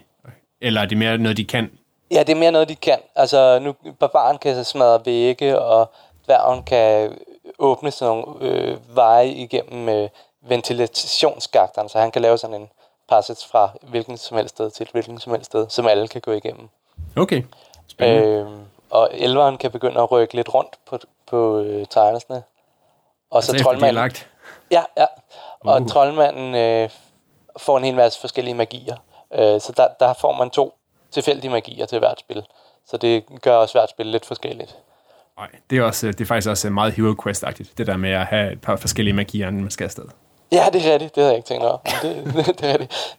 Eller 0.60 0.80
er 0.80 0.86
det 0.86 0.98
mere 0.98 1.18
noget, 1.18 1.36
de 1.36 1.44
kan? 1.44 1.70
Ja, 2.10 2.22
det 2.22 2.28
er 2.28 2.36
mere 2.36 2.52
noget, 2.52 2.68
de 2.68 2.76
kan. 2.76 2.98
Altså, 3.14 3.58
nu, 3.58 3.92
barbaren 4.00 4.38
kan 4.38 4.54
så 4.54 4.64
smadre 4.64 5.06
vægge, 5.06 5.60
og 5.60 5.90
dværgen 6.24 6.62
kan 6.62 7.18
åbne 7.58 7.90
sådan 7.90 8.16
nogle 8.16 8.34
øh, 8.40 8.96
veje 8.96 9.28
igennem 9.28 9.88
øh, 9.88 10.08
ventilationsskakterne, 10.40 11.88
så 11.88 11.98
han 11.98 12.10
kan 12.10 12.22
lave 12.22 12.38
sådan 12.38 12.60
en 12.60 12.70
passage 13.08 13.48
fra 13.50 13.70
hvilken 13.82 14.18
som 14.18 14.36
helst 14.36 14.54
sted 14.54 14.70
til 14.70 14.88
hvilken 14.92 15.20
som 15.20 15.32
helst 15.32 15.46
sted, 15.46 15.66
som 15.68 15.86
alle 15.86 16.08
kan 16.08 16.20
gå 16.20 16.32
igennem. 16.32 16.68
Okay. 17.16 17.42
Spændende. 17.86 18.28
Øh, 18.28 18.46
og 18.90 19.10
elveren 19.12 19.58
kan 19.58 19.70
begynde 19.70 20.00
at 20.00 20.10
rykke 20.10 20.34
lidt 20.34 20.54
rundt 20.54 20.78
på, 20.86 20.98
på 21.26 21.58
øh, 21.58 21.86
tegnesene. 21.86 22.42
Og 23.30 23.36
altså 23.36 23.52
så 23.52 23.62
troldmanden... 23.62 23.94
lagt. 23.94 24.28
Ja, 24.70 24.82
ja. 24.96 25.06
Og 25.60 25.80
Uh. 25.80 25.86
troldmanden 25.88 26.54
øh, 26.54 26.90
får 27.56 27.78
en 27.78 27.84
hel 27.84 27.94
masse 27.94 28.20
forskellige 28.20 28.54
magier. 28.54 28.96
Øh, 29.34 29.60
så 29.60 29.72
der, 29.76 29.88
der 30.00 30.12
får 30.12 30.32
man 30.32 30.50
to 30.50 30.74
tilfældige 31.10 31.50
magier 31.50 31.86
til 31.86 31.98
hvert 31.98 32.20
spil. 32.20 32.42
Så 32.86 32.96
det 32.96 33.24
gør 33.42 33.54
også 33.56 33.74
hvert 33.74 33.90
spil 33.90 34.06
lidt 34.06 34.26
forskelligt. 34.26 34.76
Nej, 35.38 35.48
det 35.70 35.78
er, 35.78 35.82
også, 35.82 36.06
det 36.06 36.20
er 36.20 36.24
faktisk 36.24 36.50
også 36.50 36.70
meget 36.70 36.92
Hero 36.92 37.14
Quest-agtigt, 37.22 37.72
det 37.78 37.86
der 37.86 37.96
med 37.96 38.10
at 38.10 38.26
have 38.26 38.52
et 38.52 38.60
par 38.60 38.76
forskellige 38.76 39.14
magier, 39.14 39.48
inden 39.48 39.62
man 39.62 39.70
skal 39.70 39.84
afsted. 39.84 40.04
Ja, 40.52 40.66
det 40.72 40.86
er 40.86 40.92
rigtigt. 40.92 41.14
Det 41.14 41.22
havde 41.22 41.32
jeg 41.32 41.36
ikke 41.36 41.46
tænkt 41.48 41.64
over. 41.64 41.78
Det, 42.02 42.34
det 42.60 42.64
er 42.70 42.72
rigtigt. 42.72 43.18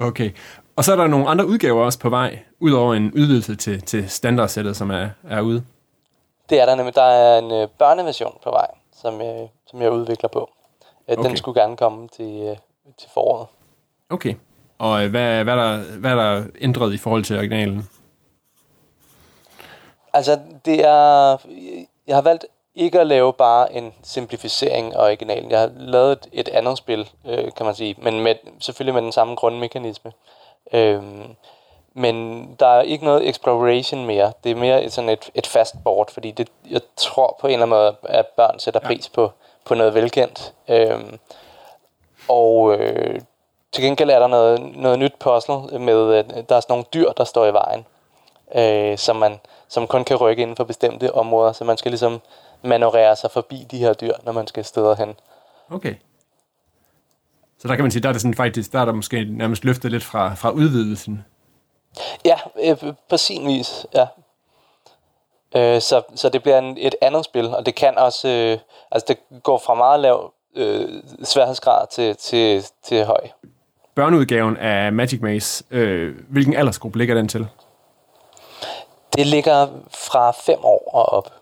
Okay. 0.00 0.30
Og 0.76 0.84
så 0.84 0.92
er 0.92 0.96
der 0.96 1.06
nogle 1.06 1.28
andre 1.28 1.46
udgaver 1.46 1.84
også 1.84 1.98
på 1.98 2.08
vej, 2.10 2.38
udover 2.60 2.94
en 2.94 3.12
udvidelse 3.12 3.56
til, 3.56 3.82
til 3.82 4.10
standardsættet, 4.10 4.76
som 4.76 4.90
er, 4.90 5.08
er 5.28 5.40
ude. 5.40 5.64
Det 6.50 6.60
er 6.60 6.66
der 6.66 6.74
nemlig. 6.74 6.94
Der 6.94 7.02
er 7.02 7.38
en 7.38 7.52
øh, 7.52 7.68
børneversion 7.78 8.38
på 8.44 8.50
vej, 8.50 8.66
som, 9.02 9.20
øh, 9.20 9.48
som 9.66 9.82
jeg 9.82 9.90
udvikler 9.92 10.28
på. 10.28 10.50
Øh, 11.08 11.18
Okay. 11.18 11.28
Den 11.28 11.36
skulle 11.36 11.60
gerne 11.60 11.76
komme 11.76 12.08
til, 12.08 12.42
øh, 12.42 12.56
til 12.98 13.10
foråret. 13.14 13.46
Okay. 14.10 14.34
Og 14.82 15.04
øh, 15.04 15.10
hvad, 15.10 15.44
hvad, 15.44 15.54
er 15.54 15.56
der, 15.56 15.98
hvad 15.98 16.10
er 16.10 16.14
der 16.14 16.44
ændret 16.60 16.94
i 16.94 16.96
forhold 16.96 17.24
til 17.24 17.36
originalen? 17.36 17.88
Altså, 20.12 20.40
det 20.64 20.84
er... 20.84 21.36
Jeg 22.06 22.16
har 22.16 22.22
valgt 22.22 22.44
ikke 22.74 23.00
at 23.00 23.06
lave 23.06 23.32
bare 23.32 23.72
en 23.72 23.92
simplificering 24.02 24.94
af 24.94 25.04
originalen. 25.04 25.50
Jeg 25.50 25.60
har 25.60 25.70
lavet 25.76 26.12
et, 26.12 26.28
et 26.32 26.48
andet 26.48 26.78
spil, 26.78 27.08
øh, 27.26 27.52
kan 27.56 27.66
man 27.66 27.74
sige, 27.74 27.94
men 27.98 28.20
med, 28.20 28.34
selvfølgelig 28.60 28.94
med 28.94 29.02
den 29.02 29.12
samme 29.12 29.34
grundmekanisme. 29.34 30.12
Øhm, 30.72 31.34
men 31.94 32.46
der 32.60 32.66
er 32.66 32.82
ikke 32.82 33.04
noget 33.04 33.28
exploration 33.28 34.06
mere. 34.06 34.32
Det 34.44 34.50
er 34.50 34.56
mere 34.56 34.84
et, 34.84 34.92
sådan 34.92 35.10
et, 35.10 35.30
et 35.34 35.46
fast 35.46 35.74
board, 35.84 36.10
fordi 36.10 36.30
det, 36.30 36.48
jeg 36.70 36.80
tror 36.96 37.36
på 37.40 37.46
en 37.46 37.52
eller 37.52 37.66
anden 37.66 37.78
måde, 37.78 37.96
at 38.18 38.26
børn 38.26 38.58
sætter 38.58 38.80
ja. 38.82 38.86
pris 38.86 39.08
på, 39.08 39.32
på 39.64 39.74
noget 39.74 39.94
velkendt. 39.94 40.54
Øhm, 40.68 41.18
og 42.28 42.74
øh, 42.74 43.20
til 43.72 43.84
gengæld 43.84 44.10
er 44.10 44.18
der 44.18 44.26
noget, 44.26 44.60
noget 44.76 44.98
nyt 44.98 45.14
puzzle 45.20 45.78
med, 45.78 46.14
at 46.14 46.48
der 46.48 46.56
er 46.56 46.60
sådan 46.60 46.72
nogle 46.72 46.84
dyr, 46.94 47.12
der 47.12 47.24
står 47.24 47.46
i 47.46 47.52
vejen, 47.52 47.86
øh, 48.54 48.98
som, 48.98 49.16
man, 49.16 49.40
som 49.68 49.86
kun 49.86 50.04
kan 50.04 50.16
rykke 50.16 50.42
inden 50.42 50.56
for 50.56 50.64
bestemte 50.64 51.14
områder, 51.14 51.52
så 51.52 51.64
man 51.64 51.76
skal 51.76 51.90
ligesom 51.90 52.20
manøvrere 52.62 53.16
sig 53.16 53.30
forbi 53.30 53.66
de 53.70 53.78
her 53.78 53.92
dyr, 53.92 54.14
når 54.24 54.32
man 54.32 54.46
skal 54.46 54.64
steder 54.64 54.94
hen. 54.94 55.14
Okay. 55.70 55.94
Så 57.58 57.68
der 57.68 57.74
kan 57.74 57.84
man 57.84 57.90
sige, 57.90 58.02
der 58.02 58.08
er 58.08 58.12
det 58.12 58.22
sådan 58.22 58.34
faktisk, 58.34 58.72
der 58.72 58.80
er 58.80 58.84
der 58.84 58.92
måske 58.92 59.24
nærmest 59.24 59.64
løftet 59.64 59.90
lidt 59.90 60.04
fra, 60.04 60.34
fra 60.34 60.50
udvidelsen. 60.50 61.24
Ja, 62.24 62.38
øh, 62.62 62.76
på 63.08 63.16
sin 63.16 63.46
vis, 63.46 63.86
ja. 63.94 64.06
Øh, 65.56 65.80
så, 65.80 66.02
så 66.14 66.28
det 66.28 66.42
bliver 66.42 66.58
en, 66.58 66.76
et 66.80 66.94
andet 67.02 67.24
spil, 67.24 67.54
og 67.54 67.66
det 67.66 67.74
kan 67.74 67.98
også, 67.98 68.28
øh, 68.28 68.58
altså 68.90 69.06
det 69.08 69.42
går 69.42 69.58
fra 69.58 69.74
meget 69.74 70.00
lav 70.00 70.32
øh, 70.54 71.02
sværhedsgrad 71.24 71.86
til, 71.90 72.16
til, 72.16 72.64
til 72.82 73.04
høj. 73.04 73.28
Børneudgaven 73.94 74.56
af 74.56 74.92
Magic 74.92 75.20
Maze, 75.20 75.64
øh, 75.70 76.14
hvilken 76.28 76.54
aldersgruppe 76.54 76.98
ligger 76.98 77.14
den 77.14 77.28
til? 77.28 77.46
Det 79.16 79.26
ligger 79.26 79.68
fra 79.90 80.30
5 80.30 80.58
år 80.62 80.90
og 80.92 81.06
op. 81.06 81.32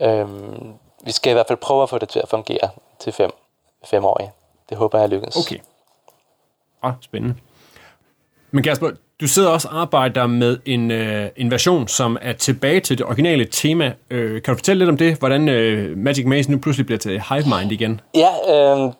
Øhm, 0.00 0.72
vi 1.04 1.12
skal 1.12 1.30
i 1.30 1.32
hvert 1.32 1.46
fald 1.48 1.58
prøve 1.58 1.82
at 1.82 1.90
få 1.90 1.98
det 1.98 2.08
til 2.08 2.18
at 2.18 2.28
fungere 2.28 2.68
til 2.98 3.12
5 3.12 3.30
fem 3.90 4.04
årige. 4.04 4.30
Det 4.68 4.76
håber 4.76 4.98
jeg 5.00 5.08
lykkes. 5.08 5.36
Okay. 5.36 5.58
Åh, 6.84 6.92
spændende. 7.00 7.34
Men 8.50 8.64
Kasper, 8.64 8.90
du 9.20 9.28
sidder 9.28 9.48
også 9.48 9.68
og 9.68 9.80
arbejder 9.80 10.26
med 10.26 10.58
en, 10.64 10.90
øh, 10.90 11.28
en 11.36 11.50
version, 11.50 11.88
som 11.88 12.18
er 12.20 12.32
tilbage 12.32 12.80
til 12.80 12.98
det 12.98 13.06
originale 13.06 13.44
tema. 13.44 13.92
Øh, 14.10 14.42
kan 14.42 14.54
du 14.54 14.58
fortælle 14.58 14.78
lidt 14.78 14.90
om 14.90 14.96
det? 14.96 15.18
Hvordan 15.18 15.48
øh, 15.48 15.96
Magic 15.96 16.26
Maze 16.26 16.50
nu 16.50 16.58
pludselig 16.58 16.86
bliver 16.86 16.98
til 16.98 17.22
Hive 17.28 17.44
Mind 17.58 17.72
igen? 17.72 18.00
Ja, 18.14 18.30
øh, 18.54 18.92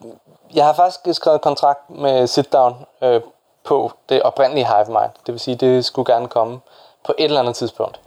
jeg 0.53 0.65
har 0.65 0.73
faktisk 0.73 1.15
skrevet 1.15 1.41
kontrakt 1.41 1.89
med 1.89 2.27
Sitdown 2.27 2.85
øh, 3.01 3.21
på 3.63 3.91
det 4.09 4.21
oprindelige 4.21 4.65
Hive 4.65 4.85
Mind. 4.87 5.11
Det 5.25 5.31
vil 5.33 5.39
sige, 5.39 5.55
det 5.55 5.85
skulle 5.85 6.13
gerne 6.13 6.27
komme 6.27 6.59
på 7.03 7.13
et 7.17 7.25
eller 7.25 7.39
andet 7.39 7.55
tidspunkt. 7.55 7.99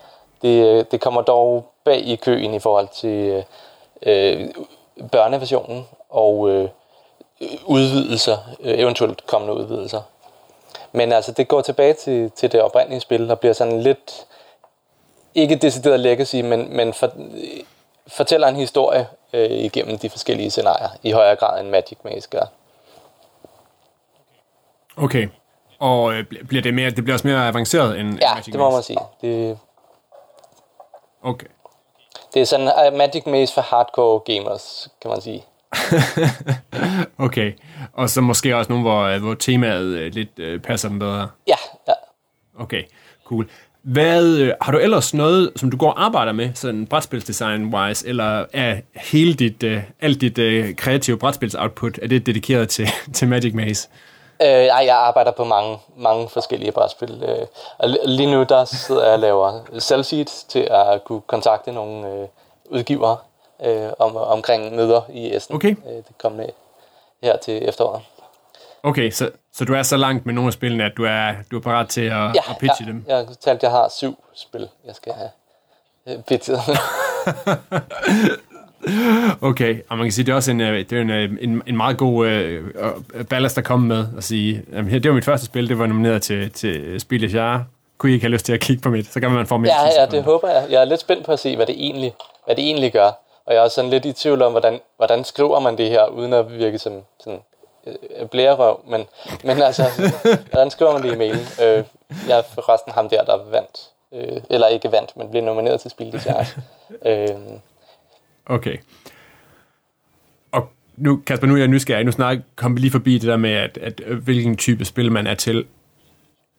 Det, 0.42 0.64
øh, 0.64 0.84
det 0.90 1.00
kommer 1.00 1.22
dog 1.22 1.66
bag 1.84 2.06
i 2.06 2.16
køen 2.16 2.54
i 2.54 2.58
forhold 2.58 2.88
til 2.88 3.44
øh, 4.02 4.50
børneversionen 5.12 5.88
og 6.10 6.50
øh, 6.50 6.68
udvidelser, 7.64 8.36
øh, 8.60 8.78
eventuelt 8.78 9.26
kommende 9.26 9.54
udvidelser. 9.54 10.00
Men 10.92 11.12
altså, 11.12 11.32
det 11.32 11.48
går 11.48 11.60
tilbage 11.60 11.92
til, 11.92 12.30
til 12.30 12.52
det 12.52 12.62
oprindelige 12.62 13.00
spil, 13.00 13.28
der 13.28 13.34
bliver 13.34 13.52
sådan 13.54 13.82
lidt, 13.82 14.26
ikke 15.34 15.56
decideret 15.56 16.00
legacy, 16.00 16.36
men, 16.36 16.76
men 16.76 16.92
for, 16.92 17.06
øh, 17.16 17.60
fortæller 18.06 18.48
en 18.48 18.56
historie 18.56 19.06
øh, 19.32 19.50
igennem 19.50 19.98
de 19.98 20.10
forskellige 20.10 20.50
scenarier, 20.50 20.88
i 21.02 21.10
højere 21.10 21.36
grad 21.36 21.60
end 21.60 21.68
Magic 21.70 21.98
Maze 22.04 22.28
gør. 22.30 22.44
Okay. 24.96 25.28
Og 25.78 26.12
øh, 26.12 26.24
bl- 26.34 26.46
bliver 26.46 26.62
det, 26.62 26.74
mere, 26.74 26.90
det 26.90 27.04
bliver 27.04 27.14
også 27.14 27.26
mere 27.26 27.48
avanceret 27.48 28.00
end 28.00 28.18
Ja, 28.20 28.34
Magic 28.34 28.52
det 28.52 28.60
må 28.60 28.70
Maze? 28.70 28.74
man 28.76 28.82
sige. 28.82 28.98
Det, 29.22 29.58
Okay. 31.22 31.46
det 32.34 32.42
er 32.42 32.46
sådan 32.46 32.92
uh, 32.92 32.98
Magic 32.98 33.26
Maze 33.26 33.54
for 33.54 33.60
hardcore 33.60 34.20
gamers, 34.20 34.88
kan 35.02 35.10
man 35.10 35.20
sige. 35.20 35.44
Okay. 37.18 37.52
Og 37.92 38.10
så 38.10 38.20
måske 38.20 38.56
også 38.56 38.72
nogle, 38.72 38.84
hvor, 38.84 39.18
hvor 39.18 39.34
temaet 39.34 39.84
øh, 39.84 40.12
lidt 40.14 40.38
øh, 40.38 40.60
passer 40.60 40.88
dem 40.88 40.98
bedre. 40.98 41.28
Ja, 41.46 41.54
ja. 41.88 41.92
Okay, 42.58 42.82
cool. 43.24 43.50
Hvad, 43.82 44.36
øh, 44.36 44.54
har 44.60 44.72
du 44.72 44.78
ellers 44.78 45.14
noget, 45.14 45.52
som 45.56 45.70
du 45.70 45.76
går 45.76 45.90
og 45.90 46.04
arbejder 46.04 46.32
med, 46.32 46.50
sådan 46.54 46.86
brætspilsdesign-wise, 46.86 48.08
eller 48.08 48.44
er 48.52 48.76
hele 48.96 49.34
dit, 49.34 49.62
øh, 49.62 49.82
alt 50.00 50.20
dit 50.20 50.38
øh, 50.38 50.76
kreative 50.76 51.18
brætspils-output, 51.18 51.98
er 52.02 52.06
det 52.08 52.26
dedikeret 52.26 52.68
til, 52.68 52.88
til 53.14 53.28
Magic 53.28 53.54
Maze? 53.54 53.88
Øh, 54.42 54.48
ej, 54.48 54.84
jeg 54.86 54.96
arbejder 54.96 55.30
på 55.30 55.44
mange, 55.44 55.78
mange 55.96 56.28
forskellige 56.28 56.72
brætspil. 56.72 57.24
Øh, 57.28 57.46
og 57.78 57.88
li- 57.90 58.06
lige 58.08 58.30
nu 58.30 58.42
der 58.42 58.64
sidder 58.64 59.04
jeg 59.04 59.12
og 59.12 59.18
laver 59.18 59.60
selvseeds 59.78 60.44
til 60.44 60.68
at 60.70 61.04
kunne 61.04 61.20
kontakte 61.20 61.72
nogle 61.72 62.08
øh, 62.08 62.28
udgivere 62.70 63.16
øh, 63.64 63.88
om, 63.98 64.16
omkring 64.16 64.76
møder 64.76 65.00
i 65.12 65.36
Essen. 65.36 65.54
Okay. 65.54 65.70
Øh, 65.70 65.94
det 65.96 66.18
kommende 66.18 66.50
her 67.22 67.36
til 67.36 67.68
efteråret. 67.68 68.02
Okay, 68.82 69.10
så, 69.10 69.30
så 69.52 69.64
du 69.64 69.74
er 69.74 69.82
så 69.82 69.96
langt 69.96 70.26
med 70.26 70.34
nogle 70.34 70.48
af 70.48 70.52
spillene, 70.52 70.84
at 70.84 70.92
du 70.96 71.04
er, 71.04 71.32
du 71.50 71.56
er 71.56 71.60
parat 71.60 71.88
til 71.88 72.00
at, 72.00 72.10
Ja, 72.10 72.28
at 72.50 72.56
pitche 72.60 72.84
jeg, 72.86 72.86
dem? 72.86 73.04
jeg 73.08 73.16
har 73.16 73.26
talt, 73.40 73.62
jeg 73.62 73.70
har 73.70 73.88
syv 73.96 74.18
spil, 74.34 74.68
jeg 74.86 74.94
skal 74.94 75.12
have 75.12 75.30
øh, 76.08 76.22
pitchet. 76.22 76.58
Okay, 79.40 79.80
og 79.88 79.96
man 79.96 80.06
kan 80.06 80.12
sige, 80.12 80.26
det 80.26 80.32
er 80.32 80.36
også 80.36 80.50
en, 80.50 80.60
øh, 80.60 80.78
det 80.78 80.92
er 80.92 81.00
en, 81.00 81.10
øh, 81.10 81.30
en, 81.40 81.62
en 81.66 81.76
meget 81.76 81.98
god 81.98 82.26
øh, 82.26 82.64
ballast 83.30 83.58
at 83.58 83.64
komme 83.64 83.88
med 83.88 84.06
at 84.16 84.24
sige, 84.24 84.62
jamen, 84.72 84.92
det 84.92 85.08
var 85.08 85.14
mit 85.14 85.24
første 85.24 85.46
spil, 85.46 85.68
det 85.68 85.78
var 85.78 85.86
nomineret 85.86 86.22
til, 86.22 86.50
til 86.50 87.00
Spil 87.00 87.32
Jahres. 87.34 87.62
Kunne 87.98 88.12
I 88.12 88.14
ikke 88.14 88.24
have 88.24 88.32
lyst 88.32 88.46
til 88.46 88.52
at 88.52 88.60
kigge 88.60 88.82
på 88.82 88.90
mit? 88.90 89.12
Så 89.12 89.20
kan 89.20 89.30
man 89.30 89.46
få 89.46 89.56
mere. 89.56 89.72
ja, 89.72 90.00
ja, 90.00 90.06
det 90.06 90.22
håber 90.22 90.48
jeg. 90.48 90.66
Jeg 90.70 90.80
er 90.80 90.84
lidt 90.84 91.00
spændt 91.00 91.26
på 91.26 91.32
at 91.32 91.38
se, 91.38 91.56
hvad 91.56 91.66
det 91.66 91.74
egentlig, 91.78 92.14
hvad 92.44 92.56
det 92.56 92.64
egentlig 92.64 92.92
gør. 92.92 93.10
Og 93.46 93.52
jeg 93.54 93.56
er 93.56 93.62
også 93.62 93.74
sådan 93.74 93.90
lidt 93.90 94.04
i 94.04 94.12
tvivl 94.12 94.42
om, 94.42 94.52
hvordan, 94.52 94.80
hvordan 94.96 95.24
skriver 95.24 95.60
man 95.60 95.78
det 95.78 95.88
her, 95.90 96.06
uden 96.06 96.32
at 96.32 96.58
virke 96.58 96.78
som 96.78 96.92
sådan, 97.24 97.40
øh, 97.86 98.28
blærerøv. 98.28 98.80
Men, 98.88 99.04
men 99.44 99.62
altså, 99.62 99.84
hvordan 100.50 100.70
skriver 100.70 100.92
man 100.92 101.02
det 101.02 101.12
i 101.14 101.18
mailen? 101.18 101.46
Øh, 101.62 101.84
jeg 102.28 102.38
er 102.38 102.42
forresten 102.54 102.92
ham 102.92 103.08
der, 103.08 103.24
der 103.24 103.36
vandt. 103.50 103.90
Øh, 104.14 104.42
eller 104.50 104.66
ikke 104.66 104.92
vandt, 104.92 105.16
men 105.16 105.30
blev 105.30 105.42
nomineret 105.42 105.80
til 105.80 105.90
Spil 105.90 106.12
des 106.12 106.26
øh, 107.06 107.28
Okay. 108.46 108.76
Og 110.52 110.68
nu, 110.96 111.22
Kasper, 111.26 111.46
nu 111.46 111.54
er 111.54 111.58
jeg 111.58 111.68
nysgerrig. 111.68 112.04
Nu 112.04 112.12
snart 112.12 112.38
kom 112.56 112.76
vi 112.76 112.80
lige 112.80 112.90
forbi 112.90 113.14
det 113.14 113.22
der 113.22 113.36
med, 113.36 113.50
at, 113.50 113.78
at 113.78 114.00
øh, 114.06 114.18
hvilken 114.18 114.56
type 114.56 114.84
spil 114.84 115.12
man 115.12 115.26
er 115.26 115.34
til. 115.34 115.64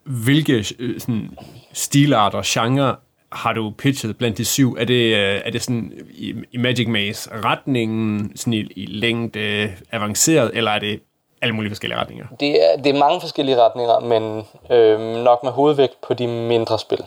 Hvilke 0.03 0.65
øh, 0.79 0.99
sådan, 0.99 1.37
stilarter, 1.73 2.41
genre 2.45 2.95
har 3.31 3.53
du 3.53 3.73
pitchet 3.77 4.17
blandt 4.17 4.37
de 4.37 4.45
syv? 4.45 4.75
Er 4.79 4.85
det, 4.85 5.15
øh, 5.15 5.41
er 5.45 5.49
det 5.51 5.61
sådan 5.61 5.93
i, 6.09 6.35
i 6.51 6.57
Magic 6.57 6.87
Maze 6.87 7.29
retningen, 7.43 8.31
sådan 8.35 8.53
i, 8.53 8.57
i 8.75 8.85
længde, 8.85 9.73
avanceret, 9.91 10.51
eller 10.53 10.71
er 10.71 10.79
det 10.79 10.99
alle 11.43 11.53
mulige 11.55 11.71
forskellige 11.71 11.99
retninger? 11.99 12.25
det, 12.39 12.63
er, 12.63 12.77
det 12.77 12.95
er 12.95 12.99
mange 12.99 13.21
forskellige 13.21 13.57
retninger, 13.61 13.99
men 13.99 14.45
øh, 14.69 15.23
nok 15.23 15.43
med 15.43 15.51
hovedvægt 15.51 16.01
på 16.07 16.13
de 16.13 16.27
mindre 16.27 16.79
spil. 16.79 17.03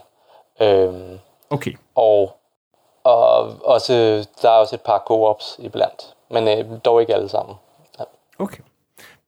Øh, 0.61 0.95
Okay. 1.51 1.73
og, 1.95 2.37
og 3.05 3.45
også, 3.65 3.93
der 4.43 4.49
er 4.49 4.53
også 4.53 4.75
et 4.75 4.81
par 4.81 4.99
co-ops 5.11 5.67
iblandt, 5.67 6.15
men 6.31 6.49
øh, 6.49 6.79
dog 6.85 7.01
ikke 7.01 7.15
alle 7.15 7.29
sammen. 7.29 7.55
Ja. 7.99 8.05
Okay. 8.39 8.63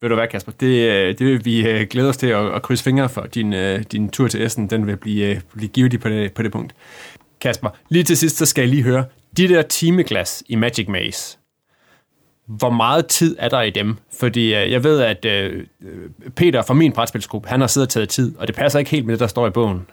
Ved 0.01 0.09
du 0.09 0.15
hvad, 0.15 0.29
Kasper? 0.29 0.53
Det, 0.61 0.67
øh, 0.67 1.09
det 1.19 1.27
vil 1.27 1.45
vi 1.45 1.69
øh, 1.69 1.87
glæde 1.91 2.09
os 2.09 2.17
til 2.17 2.27
at, 2.27 2.55
at 2.55 2.63
krydse 2.63 2.85
fingre 2.85 3.09
for. 3.09 3.23
Din, 3.23 3.53
øh, 3.53 3.83
din 3.93 4.11
tur 4.11 4.29
til 4.29 4.43
Essen, 4.43 4.71
den 4.71 4.87
vil 4.87 4.97
blive, 4.97 5.43
blive 5.57 5.69
givet 5.69 6.01
på 6.01 6.09
det, 6.09 6.35
på 6.35 6.43
det 6.43 6.53
punkt. 6.53 6.75
Kasper, 7.41 7.69
lige 7.89 8.05
til 8.05 8.17
sidst, 8.17 8.37
så 8.37 8.47
skal 8.47 8.63
jeg 8.63 8.69
lige 8.69 8.83
høre. 8.83 9.05
De 9.37 9.49
der 9.49 9.63
timeglas 9.63 10.43
i 10.49 10.55
Magic 10.57 10.89
Maze, 10.89 11.39
hvor 12.49 12.71
meget 12.71 13.07
tid 13.07 13.37
er 13.39 13.49
der 13.49 13.61
i 13.63 13.71
dem? 13.71 13.97
Fordi 14.21 14.55
øh, 14.55 14.73
jeg 14.73 14.85
ved, 14.85 15.01
at 15.01 15.25
øh, 15.25 15.67
Peter 16.37 16.63
fra 16.63 16.75
min 16.75 16.93
brætspilsgruppe, 16.93 17.49
han 17.49 17.61
har 17.61 17.69
siddet 17.69 17.87
og 17.89 17.93
taget 17.93 18.09
tid, 18.09 18.39
og 18.39 18.47
det 18.47 18.57
passer 18.57 18.79
ikke 18.79 18.91
helt 18.91 19.07
med 19.07 19.13
det, 19.15 19.21
der 19.21 19.27
står 19.27 19.47
i 19.47 19.51
bogen. 19.51 19.87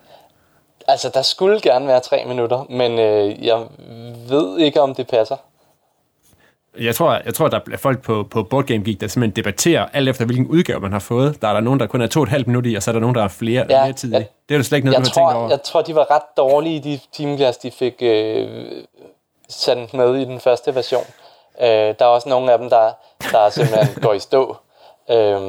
Altså, 0.87 1.11
der 1.13 1.21
skulle 1.21 1.61
gerne 1.61 1.87
være 1.87 1.99
tre 1.99 2.23
minutter, 2.27 2.65
men 2.69 2.99
øh, 2.99 3.45
jeg 3.45 3.63
ved 4.29 4.59
ikke, 4.59 4.81
om 4.81 4.95
det 4.95 5.07
passer. 5.07 5.35
Jeg 6.79 6.95
tror, 6.95 7.21
jeg 7.25 7.33
tror 7.33 7.47
der 7.47 7.59
er 7.73 7.77
folk 7.77 8.01
på, 8.01 8.27
på 8.31 8.43
Board 8.43 8.65
Game 8.65 8.83
Geek, 8.83 9.01
der 9.01 9.07
simpelthen 9.07 9.35
debatterer 9.35 9.85
alt 9.93 10.09
efter, 10.09 10.25
hvilken 10.25 10.47
udgave 10.47 10.79
man 10.79 10.91
har 10.91 10.99
fået. 10.99 11.41
Der 11.41 11.47
er 11.47 11.53
der 11.53 11.59
nogen, 11.61 11.79
der 11.79 11.87
kun 11.87 12.01
er 12.01 12.07
to 12.07 12.19
og 12.19 12.23
et 12.23 12.29
halvt 12.29 12.47
minut 12.47 12.65
i, 12.65 12.75
og 12.75 12.83
så 12.83 12.91
er 12.91 12.93
der 12.93 12.99
nogen, 12.99 13.15
der 13.15 13.21
har 13.21 13.27
flere, 13.27 13.65
Ja, 13.69 13.83
mere 13.83 13.93
tid 13.93 14.09
i. 14.13 14.15
Det 14.15 14.25
er 14.49 14.55
jo 14.55 14.63
slet 14.63 14.77
ikke 14.77 14.85
noget, 14.85 14.97
Jeg 14.97 15.03
tænkt 15.05 15.13
tror, 15.13 15.33
over. 15.33 15.49
jeg 15.49 15.61
tror, 15.63 15.81
de 15.81 15.95
var 15.95 16.11
ret 16.11 16.21
dårlige, 16.37 16.79
de 16.83 16.99
timeglas, 17.13 17.57
de 17.57 17.71
fik 17.71 17.93
øh, 18.01 18.47
sendt 19.49 19.93
med 19.93 20.15
i 20.15 20.25
den 20.25 20.39
første 20.39 20.75
version. 20.75 21.03
Øh, 21.61 21.67
der 21.67 21.95
er 21.99 22.05
også 22.05 22.29
nogle 22.29 22.51
af 22.51 22.57
dem, 22.59 22.69
der, 22.69 22.91
der 23.31 23.49
simpelthen 23.49 23.95
går 24.03 24.13
i 24.13 24.19
stå. 24.19 24.57
Øh, 25.09 25.41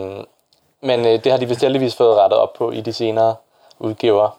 men 0.83 1.01
øh, 1.07 1.25
det 1.25 1.33
har 1.33 1.39
de 1.39 1.49
vist 1.49 1.61
heldigvis 1.61 1.97
fået 1.97 2.17
rettet 2.17 2.39
op 2.39 2.53
på 2.53 2.71
i 2.71 2.81
de 2.81 2.93
senere 2.93 3.35
udgiver. 3.79 4.39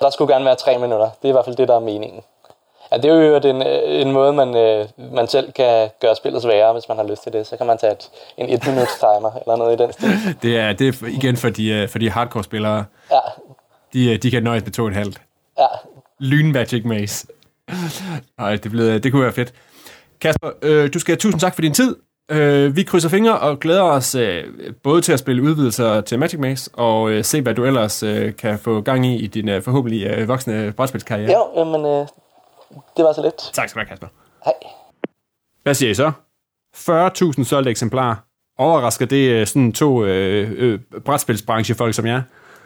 Der 0.00 0.10
skulle 0.10 0.34
gerne 0.34 0.44
være 0.44 0.54
tre 0.54 0.78
minutter. 0.78 1.06
Det 1.10 1.24
er 1.24 1.28
i 1.28 1.32
hvert 1.32 1.44
fald 1.44 1.56
det, 1.56 1.68
der 1.68 1.74
er 1.76 1.80
meningen. 1.80 2.22
Ja, 2.92 2.96
det 2.96 3.04
er 3.04 3.14
jo 3.14 3.36
en, 3.36 3.62
en 4.06 4.12
måde, 4.12 4.32
man, 4.32 4.56
øh, 4.56 4.86
man 4.96 5.28
selv 5.28 5.52
kan 5.52 5.90
gøre 6.00 6.16
spillet 6.16 6.42
sværere, 6.42 6.72
hvis 6.72 6.88
man 6.88 6.96
har 6.96 7.04
lyst 7.04 7.22
til 7.22 7.32
det. 7.32 7.46
Så 7.46 7.56
kan 7.56 7.66
man 7.66 7.78
tage 7.78 7.92
et, 7.92 8.10
en 8.36 8.48
et 8.48 8.66
minuts 8.66 8.94
timer 8.98 9.30
eller 9.46 9.56
noget 9.56 9.80
i 9.80 9.82
den 9.82 9.92
stil. 9.92 10.08
Det 10.42 10.58
er, 10.58 10.72
det 10.72 10.88
er 10.88 11.06
igen 11.06 11.36
for 11.36 11.48
de, 11.48 11.68
øh, 11.68 11.88
for 11.88 11.98
de 11.98 12.10
hardcore-spillere. 12.10 12.84
Ja, 13.10 13.18
De, 13.92 14.12
øh, 14.12 14.18
de 14.22 14.30
kan 14.30 14.42
nøjes 14.42 14.64
med 14.64 14.72
to 14.72 14.82
og 14.82 14.88
et 14.88 14.94
halvt. 14.94 15.20
ja. 15.58 15.66
Lyn 16.18 16.52
Magic 16.52 16.84
Maze. 16.84 17.26
Ej, 18.38 18.56
det, 18.56 18.70
blev, 18.70 19.00
det 19.00 19.12
kunne 19.12 19.22
være 19.24 19.32
fedt. 19.32 19.52
Kasper, 20.22 20.50
øh, 20.62 20.94
du 20.94 20.98
skal 20.98 21.12
have 21.12 21.18
tusind 21.18 21.40
tak 21.40 21.54
for 21.54 21.62
din 21.62 21.74
tid. 21.74 21.96
Øh, 22.30 22.76
vi 22.76 22.82
krydser 22.82 23.08
fingre 23.08 23.38
og 23.40 23.60
glæder 23.60 23.82
os 23.82 24.14
øh, 24.14 24.44
både 24.82 25.02
til 25.02 25.12
at 25.12 25.18
spille 25.18 25.42
udvidelser 25.42 26.00
til 26.00 26.18
Magic 26.18 26.40
Maze, 26.40 26.70
og 26.74 27.10
øh, 27.10 27.24
se, 27.24 27.40
hvad 27.42 27.54
du 27.54 27.64
ellers 27.64 28.02
øh, 28.02 28.36
kan 28.36 28.58
få 28.58 28.80
gang 28.80 29.06
i 29.06 29.16
i 29.16 29.26
din 29.26 29.48
øh, 29.48 29.62
forhåbentlig 29.62 30.06
øh, 30.06 30.28
voksne 30.28 30.72
brætspilskarriere. 30.76 31.32
Jo, 31.32 31.46
jamen, 31.56 31.80
øh, 31.86 32.06
det 32.96 33.04
var 33.04 33.12
så 33.12 33.22
lidt. 33.22 33.50
Tak 33.52 33.68
skal 33.68 33.80
du 33.80 33.86
have, 33.86 33.88
Kasper. 33.88 34.06
Hej. 34.44 34.54
Hvad 35.62 35.74
siger 35.74 35.90
I 35.90 35.94
så? 35.94 36.12
40.000 37.38 37.44
solgte 37.44 37.70
eksemplarer. 37.70 38.14
Overrasker 38.58 39.06
det 39.06 39.28
øh, 39.30 39.46
sådan 39.46 39.72
to 39.72 40.04
øh, 40.04 40.50
øh, 40.56 40.80
brætspilsbranchefolk 41.04 41.94
som 41.94 42.06
jer? 42.06 42.22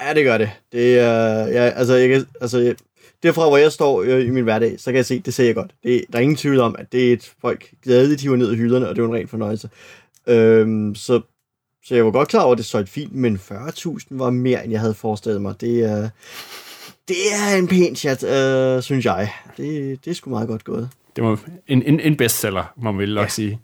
Ja, 0.09 0.15
det 0.15 0.25
gør 0.25 0.39
det. 0.39 0.51
Det 0.73 0.99
er, 0.99 1.47
ja, 1.47 1.63
altså, 1.77 1.95
jeg 1.95 2.25
altså, 2.41 2.59
jeg- 2.59 2.75
derfra 3.23 3.49
hvor 3.49 3.57
jeg 3.57 3.73
står 3.73 4.03
øh, 4.03 4.27
i 4.27 4.31
min 4.31 4.45
hverdag, 4.45 4.81
så 4.81 4.85
kan 4.85 4.97
jeg 4.97 5.07
se, 5.07 5.21
det 5.21 5.35
ser 5.35 5.45
jeg 5.45 5.55
godt. 5.55 5.75
Det, 5.83 6.05
der 6.13 6.19
er 6.19 6.23
ingen 6.23 6.37
tvivl 6.37 6.61
om, 6.61 6.77
at 6.79 6.93
det 6.93 7.09
er 7.09 7.13
et 7.13 7.33
folk 7.41 7.71
gladeligt 7.83 8.21
hiver 8.21 8.37
ned 8.37 8.53
i 8.53 8.57
hylderne, 8.57 8.89
og 8.89 8.97
det 8.97 9.03
er 9.03 9.07
jo 9.07 9.13
en 9.13 9.19
ren 9.19 9.29
fornøjelse. 9.29 9.71
Øhm, 10.27 10.95
så, 10.95 11.21
så 11.85 11.95
jeg 11.95 12.05
var 12.05 12.11
godt 12.11 12.29
klar 12.29 12.43
over, 12.43 12.53
at 12.53 12.59
det 12.59 12.67
solgte 12.67 12.93
fint, 12.93 13.15
men 13.15 13.37
40.000 13.37 14.07
var 14.11 14.31
mere, 14.31 14.65
end 14.65 14.73
jeg 14.73 14.81
havde 14.81 14.95
forestillet 14.95 15.43
mig. 15.43 15.61
Det 15.61 15.81
er, 15.85 16.09
det 17.09 17.17
er 17.33 17.57
en 17.59 17.69
pæn 17.69 17.97
chat, 17.97 18.25
øh, 18.25 18.83
synes 18.83 19.05
jeg. 19.05 19.31
Det, 19.57 20.05
det 20.05 20.11
er 20.11 20.15
sgu 20.15 20.31
meget 20.31 20.49
godt 20.49 20.65
gået. 20.65 20.89
Det 21.17 21.25
var 21.25 21.41
en, 21.67 21.83
en, 21.83 22.01
en 22.01 22.17
bestseller, 22.17 22.73
må 22.77 22.93
man 22.93 22.99
vel 22.99 23.15
nok 23.15 23.31
sige. 23.31 23.61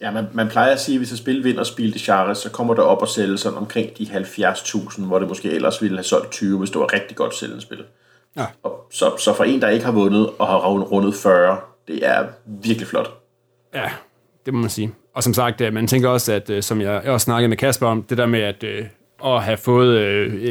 Ja, 0.00 0.10
man, 0.10 0.26
man 0.32 0.48
plejer 0.48 0.72
at 0.72 0.80
sige, 0.80 0.94
at 0.94 1.00
hvis 1.00 1.12
et 1.12 1.18
spil 1.18 1.44
vinder 1.44 1.64
Spil 1.64 1.94
de 1.94 1.98
Charres, 1.98 2.38
så 2.38 2.50
kommer 2.50 2.74
der 2.74 2.82
op 2.82 3.02
og 3.02 3.08
sælge 3.08 3.38
sådan 3.38 3.58
omkring 3.58 3.98
de 3.98 4.04
70.000, 4.04 5.04
hvor 5.04 5.18
det 5.18 5.28
måske 5.28 5.50
ellers 5.50 5.82
ville 5.82 5.96
have 5.96 6.04
solgt 6.04 6.30
20, 6.30 6.58
hvis 6.58 6.70
det 6.70 6.80
var 6.80 6.92
rigtig 6.92 7.16
godt 7.16 7.34
sælgende 7.34 7.62
spil. 7.62 7.84
Ja. 8.36 8.44
Og 8.62 8.86
så, 8.92 9.16
så 9.18 9.34
for 9.34 9.44
en, 9.44 9.60
der 9.60 9.68
ikke 9.68 9.84
har 9.84 9.92
vundet 9.92 10.30
og 10.38 10.46
har 10.46 10.58
rund- 10.58 10.84
rundet 10.92 11.14
40, 11.14 11.58
det 11.88 12.06
er 12.06 12.26
virkelig 12.46 12.88
flot. 12.88 13.10
Ja, 13.74 13.90
det 14.46 14.54
må 14.54 14.60
man 14.60 14.70
sige. 14.70 14.94
Og 15.14 15.22
som 15.22 15.34
sagt, 15.34 15.60
øh, 15.60 15.72
man 15.72 15.86
tænker 15.86 16.08
også, 16.08 16.32
at 16.32 16.50
øh, 16.50 16.62
som 16.62 16.80
jeg 16.80 17.02
også 17.06 17.24
snakkede 17.24 17.48
med 17.48 17.56
Kasper 17.56 17.86
om, 17.86 18.02
det 18.02 18.18
der 18.18 18.26
med 18.26 18.40
at, 18.40 18.64
øh, 18.64 18.84
at 19.24 19.42
have 19.42 19.56
fået 19.56 20.00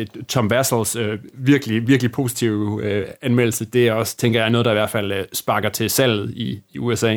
et 0.02 0.10
Tom 0.28 0.50
Vassels 0.50 0.98
virkelig, 1.34 1.88
virkelig 1.88 2.12
positive 2.12 3.06
anmeldelse, 3.22 3.66
det 3.66 3.88
er 3.88 3.94
også, 3.94 4.18
tænker 4.18 4.42
jeg, 4.42 4.50
noget, 4.50 4.66
der 4.66 4.72
i 4.72 4.76
hvert 4.76 4.90
fald 4.90 5.26
sparker 5.34 5.70
til 5.70 5.90
salget 5.90 6.30
i, 6.36 6.62
i 6.74 6.80
USA. 6.80 7.14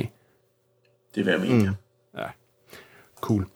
Det 1.15 1.27
vil 1.27 1.27
jeg 1.27 1.41
mene. 1.41 1.65
Mm. 1.65 1.75
Cool. 3.21 3.47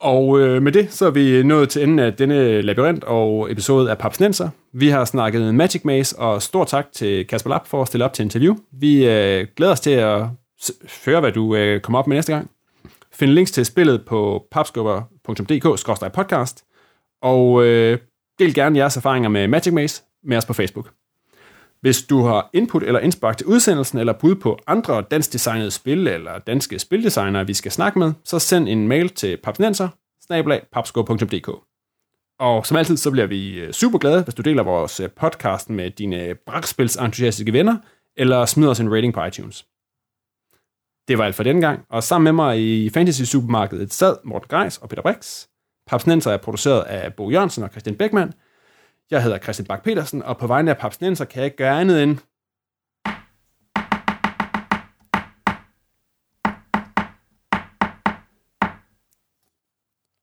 Og 0.00 0.40
øh, 0.40 0.62
med 0.62 0.72
det, 0.72 0.92
så 0.92 1.06
er 1.06 1.10
vi 1.10 1.42
nået 1.42 1.68
til 1.68 1.82
enden 1.82 1.98
af 1.98 2.14
denne 2.14 2.62
labyrint 2.62 3.04
og 3.04 3.52
episode 3.52 3.90
af 3.90 3.98
Papsnenser. 3.98 4.48
Vi 4.72 4.88
har 4.88 5.04
snakket 5.04 5.54
Magic 5.54 5.84
Maze, 5.84 6.18
og 6.18 6.42
stor 6.42 6.64
tak 6.64 6.86
til 6.92 7.26
Kasper 7.26 7.50
Lapp 7.50 7.66
for 7.66 7.82
at 7.82 7.88
stille 7.88 8.04
op 8.04 8.12
til 8.12 8.22
interview. 8.22 8.56
Vi 8.72 9.08
øh, 9.08 9.46
glæder 9.56 9.72
os 9.72 9.80
til 9.80 9.90
at 9.90 10.22
høre, 11.06 11.20
hvad 11.20 11.32
du 11.32 11.54
øh, 11.54 11.80
kommer 11.80 11.98
op 11.98 12.06
med 12.06 12.16
næste 12.16 12.32
gang. 12.32 12.50
Find 13.12 13.30
links 13.30 13.50
til 13.50 13.66
spillet 13.66 14.04
på 14.06 14.46
papskubber.dk-podcast, 14.50 16.66
og 17.22 17.64
øh, 17.64 17.98
del 18.38 18.54
gerne 18.54 18.78
jeres 18.78 18.96
erfaringer 18.96 19.28
med 19.28 19.48
Magic 19.48 19.72
Maze 19.72 20.02
med 20.24 20.36
os 20.36 20.46
på 20.46 20.52
Facebook. 20.52 20.99
Hvis 21.80 22.02
du 22.02 22.22
har 22.22 22.50
input 22.52 22.82
eller 22.82 23.00
indspark 23.00 23.36
til 23.36 23.46
udsendelsen, 23.46 23.98
eller 23.98 24.12
bud 24.12 24.34
på 24.34 24.58
andre 24.66 25.04
danskdesignede 25.10 25.70
spil, 25.70 26.06
eller 26.06 26.38
danske 26.38 26.78
spildesignere, 26.78 27.46
vi 27.46 27.54
skal 27.54 27.72
snakke 27.72 27.98
med, 27.98 28.12
så 28.24 28.38
send 28.38 28.68
en 28.68 28.88
mail 28.88 29.08
til 29.08 29.36
papsnenser, 29.36 29.88
Og 32.38 32.66
som 32.66 32.76
altid, 32.76 32.96
så 32.96 33.10
bliver 33.10 33.26
vi 33.26 33.60
øh, 33.60 33.72
super 33.72 33.98
glade, 33.98 34.22
hvis 34.22 34.34
du 34.34 34.42
deler 34.42 34.62
vores 34.62 35.00
øh, 35.00 35.10
podcast 35.10 35.70
med 35.70 35.90
dine 35.90 36.34
brakspilsentusiastiske 36.46 37.52
venner, 37.52 37.76
eller 38.16 38.46
smider 38.46 38.70
os 38.70 38.80
en 38.80 38.94
rating 38.94 39.14
på 39.14 39.24
iTunes. 39.24 39.66
Det 41.08 41.18
var 41.18 41.24
alt 41.24 41.34
for 41.34 41.42
denne 41.42 41.60
gang, 41.60 41.80
og 41.90 42.02
sammen 42.02 42.24
med 42.24 42.32
mig 42.32 42.60
i 42.60 42.90
Fantasy-supermarkedet 42.90 43.92
sad 43.92 44.16
Morten 44.24 44.48
Greis 44.48 44.78
og 44.78 44.88
Peter 44.88 45.02
Brix. 45.02 45.46
Papsnenser 45.86 46.30
er 46.30 46.36
produceret 46.36 46.82
af 46.82 47.14
Bo 47.14 47.30
Jørgensen 47.30 47.62
og 47.62 47.70
Christian 47.70 47.96
Beckmann, 47.96 48.32
jeg 49.10 49.22
hedder 49.22 49.38
Christian 49.38 49.66
Bak 49.66 49.82
petersen 49.82 50.22
og 50.22 50.38
på 50.38 50.46
vegne 50.46 50.70
af 50.70 50.78
Papsnenser 50.78 51.24
kan 51.24 51.38
jeg 51.38 51.44
ikke 51.44 51.56
gøre 51.56 51.80
andet 51.80 52.02
end... 52.02 52.18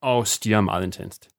Og 0.02 0.28
stiger 0.28 0.62
meget 0.62 0.84
intenst. 0.84 1.30